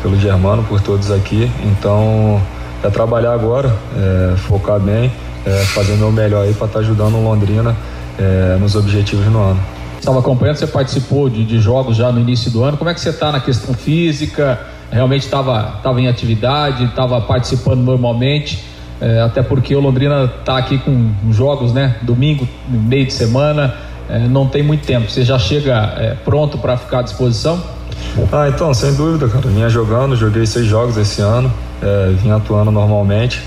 pelo 0.00 0.18
Germano, 0.18 0.62
por 0.64 0.80
todos 0.80 1.10
aqui. 1.10 1.50
Então 1.64 2.40
é 2.82 2.88
trabalhar 2.88 3.34
agora, 3.34 3.74
é, 3.94 4.36
focar 4.36 4.80
bem, 4.80 5.12
é, 5.44 5.50
fazer 5.66 5.92
o 5.92 5.96
meu 5.96 6.10
melhor 6.10 6.44
aí 6.44 6.54
para 6.54 6.66
estar 6.66 6.78
tá 6.78 6.84
ajudando 6.84 7.16
o 7.16 7.22
Londrina 7.22 7.76
é, 8.18 8.56
nos 8.58 8.74
objetivos 8.74 9.26
no 9.26 9.42
ano. 9.42 9.60
Estava 9.98 10.20
acompanhando, 10.20 10.56
você 10.56 10.66
participou 10.66 11.28
de, 11.28 11.44
de, 11.44 11.58
jogos 11.58 11.96
já 11.96 12.10
no 12.10 12.20
início 12.20 12.50
do 12.50 12.62
ano. 12.62 12.76
Como 12.76 12.88
é 12.88 12.94
que 12.94 13.00
você 13.00 13.10
está 13.10 13.32
na 13.32 13.40
questão 13.40 13.74
física? 13.74 14.58
Realmente 14.90 15.24
estava 15.24 15.82
em 15.98 16.08
atividade, 16.08 16.84
estava 16.84 17.20
participando 17.20 17.80
normalmente? 17.80 18.75
É, 19.00 19.20
até 19.20 19.42
porque 19.42 19.74
o 19.74 19.80
Londrina 19.80 20.24
está 20.24 20.56
aqui 20.56 20.78
com 20.78 21.12
jogos, 21.30 21.72
né? 21.72 21.96
Domingo, 22.02 22.48
meio 22.68 23.06
de 23.06 23.12
semana, 23.12 23.74
é, 24.08 24.20
não 24.20 24.46
tem 24.46 24.62
muito 24.62 24.86
tempo. 24.86 25.10
Você 25.10 25.22
já 25.22 25.38
chega 25.38 25.94
é, 25.98 26.14
pronto 26.24 26.58
para 26.58 26.76
ficar 26.76 27.00
à 27.00 27.02
disposição? 27.02 27.62
Ah, 28.32 28.48
então, 28.48 28.72
sem 28.72 28.94
dúvida, 28.94 29.28
cara. 29.28 29.48
Vinha 29.48 29.68
jogando, 29.68 30.16
joguei 30.16 30.46
seis 30.46 30.66
jogos 30.66 30.96
esse 30.96 31.20
ano, 31.20 31.52
é, 31.82 32.12
vinha 32.20 32.36
atuando 32.36 32.70
normalmente. 32.70 33.42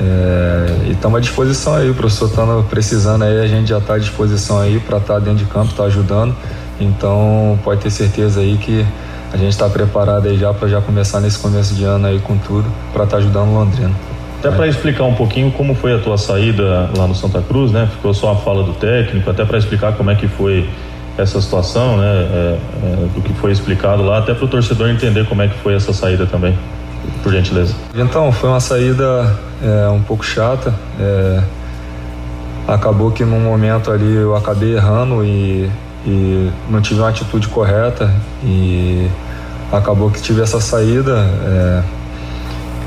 É, 0.00 0.88
e 0.88 0.92
estamos 0.92 1.18
à 1.18 1.20
disposição 1.20 1.74
aí, 1.74 1.90
o 1.90 1.94
professor 1.94 2.28
estando 2.28 2.64
precisando 2.68 3.22
aí, 3.22 3.40
a 3.40 3.46
gente 3.48 3.68
já 3.68 3.78
está 3.78 3.94
à 3.94 3.98
disposição 3.98 4.60
aí 4.60 4.78
para 4.78 4.98
estar 4.98 5.14
tá 5.14 5.20
dentro 5.20 5.38
de 5.38 5.44
campo, 5.44 5.70
estar 5.70 5.84
tá 5.84 5.88
ajudando. 5.88 6.34
Então 6.80 7.58
pode 7.64 7.80
ter 7.80 7.90
certeza 7.90 8.40
aí 8.40 8.56
que 8.58 8.86
a 9.32 9.36
gente 9.36 9.50
está 9.50 9.68
preparado 9.68 10.26
aí 10.28 10.38
já 10.38 10.54
para 10.54 10.68
já 10.68 10.80
começar 10.80 11.20
nesse 11.20 11.38
começo 11.38 11.74
de 11.74 11.84
ano 11.84 12.06
aí 12.06 12.20
com 12.20 12.38
tudo, 12.38 12.66
para 12.92 13.04
estar 13.04 13.16
tá 13.16 13.22
ajudando 13.22 13.48
o 13.48 13.54
Londrina. 13.54 13.94
Até 14.38 14.52
para 14.52 14.68
explicar 14.68 15.04
um 15.04 15.14
pouquinho 15.14 15.50
como 15.50 15.74
foi 15.74 15.94
a 15.94 15.98
tua 15.98 16.16
saída 16.16 16.88
lá 16.96 17.08
no 17.08 17.14
Santa 17.14 17.42
Cruz, 17.42 17.72
né? 17.72 17.88
Ficou 17.90 18.14
só 18.14 18.32
a 18.32 18.36
fala 18.36 18.62
do 18.62 18.72
técnico, 18.72 19.28
até 19.28 19.44
para 19.44 19.58
explicar 19.58 19.94
como 19.94 20.10
é 20.10 20.14
que 20.14 20.28
foi 20.28 20.68
essa 21.16 21.40
situação, 21.40 21.96
né? 21.96 22.06
É, 22.06 22.58
é, 22.84 22.96
do 23.14 23.20
que 23.20 23.32
foi 23.34 23.50
explicado 23.50 24.04
lá, 24.04 24.18
até 24.18 24.32
para 24.32 24.44
o 24.44 24.48
torcedor 24.48 24.88
entender 24.90 25.26
como 25.26 25.42
é 25.42 25.48
que 25.48 25.58
foi 25.58 25.74
essa 25.74 25.92
saída 25.92 26.24
também, 26.24 26.56
por 27.22 27.32
gentileza. 27.32 27.74
Então, 27.92 28.30
foi 28.30 28.48
uma 28.48 28.60
saída 28.60 29.36
é, 29.60 29.88
um 29.88 30.02
pouco 30.02 30.24
chata. 30.24 30.72
É, 31.00 31.42
acabou 32.68 33.10
que 33.10 33.24
num 33.24 33.40
momento 33.40 33.90
ali 33.90 34.14
eu 34.14 34.36
acabei 34.36 34.76
errando 34.76 35.24
e, 35.24 35.68
e 36.06 36.50
não 36.70 36.80
tive 36.80 37.00
uma 37.00 37.08
atitude 37.08 37.48
correta 37.48 38.14
e 38.44 39.08
acabou 39.72 40.10
que 40.10 40.22
tive 40.22 40.42
essa 40.42 40.60
saída 40.60 41.26
é, 41.44 41.82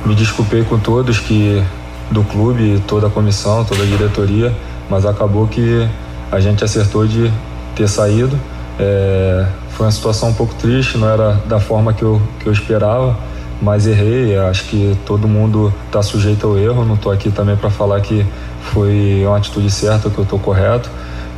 me 0.05 0.15
desculpei 0.15 0.63
com 0.63 0.79
todos 0.79 1.19
que 1.19 1.63
do 2.09 2.23
clube, 2.23 2.81
toda 2.87 3.07
a 3.07 3.09
comissão, 3.09 3.63
toda 3.63 3.83
a 3.83 3.85
diretoria, 3.85 4.53
mas 4.89 5.05
acabou 5.05 5.47
que 5.47 5.87
a 6.31 6.39
gente 6.39 6.63
acertou 6.63 7.07
de 7.07 7.31
ter 7.75 7.87
saído. 7.87 8.37
É, 8.79 9.47
foi 9.69 9.85
uma 9.85 9.91
situação 9.91 10.29
um 10.29 10.33
pouco 10.33 10.53
triste, 10.55 10.97
não 10.97 11.09
era 11.09 11.33
da 11.45 11.59
forma 11.59 11.93
que 11.93 12.03
eu, 12.03 12.21
que 12.39 12.47
eu 12.47 12.53
esperava, 12.53 13.17
mas 13.61 13.87
errei. 13.87 14.37
Acho 14.37 14.65
que 14.65 14.97
todo 15.05 15.27
mundo 15.27 15.73
está 15.87 16.01
sujeito 16.01 16.47
ao 16.47 16.57
erro. 16.57 16.83
Não 16.83 16.95
estou 16.95 17.11
aqui 17.11 17.31
também 17.31 17.55
para 17.55 17.69
falar 17.69 18.01
que 18.01 18.25
foi 18.73 19.23
uma 19.25 19.37
atitude 19.37 19.69
certa, 19.69 20.09
que 20.09 20.17
eu 20.17 20.23
estou 20.23 20.39
correto. 20.39 20.89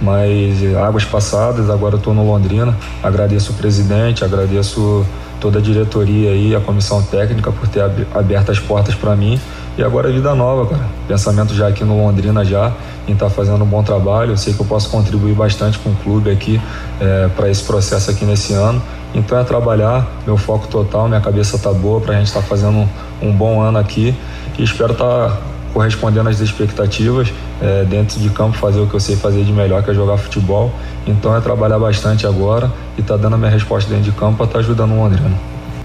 Mas 0.02 0.58
águas 0.76 1.06
passadas, 1.06 1.70
agora 1.70 1.96
estou 1.96 2.14
no 2.14 2.26
Londrina. 2.26 2.76
Agradeço 3.02 3.52
o 3.52 3.56
presidente, 3.56 4.24
agradeço 4.24 5.06
toda 5.44 5.60
a 5.60 5.62
diretoria 5.62 6.32
e 6.32 6.56
a 6.56 6.62
comissão 6.62 7.04
técnica 7.04 7.52
por 7.52 7.68
ter 7.68 7.84
aberto 8.16 8.50
as 8.50 8.60
portas 8.60 8.96
para 8.96 9.14
mim. 9.14 9.38
E 9.78 9.84
agora 9.84 10.10
é 10.10 10.14
vida 10.14 10.34
nova, 10.34 10.70
cara. 10.70 10.86
Pensamento 11.06 11.54
já 11.54 11.68
aqui 11.68 11.84
no 11.84 12.02
Londrina 12.02 12.46
já, 12.46 12.72
em 13.06 13.12
estar 13.12 13.26
tá 13.26 13.30
fazendo 13.30 13.62
um 13.62 13.68
bom 13.68 13.84
trabalho. 13.84 14.32
Eu 14.32 14.38
sei 14.38 14.54
que 14.54 14.62
eu 14.62 14.66
posso 14.66 14.90
contribuir 14.90 15.34
bastante 15.34 15.78
com 15.80 15.90
o 15.90 15.96
clube 15.96 16.32
aqui 16.32 16.62
é, 17.02 17.28
para 17.36 17.50
esse 17.50 17.62
processo 17.64 18.10
aqui 18.10 18.24
nesse 18.24 18.54
ano. 18.54 18.82
Então 19.14 19.38
é 19.38 19.44
trabalhar, 19.44 20.08
meu 20.26 20.38
foco 20.38 20.66
total, 20.68 21.10
minha 21.10 21.20
cabeça 21.20 21.58
tá 21.58 21.74
boa 21.74 22.00
para 22.00 22.14
a 22.14 22.18
gente 22.18 22.28
estar 22.28 22.42
tá 22.42 22.48
fazendo 22.48 22.78
um, 22.78 22.88
um, 23.22 23.32
bom 23.32 23.62
ano 23.62 23.78
aqui 23.78 24.16
e 24.58 24.64
espero 24.64 24.94
estar 24.94 25.30
tá 25.30 25.38
correspondendo 25.74 26.30
às 26.30 26.40
expectativas, 26.40 27.34
é, 27.62 27.84
dentro 27.84 28.20
de 28.20 28.30
campo 28.30 28.58
fazer 28.58 28.80
o 28.80 28.88
que 28.88 28.94
eu 28.94 29.00
sei 29.00 29.16
fazer 29.16 29.44
de 29.44 29.52
melhor, 29.52 29.84
que 29.84 29.92
é 29.92 29.94
jogar 29.94 30.18
futebol. 30.18 30.72
Então 31.06 31.36
é 31.36 31.42
trabalhar 31.42 31.80
bastante 31.80 32.26
agora 32.26 32.72
e 32.98 33.02
tá 33.02 33.18
dando 33.18 33.34
a 33.34 33.38
minha 33.38 33.52
resposta 33.52 33.90
dentro 33.90 34.06
de 34.06 34.12
campo 34.12 34.38
para 34.38 34.46
estar 34.46 34.60
tá 34.60 34.60
ajudando 34.60 34.92
o 34.92 34.96
Londrina. 34.96 35.32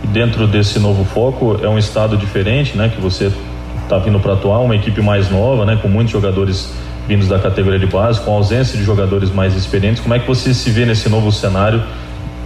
Dentro 0.05 0.47
desse 0.47 0.79
novo 0.79 1.05
foco, 1.05 1.59
é 1.63 1.69
um 1.69 1.77
estado 1.77 2.17
diferente, 2.17 2.77
né? 2.77 2.89
Que 2.89 3.01
você 3.01 3.33
está 3.83 3.99
vindo 3.99 4.21
para 4.21 4.35
atuar, 4.35 4.59
uma 4.61 4.77
equipe 4.77 5.01
mais 5.01 5.31
nova, 5.31 5.65
né? 5.65 5.79
Com 5.81 5.89
muitos 5.89 6.13
jogadores 6.13 6.73
vindos 7.09 7.27
da 7.27 7.39
categoria 7.39 7.79
de 7.79 7.87
base, 7.87 8.21
com 8.21 8.33
ausência 8.33 8.79
de 8.79 8.85
jogadores 8.85 9.33
mais 9.33 9.57
experientes. 9.57 10.03
Como 10.03 10.15
é 10.15 10.19
que 10.19 10.27
você 10.27 10.53
se 10.55 10.71
vê 10.71 10.85
nesse 10.85 11.09
novo 11.09 11.33
cenário 11.33 11.83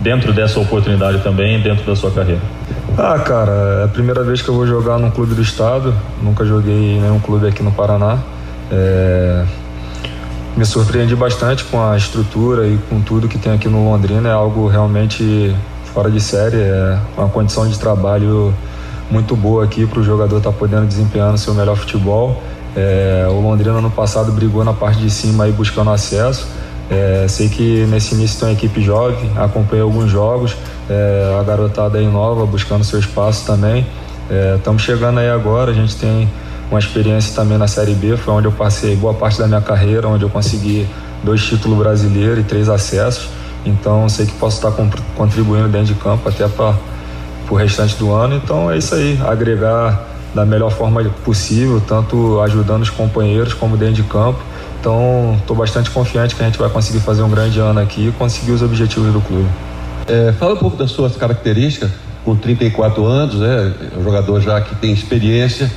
dentro 0.01 0.33
dessa 0.33 0.59
oportunidade 0.61 1.19
também, 1.23 1.61
dentro 1.61 1.85
da 1.85 1.95
sua 1.95 2.11
carreira? 2.11 2.41
Ah, 2.97 3.19
cara, 3.19 3.81
é 3.81 3.85
a 3.85 3.89
primeira 3.89 4.23
vez 4.23 4.41
que 4.41 4.49
eu 4.49 4.55
vou 4.55 4.67
jogar 4.67 4.99
num 4.99 5.11
clube 5.11 5.35
do 5.35 5.43
estado. 5.43 5.95
Nunca 6.23 6.45
joguei 6.45 6.97
em 6.97 7.01
nenhum 7.01 7.19
clube 7.19 7.47
aqui 7.47 7.63
no 7.63 7.73
Paraná. 7.73 8.19
É... 8.71 9.45
Me 10.57 10.67
surpreendi 10.67 11.17
bastante 11.17 11.65
com 11.65 11.83
a 11.83 11.97
estrutura 11.97 12.67
e 12.67 12.79
com 12.91 13.01
tudo 13.01 13.27
que 13.27 13.39
tem 13.39 13.53
aqui 13.53 13.69
no 13.69 13.91
Londrina. 13.91 14.29
É 14.29 14.33
algo 14.33 14.69
realmente 14.69 15.57
fora 15.95 16.11
de 16.11 16.21
série. 16.21 16.59
É 16.59 16.99
uma 17.17 17.29
condição 17.29 17.67
de 17.67 17.79
trabalho 17.79 18.55
muito 19.11 19.35
boa 19.35 19.65
aqui 19.65 19.87
para 19.87 20.01
o 20.01 20.03
jogador 20.03 20.39
estar 20.39 20.53
tá 20.53 20.57
podendo 20.57 20.87
desempenhar 20.87 21.33
o 21.33 21.39
seu 21.39 21.55
melhor 21.55 21.77
futebol. 21.77 22.43
É... 22.77 23.27
O 23.31 23.41
Londrina 23.41 23.81
no 23.81 23.91
passado 23.91 24.31
brigou 24.31 24.63
na 24.63 24.75
parte 24.75 25.01
de 25.01 25.11
cima 25.11 25.45
aí 25.45 25.53
buscando 25.53 25.91
acesso. 25.91 26.47
É, 26.91 27.27
sei 27.27 27.49
que 27.49 27.87
nesse 27.87 28.15
início 28.15 28.39
tem 28.39 28.49
uma 28.49 28.55
equipe 28.55 28.83
jovem, 28.83 29.31
acompanhei 29.37 29.83
alguns 29.83 30.11
jogos, 30.11 30.55
é, 30.91 31.39
a 31.41 31.43
garotada 31.43 31.97
aí 31.97 32.07
nova 32.07 32.45
buscando 32.45 32.85
seu 32.85 32.99
espaço 32.99 33.47
também. 33.47 33.87
Estamos 34.59 34.83
é, 34.83 34.85
chegando 34.85 35.19
aí 35.19 35.31
agora, 35.31 35.71
a 35.71 35.75
gente 35.75 35.97
tem 35.97 36.29
uma 36.73 36.79
experiência 36.79 37.35
também 37.35 37.59
na 37.59 37.69
Série 37.69 37.95
B, 37.95 38.17
foi 38.17 38.35
onde 38.35 38.47
eu 38.47 38.53
passei 38.53 38.97
boa 38.97 39.15
parte 39.15 39.39
da 39.39 39.47
minha 39.47 39.61
carreira, 39.61 40.09
onde 40.09 40.25
eu 40.25 40.31
consegui 40.31 40.87
dois 41.23 41.45
títulos 41.45 41.79
brasileiros 41.79 42.41
e 42.41 42.43
três 42.43 42.69
acessos. 42.69 43.29
Então 43.65 44.09
sei 44.09 44.27
que 44.27 44.33
posso 44.33 44.57
estar 44.57 44.73
contribuindo 45.17 45.69
dentro 45.69 45.95
de 45.95 45.95
campo 45.95 46.29
até 46.29 46.49
para 46.49 46.75
o 47.49 47.55
restante 47.55 47.95
do 47.97 48.13
ano. 48.13 48.37
Então 48.37 48.71
é 48.71 48.79
isso 48.79 48.95
aí, 48.95 49.21
agregar 49.25 50.09
da 50.35 50.45
melhor 50.45 50.73
forma 50.73 51.05
possível, 51.25 51.81
tanto 51.87 52.41
ajudando 52.41 52.83
os 52.83 52.91
companheiros 52.91 53.53
como 53.53 53.77
dentro 53.77 53.97
de 53.97 54.03
campo 54.05 54.41
então, 54.83 55.37
estou 55.39 55.57
bastante 55.57 55.91
confiante 55.91 56.35
que 56.35 56.43
a 56.43 56.47
gente 56.47 56.59
vai 56.59 56.69
conseguir 56.69 56.99
fazer 56.99 57.23
um 57.23 57.31
grande 57.31 57.61
ano 57.61 57.79
aqui 57.79 58.09
e 58.09 58.13
conseguir 58.19 58.51
os 58.51 58.63
objetivos 58.63 59.13
do 59.13 59.21
clube. 59.21 59.49
É, 60.09 60.33
fala 60.33 60.55
um 60.55 60.57
pouco 60.57 60.77
das 60.77 60.91
suas 60.91 61.17
características, 61.17 61.89
com 62.25 62.35
34 62.35 63.07
anos, 63.07 63.37
né? 63.37 63.73
É 63.95 63.97
um 63.97 64.03
jogador 64.03 64.41
já 64.41 64.61
que 64.61 64.75
tem 64.75 64.93
experiência. 64.93 65.71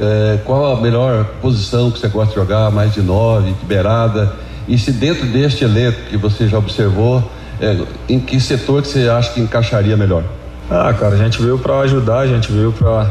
É, 0.00 0.38
qual 0.44 0.78
a 0.78 0.80
melhor 0.80 1.26
posição 1.42 1.90
que 1.90 1.98
você 1.98 2.08
gosta 2.08 2.30
de 2.30 2.40
jogar? 2.40 2.70
Mais 2.70 2.94
de 2.94 3.02
nove, 3.02 3.52
de 3.52 3.66
beirada? 3.66 4.32
E 4.66 4.78
se 4.78 4.92
dentro 4.92 5.26
deste 5.26 5.62
elenco 5.62 5.98
que 6.08 6.16
você 6.16 6.48
já 6.48 6.56
observou, 6.56 7.22
é, 7.60 7.76
em 8.08 8.18
que 8.18 8.40
setor 8.40 8.80
que 8.80 8.88
você 8.88 9.08
acha 9.08 9.32
que 9.32 9.40
encaixaria 9.40 9.96
melhor? 9.96 10.24
Ah, 10.70 10.94
cara, 10.94 11.14
a 11.14 11.18
gente 11.18 11.42
veio 11.42 11.58
para 11.58 11.80
ajudar, 11.80 12.20
a 12.20 12.26
gente 12.26 12.50
veio 12.50 12.72
para 12.72 13.10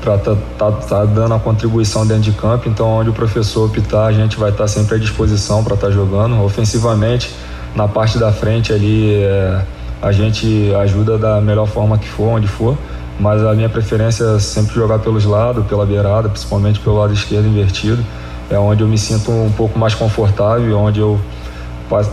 para 0.00 0.18
tá, 0.18 0.36
tá, 0.58 0.70
tá 0.70 1.04
dando 1.06 1.32
a 1.32 1.38
contribuição 1.38 2.06
dentro 2.06 2.24
de 2.24 2.32
campo. 2.32 2.68
Então, 2.68 2.86
onde 2.88 3.08
o 3.08 3.12
professor 3.12 3.66
optar, 3.66 4.06
a 4.06 4.12
gente 4.12 4.36
vai 4.36 4.50
estar 4.50 4.64
tá 4.64 4.68
sempre 4.68 4.96
à 4.96 4.98
disposição 4.98 5.64
para 5.64 5.74
estar 5.74 5.86
tá 5.86 5.92
jogando. 5.92 6.42
Ofensivamente, 6.44 7.34
na 7.74 7.88
parte 7.88 8.18
da 8.18 8.30
frente 8.30 8.72
ali, 8.72 9.14
é, 9.14 9.62
a 10.02 10.12
gente 10.12 10.72
ajuda 10.74 11.16
da 11.16 11.40
melhor 11.40 11.66
forma 11.66 11.96
que 11.96 12.06
for, 12.06 12.28
onde 12.28 12.46
for. 12.46 12.76
Mas 13.18 13.42
a 13.44 13.54
minha 13.54 13.68
preferência 13.68 14.24
é 14.24 14.38
sempre 14.38 14.74
jogar 14.74 14.98
pelos 14.98 15.24
lados, 15.24 15.64
pela 15.66 15.86
beirada, 15.86 16.28
principalmente 16.28 16.80
pelo 16.80 16.98
lado 16.98 17.12
esquerdo 17.12 17.46
invertido. 17.46 18.04
É 18.50 18.58
onde 18.58 18.82
eu 18.82 18.88
me 18.88 18.98
sinto 18.98 19.30
um 19.30 19.50
pouco 19.52 19.78
mais 19.78 19.94
confortável, 19.94 20.76
onde 20.78 21.00
eu 21.00 21.18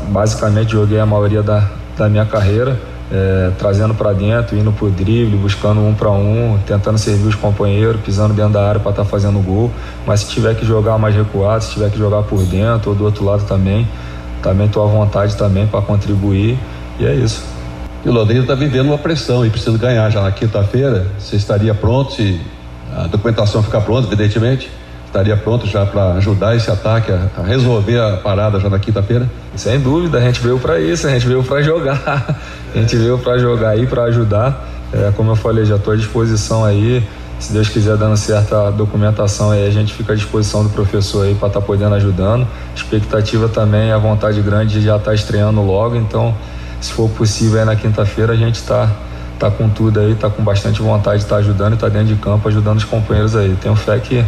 basicamente 0.10 0.72
joguei 0.72 1.00
a 1.00 1.06
maioria 1.06 1.42
da, 1.42 1.68
da 1.98 2.08
minha 2.08 2.26
carreira, 2.26 2.80
é, 3.12 3.52
trazendo 3.58 3.94
para 3.94 4.14
dentro, 4.14 4.56
indo 4.56 4.72
pro 4.72 4.90
drible, 4.90 5.36
buscando 5.38 5.82
um 5.82 5.94
para 5.94 6.12
um, 6.12 6.58
tentando 6.66 6.98
servir 6.98 7.28
os 7.28 7.36
companheiros, 7.36 8.00
pisando 8.02 8.34
dentro 8.34 8.54
da 8.54 8.68
área 8.68 8.80
para 8.80 8.92
estar 8.92 9.04
tá 9.04 9.10
fazendo 9.10 9.40
gol. 9.44 9.72
Mas 10.06 10.22
se 10.22 10.30
tiver 10.30 10.56
que 10.56 10.66
jogar 10.66 10.98
mais 10.98 11.16
recuado, 11.16 11.64
se 11.64 11.72
tiver 11.72 11.90
que 11.90 11.98
jogar 11.98 12.24
por 12.24 12.42
dentro 12.44 12.92
ou 12.92 12.96
do 12.96 13.04
outro 13.04 13.26
lado 13.26 13.44
também, 13.46 13.88
também 14.42 14.68
estou 14.68 14.84
à 14.84 14.88
vontade 14.88 15.36
também 15.36 15.68
para 15.68 15.82
contribuir 15.82 16.58
e 17.00 17.06
é 17.06 17.14
isso. 17.14 17.44
E 18.04 18.10
o 18.10 18.12
Londrina 18.12 18.42
está 18.42 18.56
vivendo 18.56 18.88
uma 18.88 18.98
pressão 18.98 19.46
e 19.46 19.50
precisa 19.50 19.78
ganhar 19.78 20.10
já 20.10 20.22
na 20.22 20.32
quinta-feira. 20.32 21.08
Você 21.20 21.36
estaria 21.36 21.74
pronto 21.74 22.14
se 22.14 22.40
a 22.96 23.08
documentação 23.08 23.62
ficar 23.62 23.82
pronta, 23.82 24.08
evidentemente? 24.08 24.70
estaria 25.12 25.36
pronto 25.36 25.68
já 25.68 25.86
para 25.86 26.14
ajudar 26.14 26.56
esse 26.56 26.72
ataque 26.72 27.12
a, 27.12 27.28
a, 27.38 27.44
resolver 27.44 28.00
a 28.00 28.18
parada 28.18 28.60
já 28.60 28.70
na 28.70 28.80
quinta-feira? 28.80 29.30
Sem 29.56 29.78
dúvida, 29.78 30.18
a 30.18 30.22
gente 30.22 30.40
veio 30.40 30.58
para 30.58 30.80
isso, 30.80 31.06
a 31.06 31.10
gente 31.12 31.28
veio 31.28 31.44
para 31.44 31.62
jogar, 31.62 32.40
a 32.74 32.78
gente 32.80 32.96
veio 32.96 33.18
para 33.20 33.38
jogar 33.38 33.70
aí, 33.72 33.86
para 33.86 34.04
ajudar. 34.04 34.68
É, 34.94 35.12
como 35.16 35.32
eu 35.32 35.36
falei, 35.36 35.66
já 35.66 35.76
estou 35.76 35.94
à 35.94 35.98
disposição 35.98 36.64
aí. 36.64 37.06
Se 37.40 37.52
Deus 37.52 37.68
quiser 37.70 37.98
dando 37.98 38.16
certa 38.16 38.72
documentação 38.72 39.52
aí, 39.52 39.68
a 39.68 39.72
gente 39.72 39.94
fica 39.94 40.14
à 40.14 40.16
disposição 40.16 40.64
do 40.64 40.70
professor 40.70 41.26
aí 41.26 41.36
para 41.36 41.48
estar 41.48 41.60
tá 41.60 41.66
podendo 41.66 41.96
ajudando. 41.96 42.48
Expectativa 42.76 43.50
também, 43.50 43.92
a 43.92 43.98
vontade 43.98 44.42
grande 44.42 44.80
de 44.80 44.86
já 44.86 44.96
estar 44.96 45.10
tá 45.10 45.16
estreando 45.16 45.62
logo, 45.62 45.96
então 45.96 46.36
se 46.82 46.92
for 46.92 47.10
possível 47.10 47.60
aí 47.60 47.66
na 47.66 47.76
quinta-feira 47.76 48.34
a 48.34 48.36
gente 48.36 48.56
está 48.56 48.90
tá 49.40 49.50
com 49.50 49.70
tudo 49.70 50.00
aí, 50.00 50.16
tá 50.16 50.30
com 50.30 50.44
bastante 50.44 50.82
vontade 50.82 51.20
de 51.20 51.24
estar 51.24 51.36
tá 51.36 51.42
ajudando 51.42 51.74
e 51.74 51.78
tá 51.78 51.88
dentro 51.88 52.14
de 52.14 52.16
campo 52.16 52.48
ajudando 52.48 52.78
os 52.78 52.84
companheiros 52.84 53.36
aí. 53.36 53.56
Tenho 53.62 53.76
fé 53.76 54.00
que 54.00 54.24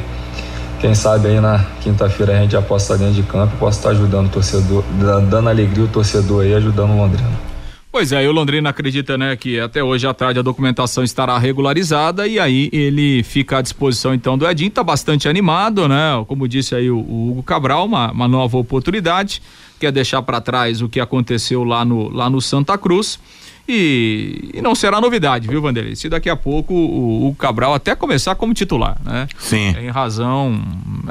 quem 0.80 0.93
sabe 0.95 1.30
aí 1.30 1.39
na 1.39 1.66
quinta-feira 1.82 2.34
a 2.34 2.41
gente 2.41 2.51
já 2.51 2.62
possa 2.62 2.93
estar 2.93 3.06
dentro 3.06 3.22
de 3.22 3.28
campo 3.28 3.54
e 3.56 3.58
possa 3.58 3.80
estar 3.80 3.89
ajudando 3.89 4.28
o 4.28 4.30
torcedor, 4.30 4.84
dando 5.30 5.49
alegria 5.49 5.84
ao 5.84 5.89
torcedor 5.89 6.43
aí, 6.43 6.54
ajudando 6.54 6.91
o 6.91 6.97
Londrina. 6.97 7.54
Pois 7.93 8.12
é, 8.12 8.24
e 8.24 8.28
o 8.28 8.32
Londrina 8.32 8.72
acredita, 8.72 9.20
né, 9.20 9.36
que 9.36 9.60
até 9.60 9.84
hoje 9.84 10.08
à 10.08 10.14
tarde 10.16 10.39
a 10.39 10.41
documentação 10.41 11.04
estará 11.04 11.38
regularizada 11.38 12.28
e 12.28 12.39
aí 12.39 12.68
ele 12.74 13.22
fica 13.22 13.60
à 13.60 13.62
disposição 13.62 14.16
então 14.16 14.36
do 14.36 14.47
Edinho, 14.47 14.72
tá 14.72 14.84
bastante 14.84 15.30
animado, 15.30 15.88
né? 15.88 16.26
Como 16.28 16.47
disse 16.47 16.74
aí 16.74 16.89
o, 16.89 16.97
o 16.97 17.30
Hugo 17.30 17.43
Cabral, 17.43 17.86
uma, 17.86 18.12
uma 18.12 18.28
nova 18.28 18.58
oportunidade, 18.58 19.43
quer 19.84 19.92
deixar 19.92 20.22
para 20.22 20.40
trás 20.40 20.82
o 20.82 20.88
que 20.88 21.02
aconteceu 21.02 21.66
lá 21.66 21.84
no, 21.84 22.10
lá 22.10 22.30
no 22.30 22.40
Santa 22.40 22.78
Cruz 22.78 23.20
e, 23.68 24.52
e, 24.54 24.62
não 24.62 24.76
será 24.76 25.02
novidade, 25.02 25.48
viu, 25.48 25.62
Vanderlei? 25.62 25.96
Se 25.96 26.08
daqui 26.08 26.30
a 26.30 26.36
pouco 26.38 26.74
o, 26.74 27.28
o, 27.28 27.36
Cabral 27.36 27.74
até 27.74 27.94
começar 27.96 28.36
como 28.36 28.54
titular, 28.54 28.98
né? 29.04 29.28
Sim. 29.38 29.76
Em 29.78 29.90
razão 29.90 30.62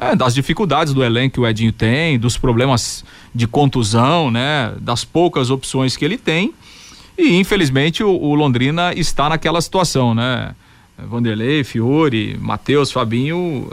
é, 0.00 0.16
das 0.16 0.34
dificuldades 0.34 0.94
do 0.94 1.04
elenco 1.04 1.34
que 1.34 1.40
o 1.40 1.46
Edinho 1.46 1.72
tem, 1.72 2.18
dos 2.18 2.38
problemas 2.38 3.04
de 3.34 3.46
contusão, 3.46 4.30
né? 4.30 4.72
Das 4.80 5.04
poucas 5.04 5.50
opções 5.50 5.96
que 5.96 6.04
ele 6.04 6.16
tem. 6.16 6.54
E 7.18 7.36
infelizmente 7.36 8.02
o, 8.02 8.10
o 8.10 8.34
Londrina 8.34 8.92
está 8.94 9.28
naquela 9.28 9.60
situação, 9.60 10.14
né? 10.14 10.54
Vanderlei, 10.98 11.64
Fiore, 11.64 12.38
Matheus, 12.40 12.90
Fabinho, 12.90 13.70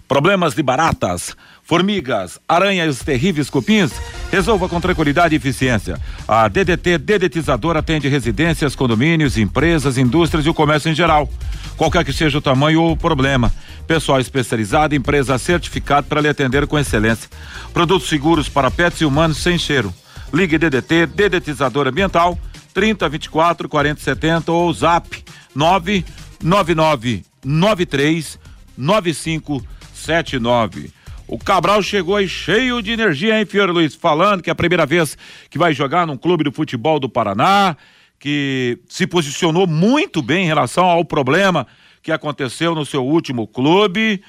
Problemas 0.08 0.54
de 0.54 0.62
baratas, 0.62 1.36
formigas, 1.64 2.38
aranhas, 2.48 3.00
terríveis 3.00 3.50
cupins? 3.50 3.90
Resolva 4.30 4.68
com 4.68 4.80
tranquilidade 4.80 5.34
e 5.34 5.38
eficiência. 5.38 6.00
A 6.28 6.46
DDT 6.46 6.98
Dedetizador 6.98 7.76
atende 7.76 8.08
residências, 8.08 8.76
condomínios, 8.76 9.36
empresas, 9.36 9.98
indústrias 9.98 10.46
e 10.46 10.48
o 10.48 10.54
comércio 10.54 10.90
em 10.90 10.94
geral. 10.94 11.28
Qualquer 11.76 12.04
que 12.04 12.12
seja 12.12 12.38
o 12.38 12.40
tamanho 12.40 12.82
ou 12.82 12.92
o 12.92 12.96
problema. 12.96 13.52
Pessoal 13.86 14.20
especializado, 14.20 14.94
empresa 14.94 15.38
certificada 15.38 16.06
para 16.06 16.20
lhe 16.20 16.28
atender 16.28 16.66
com 16.68 16.78
excelência. 16.78 17.28
Produtos 17.72 18.08
seguros 18.08 18.48
para 18.48 18.70
pets 18.70 19.00
e 19.00 19.04
humanos 19.04 19.38
sem 19.38 19.58
cheiro. 19.58 19.92
Ligue 20.32 20.56
DDT 20.56 21.06
Dedetizador 21.06 21.88
Ambiental 21.88 22.38
30 22.74 23.08
24 23.08 23.68
40 23.68 24.00
70 24.00 24.52
ou 24.52 24.72
Zap 24.72 25.24
999 25.54 27.24
93 27.44 28.38
95 28.76 29.62
79. 30.06 30.90
O 31.28 31.38
Cabral 31.38 31.82
chegou 31.82 32.14
aí 32.14 32.28
cheio 32.28 32.80
de 32.80 32.92
energia, 32.92 33.38
hein, 33.38 33.44
Fiore 33.44 33.72
Luiz? 33.72 33.94
Falando 33.94 34.42
que 34.42 34.48
é 34.48 34.52
a 34.52 34.56
primeira 34.56 34.86
vez 34.86 35.18
que 35.50 35.58
vai 35.58 35.74
jogar 35.74 36.06
num 36.06 36.16
clube 36.16 36.44
do 36.44 36.52
futebol 36.52 37.00
do 37.00 37.08
Paraná, 37.08 37.76
que 38.18 38.78
se 38.88 39.06
posicionou 39.06 39.66
muito 39.66 40.22
bem 40.22 40.44
em 40.44 40.46
relação 40.46 40.84
ao 40.84 41.04
problema 41.04 41.66
que 42.00 42.12
aconteceu 42.12 42.74
no 42.74 42.86
seu 42.86 43.04
último 43.04 43.48
clube. 43.48 44.22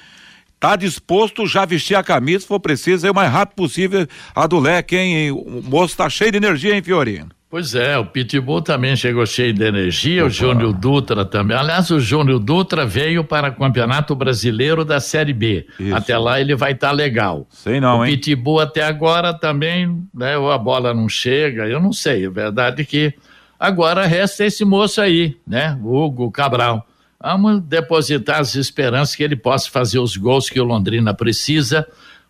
Tá 0.58 0.74
disposto 0.74 1.46
já 1.46 1.62
a 1.62 1.66
vestir 1.66 1.94
a 1.94 2.02
camisa, 2.02 2.40
se 2.40 2.48
for 2.48 2.58
preciso, 2.58 3.06
aí 3.06 3.12
o 3.12 3.14
mais 3.14 3.30
rápido 3.30 3.54
possível 3.54 4.08
a 4.34 4.46
do 4.48 4.58
leque, 4.58 4.96
hein? 4.96 5.30
O 5.30 5.62
moço 5.62 5.96
tá 5.96 6.10
cheio 6.10 6.32
de 6.32 6.38
energia, 6.38 6.74
hein, 6.74 6.82
Fiorino? 6.82 7.37
Pois 7.50 7.74
é, 7.74 7.96
o 7.96 8.04
Pitbull 8.04 8.60
também 8.60 8.94
chegou 8.94 9.24
cheio 9.24 9.54
de 9.54 9.64
energia, 9.64 10.20
Opa. 10.20 10.28
o 10.28 10.30
Júnior 10.30 10.72
Dutra 10.74 11.24
também. 11.24 11.56
Aliás, 11.56 11.90
o 11.90 11.98
Júnior 11.98 12.38
Dutra 12.38 12.84
veio 12.84 13.24
para 13.24 13.48
o 13.48 13.54
Campeonato 13.54 14.14
Brasileiro 14.14 14.84
da 14.84 15.00
Série 15.00 15.32
B. 15.32 15.66
Isso. 15.80 15.94
Até 15.94 16.18
lá 16.18 16.38
ele 16.38 16.54
vai 16.54 16.72
estar 16.72 16.88
tá 16.88 16.92
legal. 16.92 17.46
Sei 17.48 17.80
não, 17.80 18.00
o 18.00 18.04
hein? 18.04 18.12
O 18.12 18.16
Pitbull 18.16 18.60
até 18.60 18.82
agora 18.82 19.32
também, 19.32 20.06
né, 20.12 20.36
ou 20.36 20.52
a 20.52 20.58
bola 20.58 20.92
não 20.92 21.08
chega, 21.08 21.66
eu 21.66 21.80
não 21.80 21.90
sei. 21.90 22.26
É 22.26 22.30
verdade 22.30 22.84
que 22.84 23.14
agora 23.58 24.04
resta 24.04 24.44
esse 24.44 24.62
moço 24.62 25.00
aí, 25.00 25.34
né, 25.46 25.78
Hugo 25.82 26.30
Cabral. 26.30 26.86
Vamos 27.18 27.62
depositar 27.62 28.40
as 28.40 28.54
esperanças 28.56 29.16
que 29.16 29.22
ele 29.22 29.36
possa 29.36 29.70
fazer 29.70 29.98
os 29.98 30.18
gols 30.18 30.50
que 30.50 30.60
o 30.60 30.64
Londrina 30.64 31.14
precisa, 31.14 31.86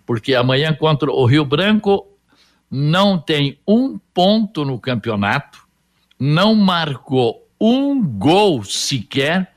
porque 0.06 0.36
amanhã 0.36 0.72
contra 0.72 1.10
o 1.10 1.26
Rio 1.26 1.44
Branco 1.44 2.06
não 2.70 3.18
tem 3.18 3.58
um 3.66 3.98
ponto 4.12 4.64
no 4.64 4.78
campeonato, 4.78 5.66
não 6.18 6.54
marcou 6.54 7.46
um 7.60 8.02
gol 8.02 8.62
sequer 8.62 9.52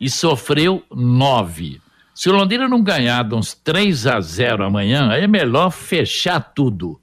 e 0.00 0.08
sofreu 0.10 0.82
nove. 0.90 1.80
Se 2.14 2.28
o 2.28 2.32
Londrina 2.32 2.68
não 2.68 2.82
ganhar 2.82 3.24
de 3.24 3.34
uns 3.34 3.54
3 3.54 4.06
a 4.06 4.20
0 4.20 4.64
amanhã, 4.64 5.12
é 5.12 5.26
melhor 5.26 5.70
fechar 5.70 6.40
tudo. 6.40 7.00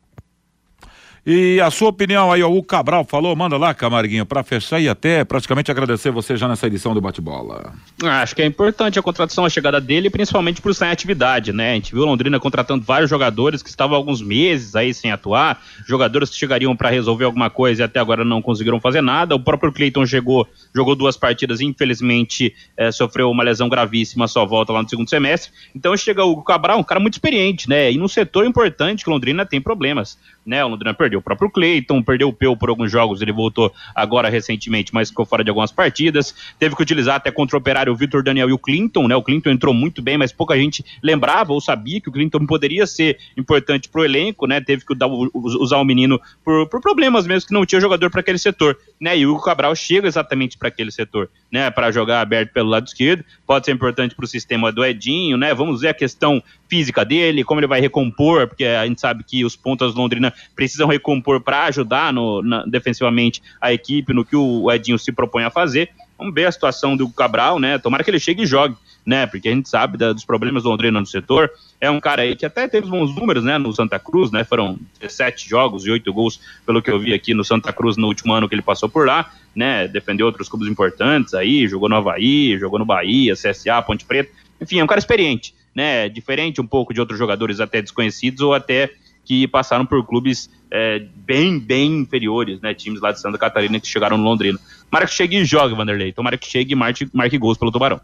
E 1.24 1.62
a 1.62 1.70
sua 1.70 1.90
opinião 1.90 2.32
aí, 2.32 2.42
ó, 2.42 2.50
o 2.50 2.64
Cabral 2.64 3.06
falou, 3.06 3.36
manda 3.36 3.56
lá, 3.56 3.76
Camarguinho, 3.76 4.26
para 4.26 4.42
fechar 4.42 4.80
e 4.80 4.90
até 4.90 5.24
praticamente 5.24 5.70
agradecer 5.70 6.10
você 6.10 6.36
já 6.36 6.48
nessa 6.48 6.66
edição 6.66 6.96
do 6.96 7.02
Bate-Bola. 7.02 7.74
Ah, 8.04 8.24
acho 8.24 8.36
que 8.36 8.42
é 8.42 8.46
importante 8.46 8.98
a 8.98 9.04
contratação, 9.04 9.46
a 9.46 9.50
chegada 9.50 9.80
dele, 9.80 10.10
principalmente 10.10 10.60
por 10.60 10.74
sem 10.74 10.90
atividade, 10.90 11.54
né? 11.54 11.74
A 11.74 11.76
gente 11.76 11.94
viu 11.94 12.06
Londrina 12.06 12.40
contratando 12.40 12.84
vários 12.84 13.08
jogadores 13.08 13.62
que 13.62 13.70
estavam 13.70 13.96
alguns 13.96 14.20
meses 14.20 14.76
aí 14.76 14.96
sem 14.96 15.12
atuar, 15.12 15.62
jogadores 15.88 16.32
que 16.32 16.38
chegariam 16.38 16.76
para 16.76 16.90
resolver 16.90 17.26
alguma 17.26 17.52
coisa 17.52 17.84
e 17.84 17.86
até 17.86 18.00
agora 18.00 18.26
não 18.26 18.42
conseguiram 18.42 18.80
fazer 18.80 19.02
nada. 19.02 19.36
O 19.36 19.40
próprio 19.40 19.72
Cleiton 19.72 20.08
chegou, 20.08 20.48
jogou 20.74 20.96
duas 20.96 21.18
partidas, 21.18 21.62
infelizmente 21.62 22.56
é, 22.76 22.92
sofreu 22.92 23.30
uma 23.30 23.44
lesão 23.44 23.70
gravíssima, 23.70 24.28
só 24.28 24.44
volta 24.44 24.74
lá 24.74 24.82
no 24.82 24.90
segundo 24.90 25.08
semestre. 25.08 25.52
Então 25.76 25.96
chega 25.96 26.24
o 26.24 26.42
Cabral, 26.42 26.80
um 26.80 26.84
cara 26.84 27.00
muito 27.00 27.14
experiente, 27.14 27.70
né? 27.70 27.92
E 27.92 27.98
num 28.00 28.08
setor 28.08 28.44
importante 28.44 29.04
que 29.04 29.10
Londrina 29.12 29.46
tem 29.46 29.62
problemas, 29.62 30.18
né? 30.44 30.66
O 30.66 30.68
Londrina 30.68 30.96
perdeu 30.96 31.11
perdeu 31.12 31.20
o 31.20 31.22
próprio 31.22 31.50
Cleiton, 31.50 32.02
perdeu 32.02 32.30
o 32.30 32.34
Peu 32.34 32.56
por 32.56 32.70
alguns 32.70 32.90
jogos, 32.90 33.22
ele 33.22 33.32
voltou 33.32 33.74
agora 33.94 34.30
recentemente, 34.30 34.94
mas 34.94 35.10
ficou 35.10 35.26
fora 35.26 35.44
de 35.44 35.50
algumas 35.50 35.72
partidas. 35.72 36.34
Teve 36.58 36.76
que 36.76 36.82
utilizar 36.82 37.16
até 37.16 37.30
contra 37.32 37.58
o 37.58 37.60
Operário 37.60 37.92
o 37.92 37.96
Vitor 37.96 38.24
Daniel 38.24 38.50
e 38.50 38.54
o 38.54 38.58
Clinton, 38.58 39.08
né? 39.08 39.16
O 39.16 39.22
Clinton 39.22 39.50
entrou 39.50 39.74
muito 39.74 40.02
bem, 40.02 40.18
mas 40.18 40.32
pouca 40.32 40.56
gente 40.56 40.86
lembrava 41.04 41.52
ou 41.52 41.60
sabia 41.60 42.00
que 42.00 42.10
o 42.10 42.12
Clinton 42.12 42.46
poderia 42.46 42.88
ser 42.88 43.18
importante 43.36 43.90
pro 43.90 44.06
elenco, 44.06 44.48
né? 44.48 44.62
Teve 44.62 44.86
que 44.86 44.94
usar 45.34 45.78
o 45.78 45.84
menino 45.84 46.20
por, 46.44 46.68
por 46.68 46.82
problemas 46.82 47.28
mesmo 47.28 47.48
que 47.48 47.54
não 47.54 47.66
tinha 47.66 47.82
jogador 47.82 48.10
para 48.10 48.22
aquele 48.22 48.38
setor, 48.38 48.78
né? 49.00 49.18
E 49.18 49.26
o 49.26 49.32
Hugo 49.32 49.44
Cabral 49.44 49.76
chega 49.76 50.08
exatamente 50.08 50.58
para 50.58 50.70
aquele 50.70 50.92
setor, 50.92 51.30
né? 51.52 51.70
Para 51.70 51.92
jogar 51.92 52.22
aberto 52.22 52.52
pelo 52.54 52.70
lado 52.70 52.88
esquerdo, 52.88 53.26
pode 53.46 53.66
ser 53.66 53.74
importante 53.74 54.16
para 54.16 54.24
o 54.24 54.28
sistema 54.28 54.72
do 54.72 54.86
Edinho, 54.86 55.38
né? 55.38 55.54
Vamos 55.54 55.82
ver 55.82 55.90
a 55.90 55.94
questão 55.94 56.42
física 56.72 57.04
dele, 57.04 57.44
como 57.44 57.60
ele 57.60 57.68
vai 57.68 57.82
recompor, 57.82 58.48
porque 58.48 58.64
a 58.64 58.88
gente 58.88 59.02
sabe 59.02 59.26
que 59.26 59.44
os 59.44 59.58
pontas 59.58 59.94
Londrina 59.94 60.34
precisam 60.56 60.88
recompor 60.88 61.42
para 61.42 61.66
ajudar 61.66 62.14
no, 62.14 62.42
na, 62.42 62.66
defensivamente 62.66 63.44
a 63.60 63.74
equipe 63.74 64.14
no 64.14 64.24
que 64.24 64.38
o 64.38 64.72
Edinho 64.72 64.98
se 64.98 65.12
propõe 65.12 65.44
a 65.44 65.50
fazer. 65.50 65.90
Vamos 66.18 66.34
ver 66.34 66.46
a 66.46 66.52
situação 66.52 66.96
do 66.96 67.10
Cabral, 67.10 67.60
né? 67.60 67.78
Tomara 67.78 68.06
que 68.06 68.10
ele 68.10 68.22
chegue 68.22 68.44
e 68.44 68.46
jogue, 68.46 68.78
né? 69.06 69.26
Porque 69.26 69.50
a 69.50 69.52
gente 69.52 69.68
sabe 69.68 69.98
da, 69.98 70.14
dos 70.14 70.24
problemas 70.24 70.64
do 70.64 70.70
Londrina 70.70 70.98
no 70.98 71.06
setor. 71.06 71.52
É 71.82 71.92
um 71.92 72.00
cara 72.00 72.22
aí 72.22 72.38
que 72.38 72.46
até 72.46 72.70
teve 72.70 72.88
bons 72.88 73.14
números, 73.14 73.44
né? 73.44 73.58
No 73.58 73.74
Santa 73.74 74.00
Cruz, 74.00 74.32
né? 74.32 74.46
Foram 74.46 74.80
17 75.02 75.50
jogos 75.50 75.86
e 75.86 75.92
8 75.92 76.14
gols, 76.14 76.40
pelo 76.66 76.82
que 76.82 76.90
eu 76.90 76.98
vi 76.98 77.14
aqui 77.14 77.34
no 77.34 77.44
Santa 77.44 77.74
Cruz 77.74 77.98
no 77.98 78.08
último 78.08 78.32
ano 78.32 78.48
que 78.48 78.56
ele 78.56 78.62
passou 78.62 78.88
por 78.88 79.06
lá, 79.06 79.30
né? 79.54 79.90
Defendeu 79.90 80.26
outros 80.26 80.48
clubes 80.48 80.70
importantes 80.70 81.34
aí, 81.34 81.68
jogou 81.68 81.90
no 81.90 81.98
Havaí, 81.98 82.58
jogou 82.58 82.80
no 82.80 82.86
Bahia, 82.86 83.34
CSA, 83.34 83.82
Ponte 83.82 84.06
Preta. 84.06 84.32
Enfim, 84.62 84.80
é 84.80 84.84
um 84.86 84.88
cara 84.88 85.00
experiente 85.00 85.54
né, 85.76 86.10
diferente 86.10 86.62
um 86.62 86.68
pouco 86.68 86.94
de 86.94 87.00
outros 87.00 87.18
jogadores 87.18 87.60
até 87.60 87.82
desconhecidos 87.82 88.42
ou 88.42 88.54
até 88.54 88.92
que 89.24 89.48
passaram 89.48 89.86
por 89.86 90.06
clubes 90.06 90.50
é, 90.70 91.04
bem, 91.16 91.60
bem 91.60 92.00
inferiores, 92.00 92.60
né, 92.62 92.74
times 92.74 93.02
lá 93.02 93.12
de 93.12 93.22
Santa 93.22 93.38
Catarina 93.38 93.80
que 93.80 93.88
chegaram 93.88 94.18
no 94.18 94.24
Londrina. 94.24 94.60
Tomara 94.90 95.08
que 95.08 95.14
chegue 95.14 95.38
e 95.38 95.46
jogue, 95.46 95.76
Vanderlei. 95.76 96.12
Tomara 96.12 96.38
que 96.38 96.48
chegue 96.48 96.74
e 96.74 96.76
marque, 96.76 97.08
marque 97.14 97.38
gols 97.38 97.58
pelo 97.58 97.72
Tubarão. 97.72 98.02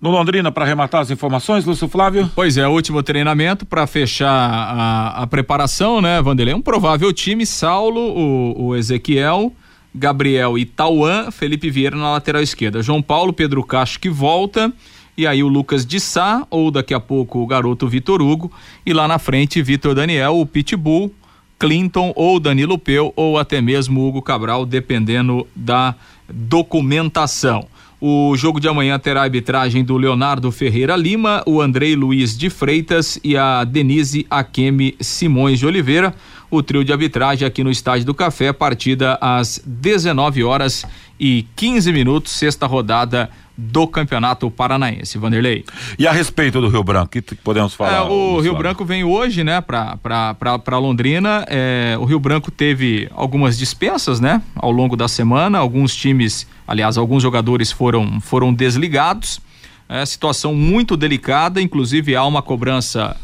No 0.00 0.10
Londrina, 0.10 0.50
para 0.50 0.64
arrematar 0.64 1.00
as 1.00 1.10
informações, 1.10 1.64
Lúcio 1.64 1.88
Flávio? 1.88 2.30
Pois 2.34 2.56
é, 2.56 2.66
último 2.66 3.02
treinamento 3.02 3.64
para 3.64 3.86
fechar 3.86 4.28
a, 4.28 5.22
a, 5.22 5.26
preparação, 5.26 6.00
né, 6.00 6.20
Vanderlei? 6.20 6.54
Um 6.54 6.60
provável 6.60 7.12
time: 7.12 7.46
Saulo, 7.46 8.00
o, 8.00 8.66
o 8.66 8.76
Ezequiel, 8.76 9.52
Gabriel 9.94 10.58
e 10.58 10.66
Tauan, 10.66 11.30
Felipe 11.30 11.70
Vieira 11.70 11.96
na 11.96 12.10
lateral 12.10 12.42
esquerda. 12.42 12.82
João 12.82 13.00
Paulo, 13.00 13.32
Pedro 13.32 13.62
Castro 13.62 14.00
que 14.00 14.10
volta 14.10 14.72
e 15.16 15.26
aí 15.26 15.42
o 15.42 15.48
Lucas 15.48 15.86
de 15.86 16.00
Sá, 16.00 16.46
ou 16.50 16.70
daqui 16.70 16.94
a 16.94 17.00
pouco 17.00 17.40
o 17.40 17.46
garoto 17.46 17.88
Vitor 17.88 18.20
Hugo, 18.20 18.50
e 18.84 18.92
lá 18.92 19.06
na 19.06 19.18
frente 19.18 19.62
Vitor 19.62 19.94
Daniel, 19.94 20.38
o 20.38 20.46
Pitbull, 20.46 21.12
Clinton 21.58 22.12
ou 22.16 22.40
Danilo 22.40 22.78
Peu, 22.78 23.12
ou 23.16 23.38
até 23.38 23.60
mesmo 23.60 24.06
Hugo 24.06 24.20
Cabral, 24.20 24.66
dependendo 24.66 25.46
da 25.54 25.94
documentação. 26.28 27.66
O 28.06 28.36
jogo 28.36 28.60
de 28.60 28.68
amanhã 28.68 28.98
terá 28.98 29.20
a 29.20 29.22
arbitragem 29.22 29.82
do 29.82 29.96
Leonardo 29.96 30.52
Ferreira 30.52 30.94
Lima, 30.94 31.42
o 31.46 31.60
Andrei 31.60 31.96
Luiz 31.96 32.36
de 32.36 32.50
Freitas 32.50 33.18
e 33.24 33.34
a 33.34 33.64
Denise 33.64 34.26
Akemi 34.28 34.94
Simões 35.00 35.58
de 35.58 35.66
Oliveira. 35.66 36.14
O 36.50 36.62
trio 36.62 36.84
de 36.84 36.92
arbitragem 36.92 37.48
aqui 37.48 37.64
no 37.64 37.70
Estádio 37.70 38.04
do 38.04 38.12
Café, 38.12 38.52
partida 38.52 39.16
às 39.22 39.58
19 39.64 40.44
horas 40.44 40.84
e 41.18 41.46
15 41.56 41.92
minutos, 41.92 42.32
sexta 42.32 42.66
rodada 42.66 43.30
do 43.56 43.86
Campeonato 43.86 44.50
Paranaense, 44.50 45.16
Vanderlei. 45.16 45.64
E 45.98 46.06
a 46.06 46.12
respeito 46.12 46.60
do 46.60 46.68
Rio 46.68 46.82
Branco, 46.82 47.06
o 47.06 47.22
que 47.22 47.34
podemos 47.36 47.74
falar? 47.74 47.92
É, 47.92 48.00
o 48.00 48.40
Rio 48.40 48.56
Branco 48.56 48.84
vem 48.84 49.04
hoje, 49.04 49.44
né, 49.44 49.60
para 49.60 50.78
Londrina. 50.78 51.44
É, 51.48 51.96
o 51.98 52.04
Rio 52.04 52.18
Branco 52.18 52.50
teve 52.50 53.08
algumas 53.14 53.56
dispensas, 53.56 54.18
né, 54.18 54.42
ao 54.56 54.72
longo 54.72 54.96
da 54.96 55.06
semana. 55.06 55.58
Alguns 55.58 55.94
times, 55.94 56.46
aliás, 56.66 56.98
alguns 56.98 57.22
jogadores 57.22 57.70
foram, 57.70 58.20
foram 58.20 58.52
desligados. 58.52 59.40
É 59.88 60.04
situação 60.04 60.54
muito 60.54 60.96
delicada, 60.96 61.60
inclusive 61.60 62.16
há 62.16 62.24
uma 62.24 62.42
cobrança 62.42 63.16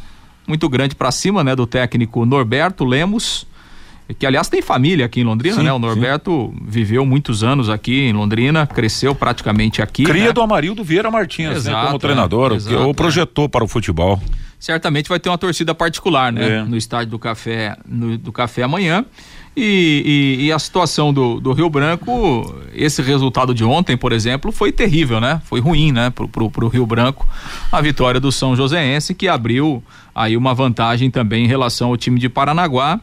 muito 0.46 0.68
grande 0.68 0.94
para 0.94 1.10
cima, 1.10 1.42
né, 1.42 1.56
do 1.56 1.66
técnico 1.66 2.24
Norberto 2.24 2.84
Lemos 2.84 3.49
que 4.18 4.26
aliás 4.26 4.48
tem 4.48 4.62
família 4.62 5.06
aqui 5.06 5.20
em 5.20 5.24
Londrina, 5.24 5.56
sim, 5.56 5.62
né? 5.62 5.72
O 5.72 5.78
Norberto 5.78 6.52
sim. 6.52 6.64
viveu 6.66 7.04
muitos 7.04 7.42
anos 7.42 7.68
aqui 7.68 8.08
em 8.08 8.12
Londrina, 8.12 8.66
cresceu 8.66 9.14
praticamente 9.14 9.82
aqui. 9.82 10.04
Cria 10.04 10.26
né? 10.26 10.32
do 10.32 10.40
Amarildo 10.40 10.82
Vieira 10.82 11.10
Martins, 11.10 11.50
exato, 11.50 11.76
né? 11.76 11.86
como 11.86 11.98
treinador, 11.98 12.52
é, 12.52 12.56
exato, 12.56 12.82
ou 12.82 12.94
projetou 12.94 13.44
é. 13.44 13.48
para 13.48 13.64
o 13.64 13.68
futebol. 13.68 14.20
Certamente 14.58 15.08
vai 15.08 15.18
ter 15.18 15.30
uma 15.30 15.38
torcida 15.38 15.74
particular, 15.74 16.32
né? 16.32 16.58
É. 16.58 16.62
No 16.62 16.76
estádio 16.76 17.10
do 17.10 17.18
Café, 17.18 17.76
no, 17.86 18.18
do 18.18 18.30
Café 18.30 18.62
amanhã. 18.62 19.04
E, 19.56 20.38
e, 20.38 20.46
e, 20.46 20.52
a 20.52 20.58
situação 20.58 21.12
do, 21.12 21.40
do 21.40 21.52
Rio 21.52 21.68
Branco, 21.68 22.54
esse 22.72 23.02
resultado 23.02 23.52
de 23.52 23.64
ontem, 23.64 23.96
por 23.96 24.12
exemplo, 24.12 24.52
foi 24.52 24.70
terrível, 24.70 25.20
né? 25.20 25.42
Foi 25.44 25.60
ruim, 25.60 25.90
né? 25.90 26.10
Pro, 26.10 26.28
pro, 26.28 26.50
pro 26.50 26.68
Rio 26.68 26.86
Branco, 26.86 27.26
a 27.72 27.80
vitória 27.80 28.20
do 28.20 28.30
São 28.30 28.54
Joséense, 28.54 29.12
que 29.12 29.26
abriu 29.26 29.82
aí 30.14 30.36
uma 30.36 30.54
vantagem 30.54 31.10
também 31.10 31.44
em 31.44 31.48
relação 31.48 31.88
ao 31.88 31.96
time 31.96 32.20
de 32.20 32.28
Paranaguá 32.28 33.00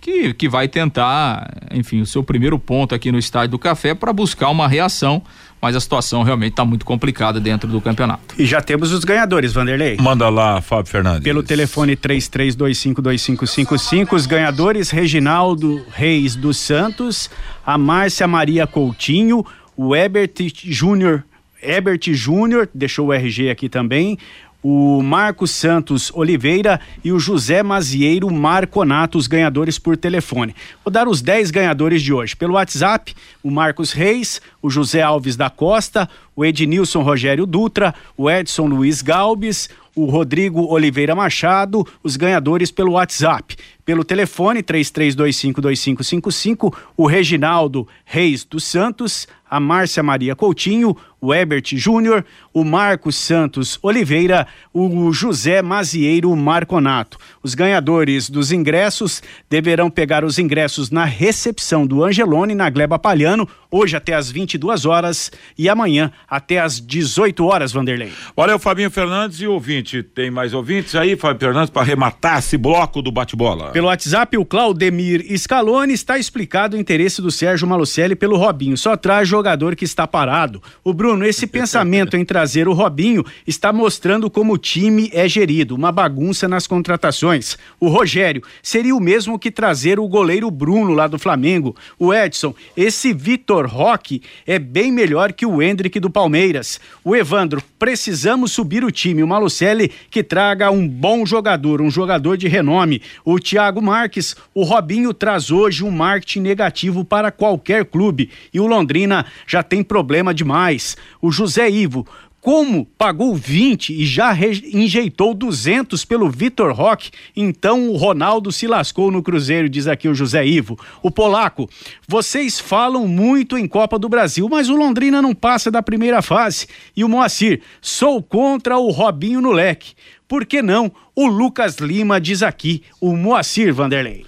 que, 0.00 0.32
que 0.32 0.48
vai 0.48 0.68
tentar, 0.68 1.50
enfim, 1.72 2.00
o 2.00 2.06
seu 2.06 2.22
primeiro 2.22 2.56
ponto 2.58 2.94
aqui 2.94 3.12
no 3.12 3.18
Estádio 3.18 3.50
do 3.50 3.58
Café 3.58 3.94
para 3.94 4.10
buscar 4.12 4.48
uma 4.50 4.68
reação, 4.68 5.22
mas 5.60 5.74
a 5.74 5.80
situação 5.80 6.22
realmente 6.22 6.52
está 6.52 6.64
muito 6.64 6.86
complicada 6.86 7.40
dentro 7.40 7.68
do 7.68 7.80
campeonato. 7.80 8.36
E 8.38 8.46
já 8.46 8.60
temos 8.60 8.92
os 8.92 9.02
ganhadores, 9.04 9.52
Vanderlei. 9.52 9.96
Manda 10.00 10.28
lá, 10.28 10.60
Fábio 10.60 10.88
Fernandes. 10.90 11.24
Pelo 11.24 11.42
telefone 11.42 11.96
33252555, 11.96 14.12
os 14.12 14.26
ganhadores 14.26 14.90
Reginaldo 14.90 15.84
Reis 15.92 16.36
dos 16.36 16.58
Santos, 16.58 17.28
a 17.66 17.76
Márcia 17.76 18.28
Maria 18.28 18.64
Coutinho, 18.66 19.44
o 19.76 19.96
Ebert 19.96 20.52
Júnior 20.64 21.24
Ebert 21.62 22.12
Júnior, 22.12 22.68
deixou 22.72 23.08
o 23.08 23.12
RG 23.12 23.50
aqui 23.50 23.68
também, 23.68 24.18
o 24.62 25.02
Marcos 25.02 25.52
Santos 25.52 26.10
Oliveira 26.14 26.80
e 27.04 27.12
o 27.12 27.18
José 27.18 27.62
Mazieiro 27.62 28.30
Marconato, 28.30 29.16
os 29.16 29.26
ganhadores 29.26 29.78
por 29.78 29.96
telefone. 29.96 30.54
Vou 30.84 30.92
dar 30.92 31.06
os 31.06 31.22
10 31.22 31.50
ganhadores 31.50 32.02
de 32.02 32.12
hoje. 32.12 32.34
Pelo 32.34 32.54
WhatsApp, 32.54 33.14
o 33.42 33.50
Marcos 33.50 33.92
Reis, 33.92 34.40
o 34.60 34.68
José 34.68 35.00
Alves 35.00 35.36
da 35.36 35.48
Costa, 35.48 36.08
o 36.34 36.44
Ednilson 36.44 37.02
Rogério 37.02 37.46
Dutra, 37.46 37.94
o 38.16 38.30
Edson 38.30 38.66
Luiz 38.66 39.00
Galbes, 39.00 39.68
o 39.94 40.06
Rodrigo 40.06 40.64
Oliveira 40.66 41.14
Machado, 41.14 41.86
os 42.02 42.16
ganhadores 42.16 42.70
pelo 42.70 42.92
WhatsApp. 42.92 43.56
Pelo 43.88 44.04
telefone 44.04 44.62
33252555, 44.62 46.76
o 46.94 47.06
Reginaldo 47.06 47.88
Reis 48.04 48.44
dos 48.44 48.64
Santos, 48.64 49.26
a 49.50 49.58
Márcia 49.58 50.02
Maria 50.02 50.36
Coutinho, 50.36 50.94
o 51.20 51.34
Ebert 51.34 51.74
Júnior, 51.74 52.24
o 52.52 52.64
Marcos 52.64 53.16
Santos 53.16 53.78
Oliveira, 53.82 54.46
o 54.72 55.12
José 55.12 55.62
Mazieiro 55.62 56.34
Marconato. 56.36 57.18
Os 57.42 57.54
ganhadores 57.54 58.30
dos 58.30 58.52
ingressos 58.52 59.22
deverão 59.50 59.90
pegar 59.90 60.24
os 60.24 60.38
ingressos 60.38 60.90
na 60.90 61.04
recepção 61.04 61.86
do 61.86 62.04
Angelone 62.04 62.54
na 62.54 62.70
Gleba 62.70 62.98
Palhano, 62.98 63.48
hoje 63.70 63.96
até 63.96 64.14
às 64.14 64.30
22 64.30 64.84
horas 64.84 65.30
e 65.56 65.68
amanhã 65.68 66.12
até 66.28 66.60
às 66.60 66.80
18 66.80 67.44
horas, 67.44 67.72
Vanderlei. 67.72 68.12
Valeu, 68.36 68.58
Fabinho 68.58 68.90
Fernandes 68.90 69.40
e 69.40 69.46
ouvinte. 69.46 70.02
Tem 70.02 70.30
mais 70.30 70.54
ouvintes 70.54 70.94
aí, 70.94 71.16
Fábio 71.16 71.40
Fernandes, 71.40 71.70
para 71.70 71.82
arrematar 71.82 72.38
esse 72.38 72.56
bloco 72.56 73.02
do 73.02 73.10
bate-bola? 73.10 73.72
Pelo 73.78 73.86
WhatsApp, 73.86 74.36
o 74.36 74.44
Claudemir 74.44 75.24
Scaloni 75.38 75.92
está 75.92 76.18
explicado 76.18 76.76
o 76.76 76.80
interesse 76.80 77.22
do 77.22 77.30
Sérgio 77.30 77.64
Malucelli 77.64 78.16
pelo 78.16 78.36
Robinho. 78.36 78.76
Só 78.76 78.96
traz 78.96 79.28
jogador 79.28 79.76
que 79.76 79.84
está 79.84 80.04
parado. 80.04 80.60
O 80.82 80.92
Bruno, 80.92 81.24
esse 81.24 81.46
pensamento 81.46 82.16
em 82.16 82.24
trazer 82.24 82.66
o 82.66 82.72
Robinho 82.72 83.24
está 83.46 83.72
mostrando 83.72 84.28
como 84.28 84.54
o 84.54 84.58
time 84.58 85.08
é 85.12 85.28
gerido, 85.28 85.76
uma 85.76 85.92
bagunça 85.92 86.48
nas 86.48 86.66
contratações. 86.66 87.56
O 87.78 87.86
Rogério 87.86 88.42
seria 88.64 88.96
o 88.96 89.00
mesmo 89.00 89.38
que 89.38 89.48
trazer 89.48 90.00
o 90.00 90.08
goleiro 90.08 90.50
Bruno 90.50 90.92
lá 90.92 91.06
do 91.06 91.16
Flamengo. 91.16 91.76
O 92.00 92.12
Edson, 92.12 92.56
esse 92.76 93.12
Vitor 93.12 93.68
Roque 93.68 94.22
é 94.44 94.58
bem 94.58 94.90
melhor 94.90 95.32
que 95.32 95.46
o 95.46 95.62
Hendrick 95.62 96.00
do 96.00 96.10
Palmeiras. 96.10 96.80
O 97.04 97.14
Evandro, 97.14 97.62
precisamos 97.78 98.50
subir 98.50 98.82
o 98.82 98.90
time. 98.90 99.22
O 99.22 99.28
Malucelli 99.28 99.92
que 100.10 100.24
traga 100.24 100.68
um 100.68 100.88
bom 100.88 101.24
jogador, 101.24 101.80
um 101.80 101.92
jogador 101.92 102.36
de 102.36 102.48
renome. 102.48 103.00
O 103.24 103.38
Thiago 103.38 103.67
Marques, 103.76 104.34
o 104.54 104.62
Robinho 104.62 105.12
traz 105.12 105.50
hoje 105.50 105.84
um 105.84 105.90
marketing 105.90 106.40
negativo 106.40 107.04
para 107.04 107.30
qualquer 107.30 107.84
clube 107.84 108.30
e 108.52 108.58
o 108.58 108.66
Londrina 108.66 109.26
já 109.46 109.62
tem 109.62 109.82
problema 109.82 110.32
demais. 110.32 110.96
O 111.20 111.30
José 111.30 111.70
Ivo, 111.70 112.06
como 112.40 112.86
pagou 112.96 113.34
20 113.34 113.92
e 113.92 114.06
já 114.06 114.34
injeitou 114.72 115.34
200 115.34 116.04
pelo 116.04 116.30
Vitor 116.30 116.72
Roque, 116.72 117.10
então 117.36 117.90
o 117.90 117.96
Ronaldo 117.96 118.52
se 118.52 118.66
lascou 118.66 119.10
no 119.10 119.22
Cruzeiro, 119.22 119.68
diz 119.68 119.86
aqui 119.86 120.08
o 120.08 120.14
José 120.14 120.46
Ivo. 120.46 120.78
O 121.02 121.10
polaco, 121.10 121.68
vocês 122.06 122.60
falam 122.60 123.06
muito 123.06 123.58
em 123.58 123.66
Copa 123.66 123.98
do 123.98 124.08
Brasil, 124.08 124.48
mas 124.48 124.68
o 124.68 124.76
Londrina 124.76 125.20
não 125.20 125.34
passa 125.34 125.70
da 125.70 125.82
primeira 125.82 126.22
fase. 126.22 126.66
E 126.96 127.04
o 127.04 127.08
Moacir, 127.08 127.60
sou 127.82 128.22
contra 128.22 128.78
o 128.78 128.90
Robinho 128.90 129.40
no 129.40 129.52
leque. 129.52 129.94
Por 130.28 130.44
que 130.44 130.60
não? 130.60 130.92
O 131.16 131.26
Lucas 131.26 131.78
Lima 131.78 132.20
diz 132.20 132.42
aqui, 132.42 132.82
o 133.00 133.16
Moacir 133.16 133.72
Vanderlei. 133.74 134.26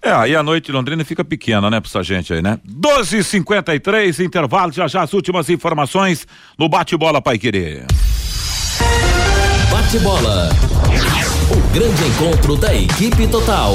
É, 0.00 0.12
aí 0.12 0.36
a 0.36 0.42
noite 0.42 0.66
de 0.66 0.72
Londrina 0.72 1.04
fica 1.04 1.24
pequena, 1.24 1.68
né, 1.68 1.80
pra 1.80 1.88
essa 1.88 2.02
gente 2.02 2.32
aí, 2.32 2.40
né? 2.40 2.60
12:53 2.64 4.20
intervalo, 4.24 4.72
já 4.72 4.86
já 4.86 5.02
as 5.02 5.12
últimas 5.12 5.50
informações 5.50 6.26
no 6.56 6.68
Bate-Bola 6.68 7.20
Pai 7.20 7.38
Querer. 7.38 7.86
Bate-Bola. 9.70 10.50
O 11.50 11.74
grande 11.74 12.04
encontro 12.04 12.56
da 12.56 12.74
equipe 12.74 13.26
total. 13.26 13.74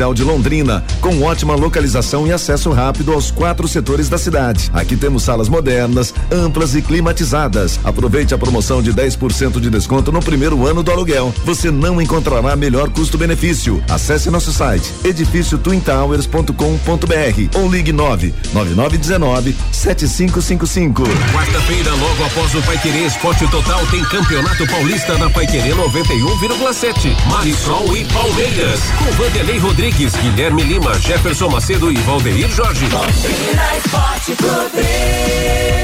de 0.01 0.23
Londrina, 0.23 0.83
com 0.99 1.21
ótima 1.21 1.53
localização 1.53 2.25
e 2.25 2.33
acesso 2.33 2.71
rápido 2.71 3.13
aos 3.13 3.29
quatro 3.29 3.67
setores 3.67 4.09
da 4.09 4.17
cidade. 4.17 4.71
Aqui 4.73 4.97
temos 4.97 5.21
salas 5.21 5.47
modernas, 5.47 6.11
amplas 6.31 6.73
e 6.73 6.81
climatizadas. 6.81 7.79
Aproveite 7.83 8.33
a 8.33 8.37
promoção 8.37 8.81
de 8.81 8.91
10% 8.91 9.59
de 9.59 9.69
desconto 9.69 10.11
no 10.11 10.19
primeiro 10.19 10.65
ano 10.65 10.81
do 10.81 10.91
aluguel. 10.91 11.31
Você 11.45 11.69
não 11.69 12.01
encontrará 12.01 12.55
melhor 12.55 12.89
custo-benefício. 12.89 13.83
Acesse 13.87 14.31
nosso 14.31 14.51
site 14.51 14.91
edifício 15.03 15.59
twintowers.com.br 15.59 17.59
ou 17.59 17.71
ligue 17.71 17.91
9 17.91 18.33
9919 18.53 19.55
7555. 19.71 21.03
Quarta-feira, 21.31 21.91
logo 21.91 22.25
após 22.25 22.55
o 22.55 22.61
Paiquerê 22.63 23.05
Esporte 23.05 23.47
Total, 23.47 23.85
tem 23.87 24.03
Campeonato 24.05 24.65
Paulista 24.67 25.17
na 25.17 25.29
Paiquerê 25.29 25.73
91,7. 25.73 27.15
Marisol 27.29 27.95
e 27.95 28.05
Palmeiras. 28.05 28.79
Com 28.97 29.11
Vanderlei 29.11 29.57
Rodrigues, 29.57 29.90
Guilherme 29.91 30.63
Lima, 30.63 30.97
Jefferson 30.99 31.49
Macedo 31.49 31.91
e 31.91 31.97
Valdeir 31.97 32.49
Jorge. 32.49 32.85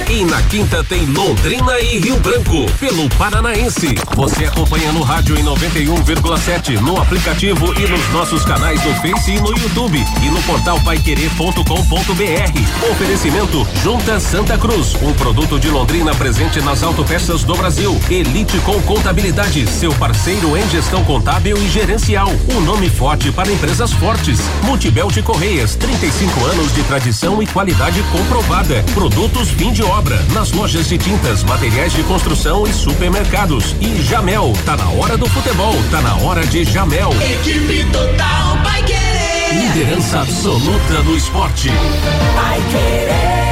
E 0.10 0.24
na 0.24 0.42
quinta 0.44 0.84
tem 0.84 1.06
Londrina 1.06 1.80
e 1.80 2.00
Rio 2.00 2.18
Branco, 2.20 2.66
pelo 2.80 3.08
Paranaense. 3.10 3.96
Você 4.16 4.46
acompanha 4.46 4.92
no 4.92 5.04
rádio 5.04 5.38
em 5.38 5.44
91,7, 5.44 6.80
no 6.80 7.00
aplicativo 7.00 7.74
e 7.80 7.88
nos 7.88 8.10
nossos 8.10 8.46
canais 8.46 8.84
no 8.84 8.94
Face 8.96 9.32
e 9.32 9.40
no 9.40 9.50
YouTube 9.50 10.04
e 10.24 10.30
no 10.30 10.42
portal 10.44 10.80
paiquerê.com.br. 10.82 12.92
Oferecimento 12.92 13.68
Junta 13.84 14.20
Santa 14.20 14.58
Cruz, 14.58 14.96
um 15.02 15.14
produto 15.14 15.60
de 15.60 15.70
Londrina 15.70 16.16
presente 16.16 16.62
nas 16.62 16.82
autopeças 16.82 17.44
do 17.44 17.56
Brasil. 17.56 18.00
Elite 18.10 18.58
com 18.60 18.82
Contabilidade, 18.84 19.68
seu 19.68 19.94
parceiro 19.94 20.58
em 20.58 20.68
gestão 20.70 21.04
contábil 21.04 21.58
e 21.58 21.70
gerencial. 21.70 22.30
O 22.56 22.62
nome 22.62 22.90
forte 22.90 23.32
para 23.32 23.52
empresas 23.52 23.87
fortes. 23.94 24.40
Multibel 24.64 25.10
de 25.10 25.22
Correias, 25.22 25.76
35 25.76 26.46
anos 26.46 26.74
de 26.74 26.84
tradição 26.84 27.42
e 27.42 27.48
qualidade 27.48 28.02
comprovada. 28.12 28.84
Produtos 28.94 29.50
fim 29.50 29.72
de 29.72 29.84
obra, 29.84 30.18
nas 30.34 30.52
lojas 30.52 30.88
de 30.88 30.98
tintas, 30.98 31.44
materiais 31.44 31.94
de 31.94 32.04
construção 32.04 32.68
e 32.68 32.74
supermercados. 32.74 33.76
E 33.82 34.02
Jamel, 34.04 34.54
tá 34.66 34.76
na 34.76 34.90
hora 34.90 35.18
do 35.18 35.28
futebol, 35.28 35.76
tá 35.92 36.02
na 36.02 36.16
hora 36.18 36.46
de 36.46 36.64
Jamel. 36.64 37.12
Equipe 37.22 37.84
total 37.92 38.58
vai 38.64 38.84
querer. 38.84 39.54
Liderança 39.54 40.22
absoluta 40.22 41.04
no 41.04 41.16
esporte. 41.16 41.70
Vai 41.70 42.62
querer. 42.72 43.48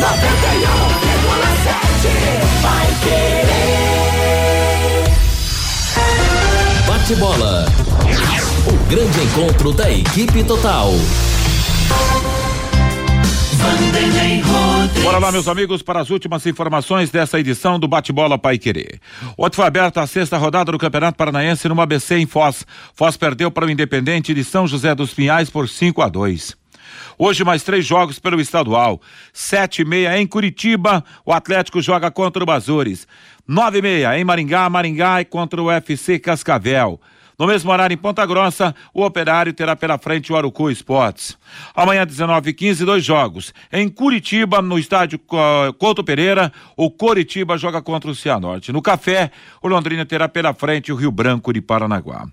91,7 0.00 0.08
vai 2.62 2.86
querer. 3.04 3.89
Bate-Bola. 7.10 7.66
O 8.68 8.88
grande 8.88 9.20
encontro 9.20 9.72
da 9.72 9.90
equipe 9.90 10.44
total. 10.44 10.92
Bora 15.02 15.18
lá, 15.18 15.32
meus 15.32 15.48
amigos, 15.48 15.82
para 15.82 15.98
as 15.98 16.08
últimas 16.08 16.46
informações 16.46 17.10
dessa 17.10 17.40
edição 17.40 17.80
do 17.80 17.88
Bate-Bola 17.88 18.38
Pai 18.38 18.58
Querer. 18.58 19.00
Ontem 19.36 19.56
foi 19.56 19.66
aberta 19.66 20.00
a 20.00 20.06
sexta 20.06 20.38
rodada 20.38 20.70
do 20.70 20.78
Campeonato 20.78 21.18
Paranaense 21.18 21.68
no 21.68 21.80
ABC 21.80 22.16
em 22.16 22.26
Foz. 22.26 22.64
Foz 22.94 23.16
perdeu 23.16 23.50
para 23.50 23.66
o 23.66 23.70
Independente 23.70 24.32
de 24.32 24.44
São 24.44 24.68
José 24.68 24.94
dos 24.94 25.12
Pinhais 25.12 25.50
por 25.50 25.68
5 25.68 26.00
a 26.02 26.08
2. 26.08 26.60
Hoje 27.22 27.44
mais 27.44 27.62
três 27.62 27.84
jogos 27.84 28.18
pelo 28.18 28.40
estadual. 28.40 29.00
Sete 29.32 29.82
e 29.82 29.84
meia 29.84 30.18
em 30.18 30.26
Curitiba, 30.26 31.04
o 31.24 31.32
Atlético 31.34 31.82
joga 31.82 32.10
contra 32.10 32.42
o 32.42 32.50
Azores. 32.50 33.06
Nove 33.52 33.78
e 33.78 33.82
meia 33.82 34.16
em 34.16 34.22
Maringá, 34.22 34.70
Maringá 34.70 35.18
é 35.18 35.24
contra 35.24 35.60
o 35.60 35.64
UFC 35.64 36.20
Cascavel. 36.20 37.00
No 37.36 37.48
mesmo 37.48 37.72
horário, 37.72 37.92
em 37.92 37.96
Ponta 37.96 38.24
Grossa, 38.24 38.72
o 38.94 39.04
Operário 39.04 39.52
terá 39.52 39.74
pela 39.74 39.98
frente 39.98 40.32
o 40.32 40.36
Arucu 40.36 40.70
Esportes. 40.70 41.36
Amanhã, 41.74 42.06
19 42.06 42.50
e 42.50 42.52
15 42.52 42.84
dois 42.84 43.04
jogos. 43.04 43.52
Em 43.72 43.88
Curitiba, 43.88 44.62
no 44.62 44.78
estádio 44.78 45.18
Couto 45.80 46.04
Pereira, 46.04 46.52
o 46.76 46.92
Coritiba 46.92 47.58
joga 47.58 47.82
contra 47.82 48.08
o 48.08 48.14
Cianorte. 48.14 48.70
No 48.70 48.80
Café, 48.80 49.32
o 49.60 49.66
Londrina 49.66 50.06
terá 50.06 50.28
pela 50.28 50.54
frente 50.54 50.92
o 50.92 50.94
Rio 50.94 51.10
Branco 51.10 51.52
de 51.52 51.60
Paranaguá. 51.60 52.28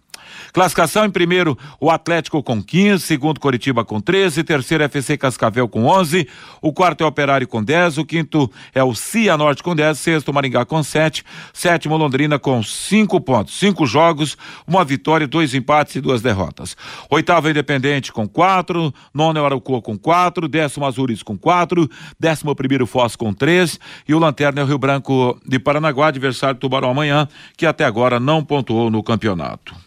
Classificação 0.54 1.06
em 1.06 1.10
primeiro, 1.10 1.58
o 1.80 1.90
Atlético 1.90 2.42
com 2.42 2.62
15, 2.62 3.04
segundo 3.04 3.40
Coritiba 3.40 3.84
com 3.84 4.00
13, 4.00 4.44
terceiro 4.44 4.84
FC 4.84 5.18
Cascavel 5.18 5.68
com 5.68 5.86
11, 5.86 6.28
o 6.62 6.74
quarto 6.74 7.02
é 7.02 7.06
o 7.06 7.10
Operário 7.10 7.48
com 7.48 7.64
10, 7.64 7.98
o 7.98 8.06
quinto 8.06 8.52
é 8.74 8.84
o 8.84 8.94
Cianorte 8.94 9.64
com 9.64 9.76
10, 9.76 9.98
sexto 9.98 10.34
Maringá 10.34 10.66
com 10.66 10.82
7, 10.84 11.24
sétimo 11.54 11.98
Londrina 11.98 12.38
com 12.40 12.62
5 12.62 13.20
pontos, 13.22 13.58
cinco 13.58 13.86
jogos, 13.86 14.38
uma 14.66 14.84
vitória, 14.84 15.28
dois 15.28 15.54
empates 15.54 15.96
e 15.96 16.02
duas 16.02 16.22
derrotas. 16.22 16.76
Oitavo 17.10 17.50
Independente 17.50 18.12
com 18.12 18.28
4, 18.28 18.94
nono 19.14 19.40
é 19.40 19.42
o 19.42 19.46
Araújo 19.46 19.82
com 19.82 19.98
4, 19.98 20.48
décimo 20.48 20.86
Azures 20.86 21.24
com 21.24 21.38
4, 21.38 21.90
décimo 22.20 22.56
primeiro 22.56 22.86
Foz 22.86 23.16
com 23.16 23.34
3 23.34 23.80
e 24.08 24.14
o 24.14 24.20
Lanterna 24.20 24.62
é 24.62 24.64
o 24.64 24.68
Rio 24.68 24.78
Branco 24.78 25.40
de 25.46 25.60
Paranaguá, 25.60 26.08
adversário 26.08 26.56
do 26.56 26.60
Tubarão 26.60 26.92
amanhã, 26.92 27.28
que 27.56 27.66
até 27.66 27.86
agora 27.86 28.20
não 28.20 28.44
pontuou 28.44 28.90
no 28.90 29.04
campeonato. 29.04 29.87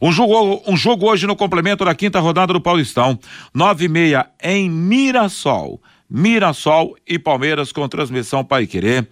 Um 0.00 0.10
jogo, 0.10 0.62
um 0.66 0.76
jogo 0.76 1.06
hoje 1.06 1.26
no 1.26 1.36
complemento 1.36 1.84
da 1.84 1.94
quinta 1.94 2.20
rodada 2.20 2.54
do 2.54 2.60
Paulistão. 2.60 3.18
Nove 3.52 3.84
e 3.84 3.88
meia 3.88 4.30
em 4.42 4.70
Mirassol. 4.70 5.80
Mirassol 6.08 6.96
e 7.06 7.18
Palmeiras 7.18 7.70
com 7.70 7.86
transmissão 7.86 8.42
Pai 8.42 8.66
Querer. 8.66 9.06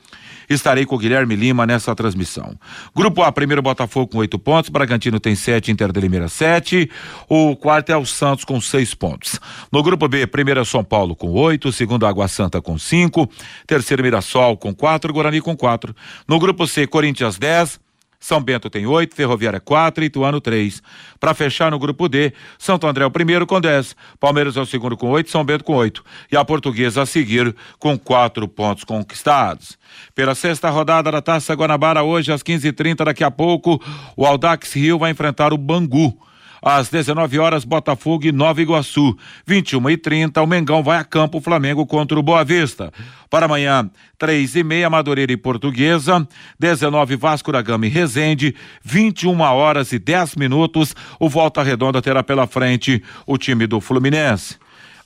Estarei 0.49 0.87
com 0.87 0.95
o 0.95 0.99
Guilherme 0.99 1.37
Lima 1.37 1.67
nessa 1.67 1.95
transmissão. 1.95 2.59
Grupo 2.97 3.23
A, 3.23 3.31
primeiro 3.31 3.61
Botafogo 3.61 4.13
com 4.13 4.19
oito 4.19 4.39
pontos, 4.39 4.71
Bragantino 4.71 5.21
tem 5.21 5.35
sete, 5.35 5.71
Inter 5.71 5.93
de 5.93 6.01
Limeira 6.01 6.27
sete, 6.27 6.91
o 7.29 7.55
quarto 7.55 7.91
é 7.91 7.97
o 7.99 8.07
Santos 8.07 8.47
com 8.47 8.59
seis 8.59 8.95
pontos. 8.95 9.39
No 9.71 9.83
grupo 9.83 10.09
B, 10.09 10.27
primeiro 10.27 10.59
é 10.59 10.65
São 10.65 10.83
Paulo 10.83 11.15
com 11.15 11.31
oito, 11.33 11.71
segundo 11.71 12.07
Água 12.07 12.27
Santa 12.29 12.63
com 12.63 12.79
cinco, 12.79 13.29
terceiro 13.67 14.03
Mirassol 14.03 14.57
com 14.57 14.75
quatro, 14.75 15.13
Guarani 15.13 15.43
com 15.43 15.55
quatro. 15.55 15.95
No 16.27 16.39
grupo 16.39 16.67
C, 16.67 16.87
Corinthians 16.87 17.39
dez, 17.39 17.79
são 18.21 18.43
Bento 18.43 18.69
tem 18.69 18.87
oito, 18.87 19.15
Ferroviária 19.15 19.61
quatro, 19.61 20.05
Ituano 20.05 20.41
três. 20.41 20.83
Para 21.21 21.35
fechar 21.35 21.71
no 21.71 21.79
grupo 21.79 22.09
D, 22.09 22.33
Santo 22.59 22.87
André 22.87 23.05
é 23.05 23.07
o 23.07 23.11
primeiro 23.11 23.47
com 23.47 23.61
dez, 23.61 23.95
Palmeiras 24.19 24.57
é 24.57 24.61
o 24.61 24.67
segundo 24.67 24.97
com 24.97 25.11
oito, 25.11 25.31
São 25.31 25.45
Bento 25.45 25.65
com 25.65 25.75
oito 25.75 26.05
e 26.31 26.37
a 26.37 26.45
Portuguesa 26.45 27.03
a 27.03 27.07
seguir 27.07 27.55
com 27.79 27.99
quatro 27.99 28.49
pontos 28.49 28.85
conquistados. 28.85 29.79
Pela 30.15 30.35
sexta 30.35 30.69
rodada 30.69 31.13
da 31.13 31.23
Taça 31.23 31.55
Guanabara 31.55 32.03
hoje 32.03 32.33
às 32.33 32.43
15h30 32.43 33.05
daqui 33.05 33.23
a 33.23 33.31
pouco 33.31 33.81
o 34.17 34.27
Aldax 34.27 34.73
Rio 34.75 34.99
vai 34.99 35.11
enfrentar 35.11 35.53
o 35.53 35.59
Bangu. 35.59 36.28
Às 36.63 36.89
19 36.89 37.39
horas, 37.39 37.65
Botafogo 37.65 38.27
e 38.27 38.33
Nova 38.33 38.61
Iguaçu. 38.61 39.17
21 39.47 39.91
e 39.91 39.97
30 39.97 40.43
o 40.43 40.47
Mengão 40.47 40.83
vai 40.83 40.99
a 40.99 41.05
campo, 41.05 41.41
Flamengo 41.41 41.87
contra 41.87 42.19
o 42.19 42.23
Boa 42.23 42.45
Vista. 42.45 42.93
Para 43.31 43.47
amanhã, 43.47 43.91
três 44.17 44.55
e 44.57 44.65
meia, 44.65 44.89
Madureira 44.89 45.33
e 45.33 45.37
Portuguesa. 45.37 46.27
19 46.59 47.17
Vasco 47.17 47.53
da 47.53 47.61
Gama 47.63 47.87
e 47.87 47.89
Resende. 47.89 48.55
21 48.83 49.41
horas 49.41 49.93
e 49.93 49.99
10 49.99 50.37
minutos. 50.37 50.95
O 51.19 51.29
Volta 51.29 51.63
Redonda 51.63 52.01
terá 52.01 52.23
pela 52.23 52.47
frente 52.47 53.03
o 53.27 53.37
time 53.37 53.67
do 53.67 53.81
Fluminense. 53.81 54.57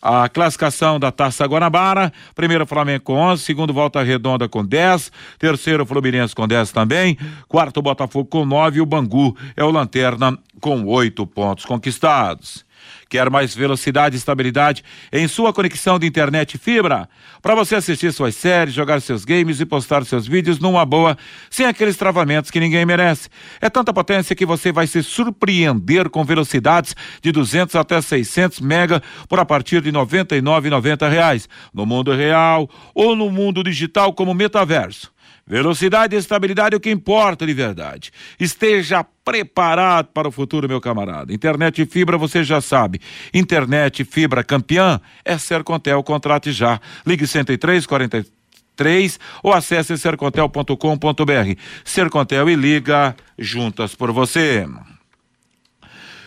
A 0.02 0.28
classificação 0.28 0.98
da 0.98 1.12
Taça 1.12 1.46
Guanabara, 1.46 2.12
primeiro 2.34 2.66
Flamengo 2.66 3.04
com 3.04 3.14
11, 3.14 3.44
segundo 3.44 3.72
Volta 3.72 4.02
Redonda 4.02 4.48
com 4.48 4.64
10, 4.64 5.12
terceiro 5.38 5.86
Fluminense 5.86 6.34
com 6.34 6.48
10 6.48 6.72
também, 6.72 7.16
quarto 7.46 7.80
Botafogo 7.80 8.28
com 8.28 8.44
9 8.44 8.78
e 8.78 8.80
o 8.80 8.86
Bangu 8.86 9.36
é 9.56 9.62
o 9.62 9.70
lanterna 9.70 10.36
com 10.60 10.84
oito 10.86 11.24
pontos 11.24 11.64
conquistados. 11.64 12.64
Quer 13.12 13.28
mais 13.28 13.54
velocidade 13.54 14.16
e 14.16 14.18
estabilidade 14.18 14.82
em 15.12 15.28
sua 15.28 15.52
conexão 15.52 15.98
de 15.98 16.06
internet 16.06 16.56
fibra? 16.56 17.06
Para 17.42 17.54
você 17.54 17.74
assistir 17.74 18.10
suas 18.10 18.34
séries, 18.34 18.72
jogar 18.72 19.02
seus 19.02 19.22
games 19.22 19.60
e 19.60 19.66
postar 19.66 20.02
seus 20.06 20.26
vídeos 20.26 20.58
numa 20.58 20.86
boa, 20.86 21.14
sem 21.50 21.66
aqueles 21.66 21.98
travamentos 21.98 22.50
que 22.50 22.58
ninguém 22.58 22.86
merece. 22.86 23.28
É 23.60 23.68
tanta 23.68 23.92
potência 23.92 24.34
que 24.34 24.46
você 24.46 24.72
vai 24.72 24.86
se 24.86 25.02
surpreender 25.02 26.08
com 26.08 26.24
velocidades 26.24 26.96
de 27.20 27.30
200 27.30 27.76
até 27.76 28.00
600 28.00 28.60
mega 28.60 29.02
por 29.28 29.38
a 29.38 29.44
partir 29.44 29.82
de 29.82 29.92
99,90 29.92 31.10
reais, 31.10 31.46
no 31.74 31.84
mundo 31.84 32.14
real 32.14 32.66
ou 32.94 33.14
no 33.14 33.30
mundo 33.30 33.62
digital 33.62 34.14
como 34.14 34.32
metaverso. 34.32 35.11
Velocidade 35.46 36.14
e 36.14 36.18
estabilidade 36.18 36.74
é 36.74 36.78
o 36.78 36.80
que 36.80 36.90
importa 36.90 37.44
de 37.44 37.52
verdade. 37.52 38.12
Esteja 38.38 39.04
preparado 39.24 40.06
para 40.06 40.28
o 40.28 40.32
futuro, 40.32 40.68
meu 40.68 40.80
camarada. 40.80 41.32
Internet 41.32 41.82
e 41.82 41.86
fibra, 41.86 42.16
você 42.16 42.44
já 42.44 42.60
sabe. 42.60 43.00
Internet 43.34 44.04
fibra 44.04 44.44
campeã 44.44 45.00
é 45.24 45.36
Sercontel, 45.36 46.02
contrate 46.02 46.52
já. 46.52 46.80
Ligue 47.04 47.26
103 47.26 47.86
43 47.86 49.18
ou 49.42 49.52
acesse 49.52 49.98
sercontel.com.br. 49.98 51.60
Sercontel 51.84 52.48
e 52.48 52.54
liga 52.54 53.16
juntas 53.36 53.94
por 53.94 54.12
você. 54.12 54.66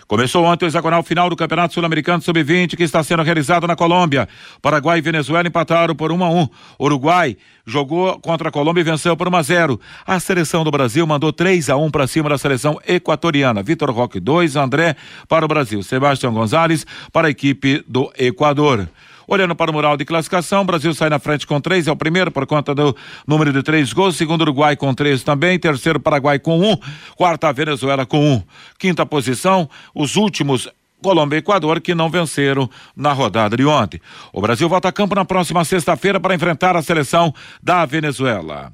Começou 0.08 0.45
ontem 0.45 0.66
o 0.66 0.68
hexagonal 0.68 1.01
final 1.01 1.32
do 1.32 1.36
Campeonato 1.36 1.74
Sul-Americano 1.74 2.22
Sub-20, 2.22 2.76
que 2.76 2.84
está 2.84 3.03
sendo 3.03 3.24
realizado 3.24 3.66
na 3.66 3.76
Colômbia. 3.76 4.30
Paraguai 4.62 4.99
e 4.99 5.01
Venezuela 5.01 5.47
empataram 5.47 5.95
por 5.95 6.12
1 6.12 6.24
a 6.24 6.30
1. 6.30 6.47
Uruguai 6.80 7.36
jogou 7.66 8.20
contra 8.20 8.49
a 8.49 8.51
Colômbia 8.51 8.82
e 8.82 8.84
venceu 8.84 9.18
por 9.18 9.28
1 9.28 9.36
a 9.36 9.41
0. 9.41 9.82
A 10.06 10.20
seleção 10.20 10.64
do 10.64 10.70
Brasil 10.70 11.08
mandou 11.08 11.34
3 11.34 11.72
a 11.72 11.76
1 11.76 11.89
para 11.89 12.06
cima 12.06 12.30
da 12.30 12.38
seleção 12.38 12.80
equatoriana. 12.88 13.64
Vitor 13.64 13.89
Roque 13.89 14.20
2, 14.20 14.56
André 14.56 14.95
para 15.28 15.43
o 15.43 15.47
Brasil. 15.47 15.82
Sebastião 15.82 16.32
Gonzalez 16.32 16.86
para 17.12 17.28
a 17.28 17.32
equipe 17.32 17.84
do 17.88 18.12
Equador. 18.16 18.88
Olhando 19.28 19.56
para 19.56 19.72
o 19.72 19.74
mural 19.74 19.98
de 19.98 20.06
classificação, 20.06 20.62
o 20.62 20.66
Brasil 20.66 20.94
sai 20.94 21.10
na 21.10 21.20
frente 21.20 21.46
com 21.48 21.60
três, 21.60 21.88
é 21.88 21.92
o 21.92 21.96
primeiro 21.96 22.32
por 22.32 22.46
conta 22.46 22.76
do 22.76 22.96
número 23.28 23.52
de 23.52 23.64
três 23.64 23.92
gols. 23.94 24.16
Segundo, 24.16 24.42
Uruguai 24.42 24.76
com 24.76 24.94
três 24.94 25.24
também. 25.24 25.58
Terceiro, 25.60 26.00
Paraguai 26.00 26.40
com 26.40 26.60
um. 26.60 26.78
Quarta, 27.16 27.52
Venezuela 27.52 28.06
com 28.06 28.36
um. 28.36 28.44
Quinta 28.78 29.06
posição, 29.06 29.70
os 29.94 30.16
últimos 30.16 30.70
Colômbia 31.02 31.38
e 31.38 31.40
Equador 31.40 31.82
que 31.82 31.94
não 31.94 32.10
venceram 32.10 32.70
na 32.96 33.14
rodada 33.14 33.56
de 33.56 33.66
ontem. 33.66 34.02
O 34.34 34.42
Brasil 34.42 34.68
volta 34.68 34.88
a 34.88 34.92
campo 34.92 35.14
na 35.14 35.24
próxima 35.24 35.64
sexta-feira 35.64 36.20
para 36.20 36.34
enfrentar 36.34 36.76
a 36.76 36.82
seleção 36.82 37.34
da 37.62 37.86
Venezuela. 37.86 38.72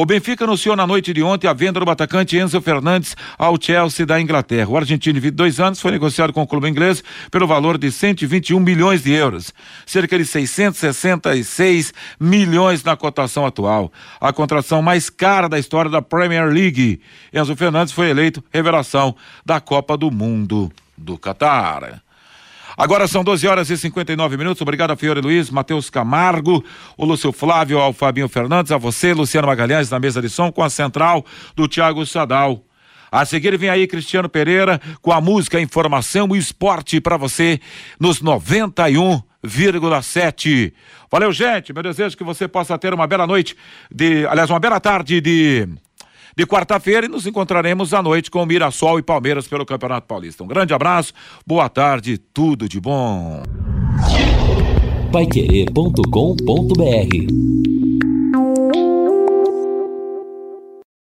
O 0.00 0.06
Benfica 0.06 0.44
anunciou 0.44 0.76
na 0.76 0.86
noite 0.86 1.12
de 1.12 1.24
ontem 1.24 1.48
a 1.48 1.52
venda 1.52 1.80
do 1.80 1.90
atacante 1.90 2.38
Enzo 2.38 2.60
Fernandes 2.60 3.16
ao 3.36 3.60
Chelsea 3.60 4.06
da 4.06 4.20
Inglaterra. 4.20 4.70
O 4.70 4.76
argentino 4.76 5.14
de 5.14 5.18
22 5.18 5.58
anos 5.58 5.80
foi 5.80 5.90
negociado 5.90 6.32
com 6.32 6.40
o 6.40 6.46
clube 6.46 6.68
inglês 6.68 7.02
pelo 7.32 7.48
valor 7.48 7.76
de 7.76 7.90
121 7.90 8.60
milhões 8.60 9.02
de 9.02 9.10
euros, 9.10 9.52
cerca 9.84 10.16
de 10.16 10.24
666 10.24 11.92
milhões 12.20 12.84
na 12.84 12.96
cotação 12.96 13.44
atual. 13.44 13.92
A 14.20 14.32
contratação 14.32 14.80
mais 14.80 15.10
cara 15.10 15.48
da 15.48 15.58
história 15.58 15.90
da 15.90 16.00
Premier 16.00 16.46
League. 16.46 17.00
Enzo 17.34 17.56
Fernandes 17.56 17.92
foi 17.92 18.08
eleito 18.08 18.40
revelação 18.52 19.16
da 19.44 19.60
Copa 19.60 19.96
do 19.96 20.12
Mundo 20.12 20.70
do 20.96 21.18
Catar. 21.18 22.04
Agora 22.78 23.06
são 23.08 23.24
12 23.24 23.48
horas 23.48 23.70
e 23.70 23.76
59 23.76 24.36
minutos. 24.36 24.62
Obrigado 24.62 24.92
a 24.92 24.96
Fiore 24.96 25.20
Luiz, 25.20 25.50
Matheus 25.50 25.90
Camargo, 25.90 26.64
o 26.96 27.04
Lúcio 27.04 27.32
Flávio, 27.32 27.80
ao 27.80 27.92
Fabinho 27.92 28.28
Fernandes, 28.28 28.70
a 28.70 28.78
você, 28.78 29.12
Luciano 29.12 29.48
Magalhães, 29.48 29.90
na 29.90 29.98
mesa 29.98 30.22
de 30.22 30.28
som, 30.28 30.52
com 30.52 30.62
a 30.62 30.70
central 30.70 31.26
do 31.56 31.66
Tiago 31.66 32.06
Sadal. 32.06 32.62
A 33.10 33.24
seguir 33.24 33.58
vem 33.58 33.68
aí 33.68 33.88
Cristiano 33.88 34.28
Pereira 34.28 34.80
com 35.02 35.10
a 35.10 35.20
música, 35.20 35.60
informação 35.60 36.36
e 36.36 36.38
esporte 36.38 37.00
para 37.00 37.16
você 37.16 37.58
nos 37.98 38.22
91,7. 38.22 40.72
Valeu, 41.10 41.32
gente. 41.32 41.72
Meu 41.72 41.82
desejo 41.82 42.14
é 42.14 42.16
que 42.16 42.22
você 42.22 42.46
possa 42.46 42.78
ter 42.78 42.94
uma 42.94 43.08
bela 43.08 43.26
noite 43.26 43.56
de, 43.92 44.24
aliás, 44.28 44.50
uma 44.50 44.60
bela 44.60 44.78
tarde 44.78 45.20
de 45.20 45.68
de 46.38 46.46
quarta-feira 46.46 47.06
e 47.06 47.08
nos 47.08 47.26
encontraremos 47.26 47.92
à 47.92 48.00
noite 48.00 48.30
com 48.30 48.46
Mirassol 48.46 49.00
e 49.00 49.02
Palmeiras 49.02 49.48
pelo 49.48 49.66
Campeonato 49.66 50.06
Paulista. 50.06 50.44
Um 50.44 50.46
grande 50.46 50.72
abraço, 50.72 51.12
boa 51.44 51.68
tarde, 51.68 52.16
tudo 52.16 52.68
de 52.68 52.80
bom. 52.80 53.42
Paiquerê.com.br 55.10 57.67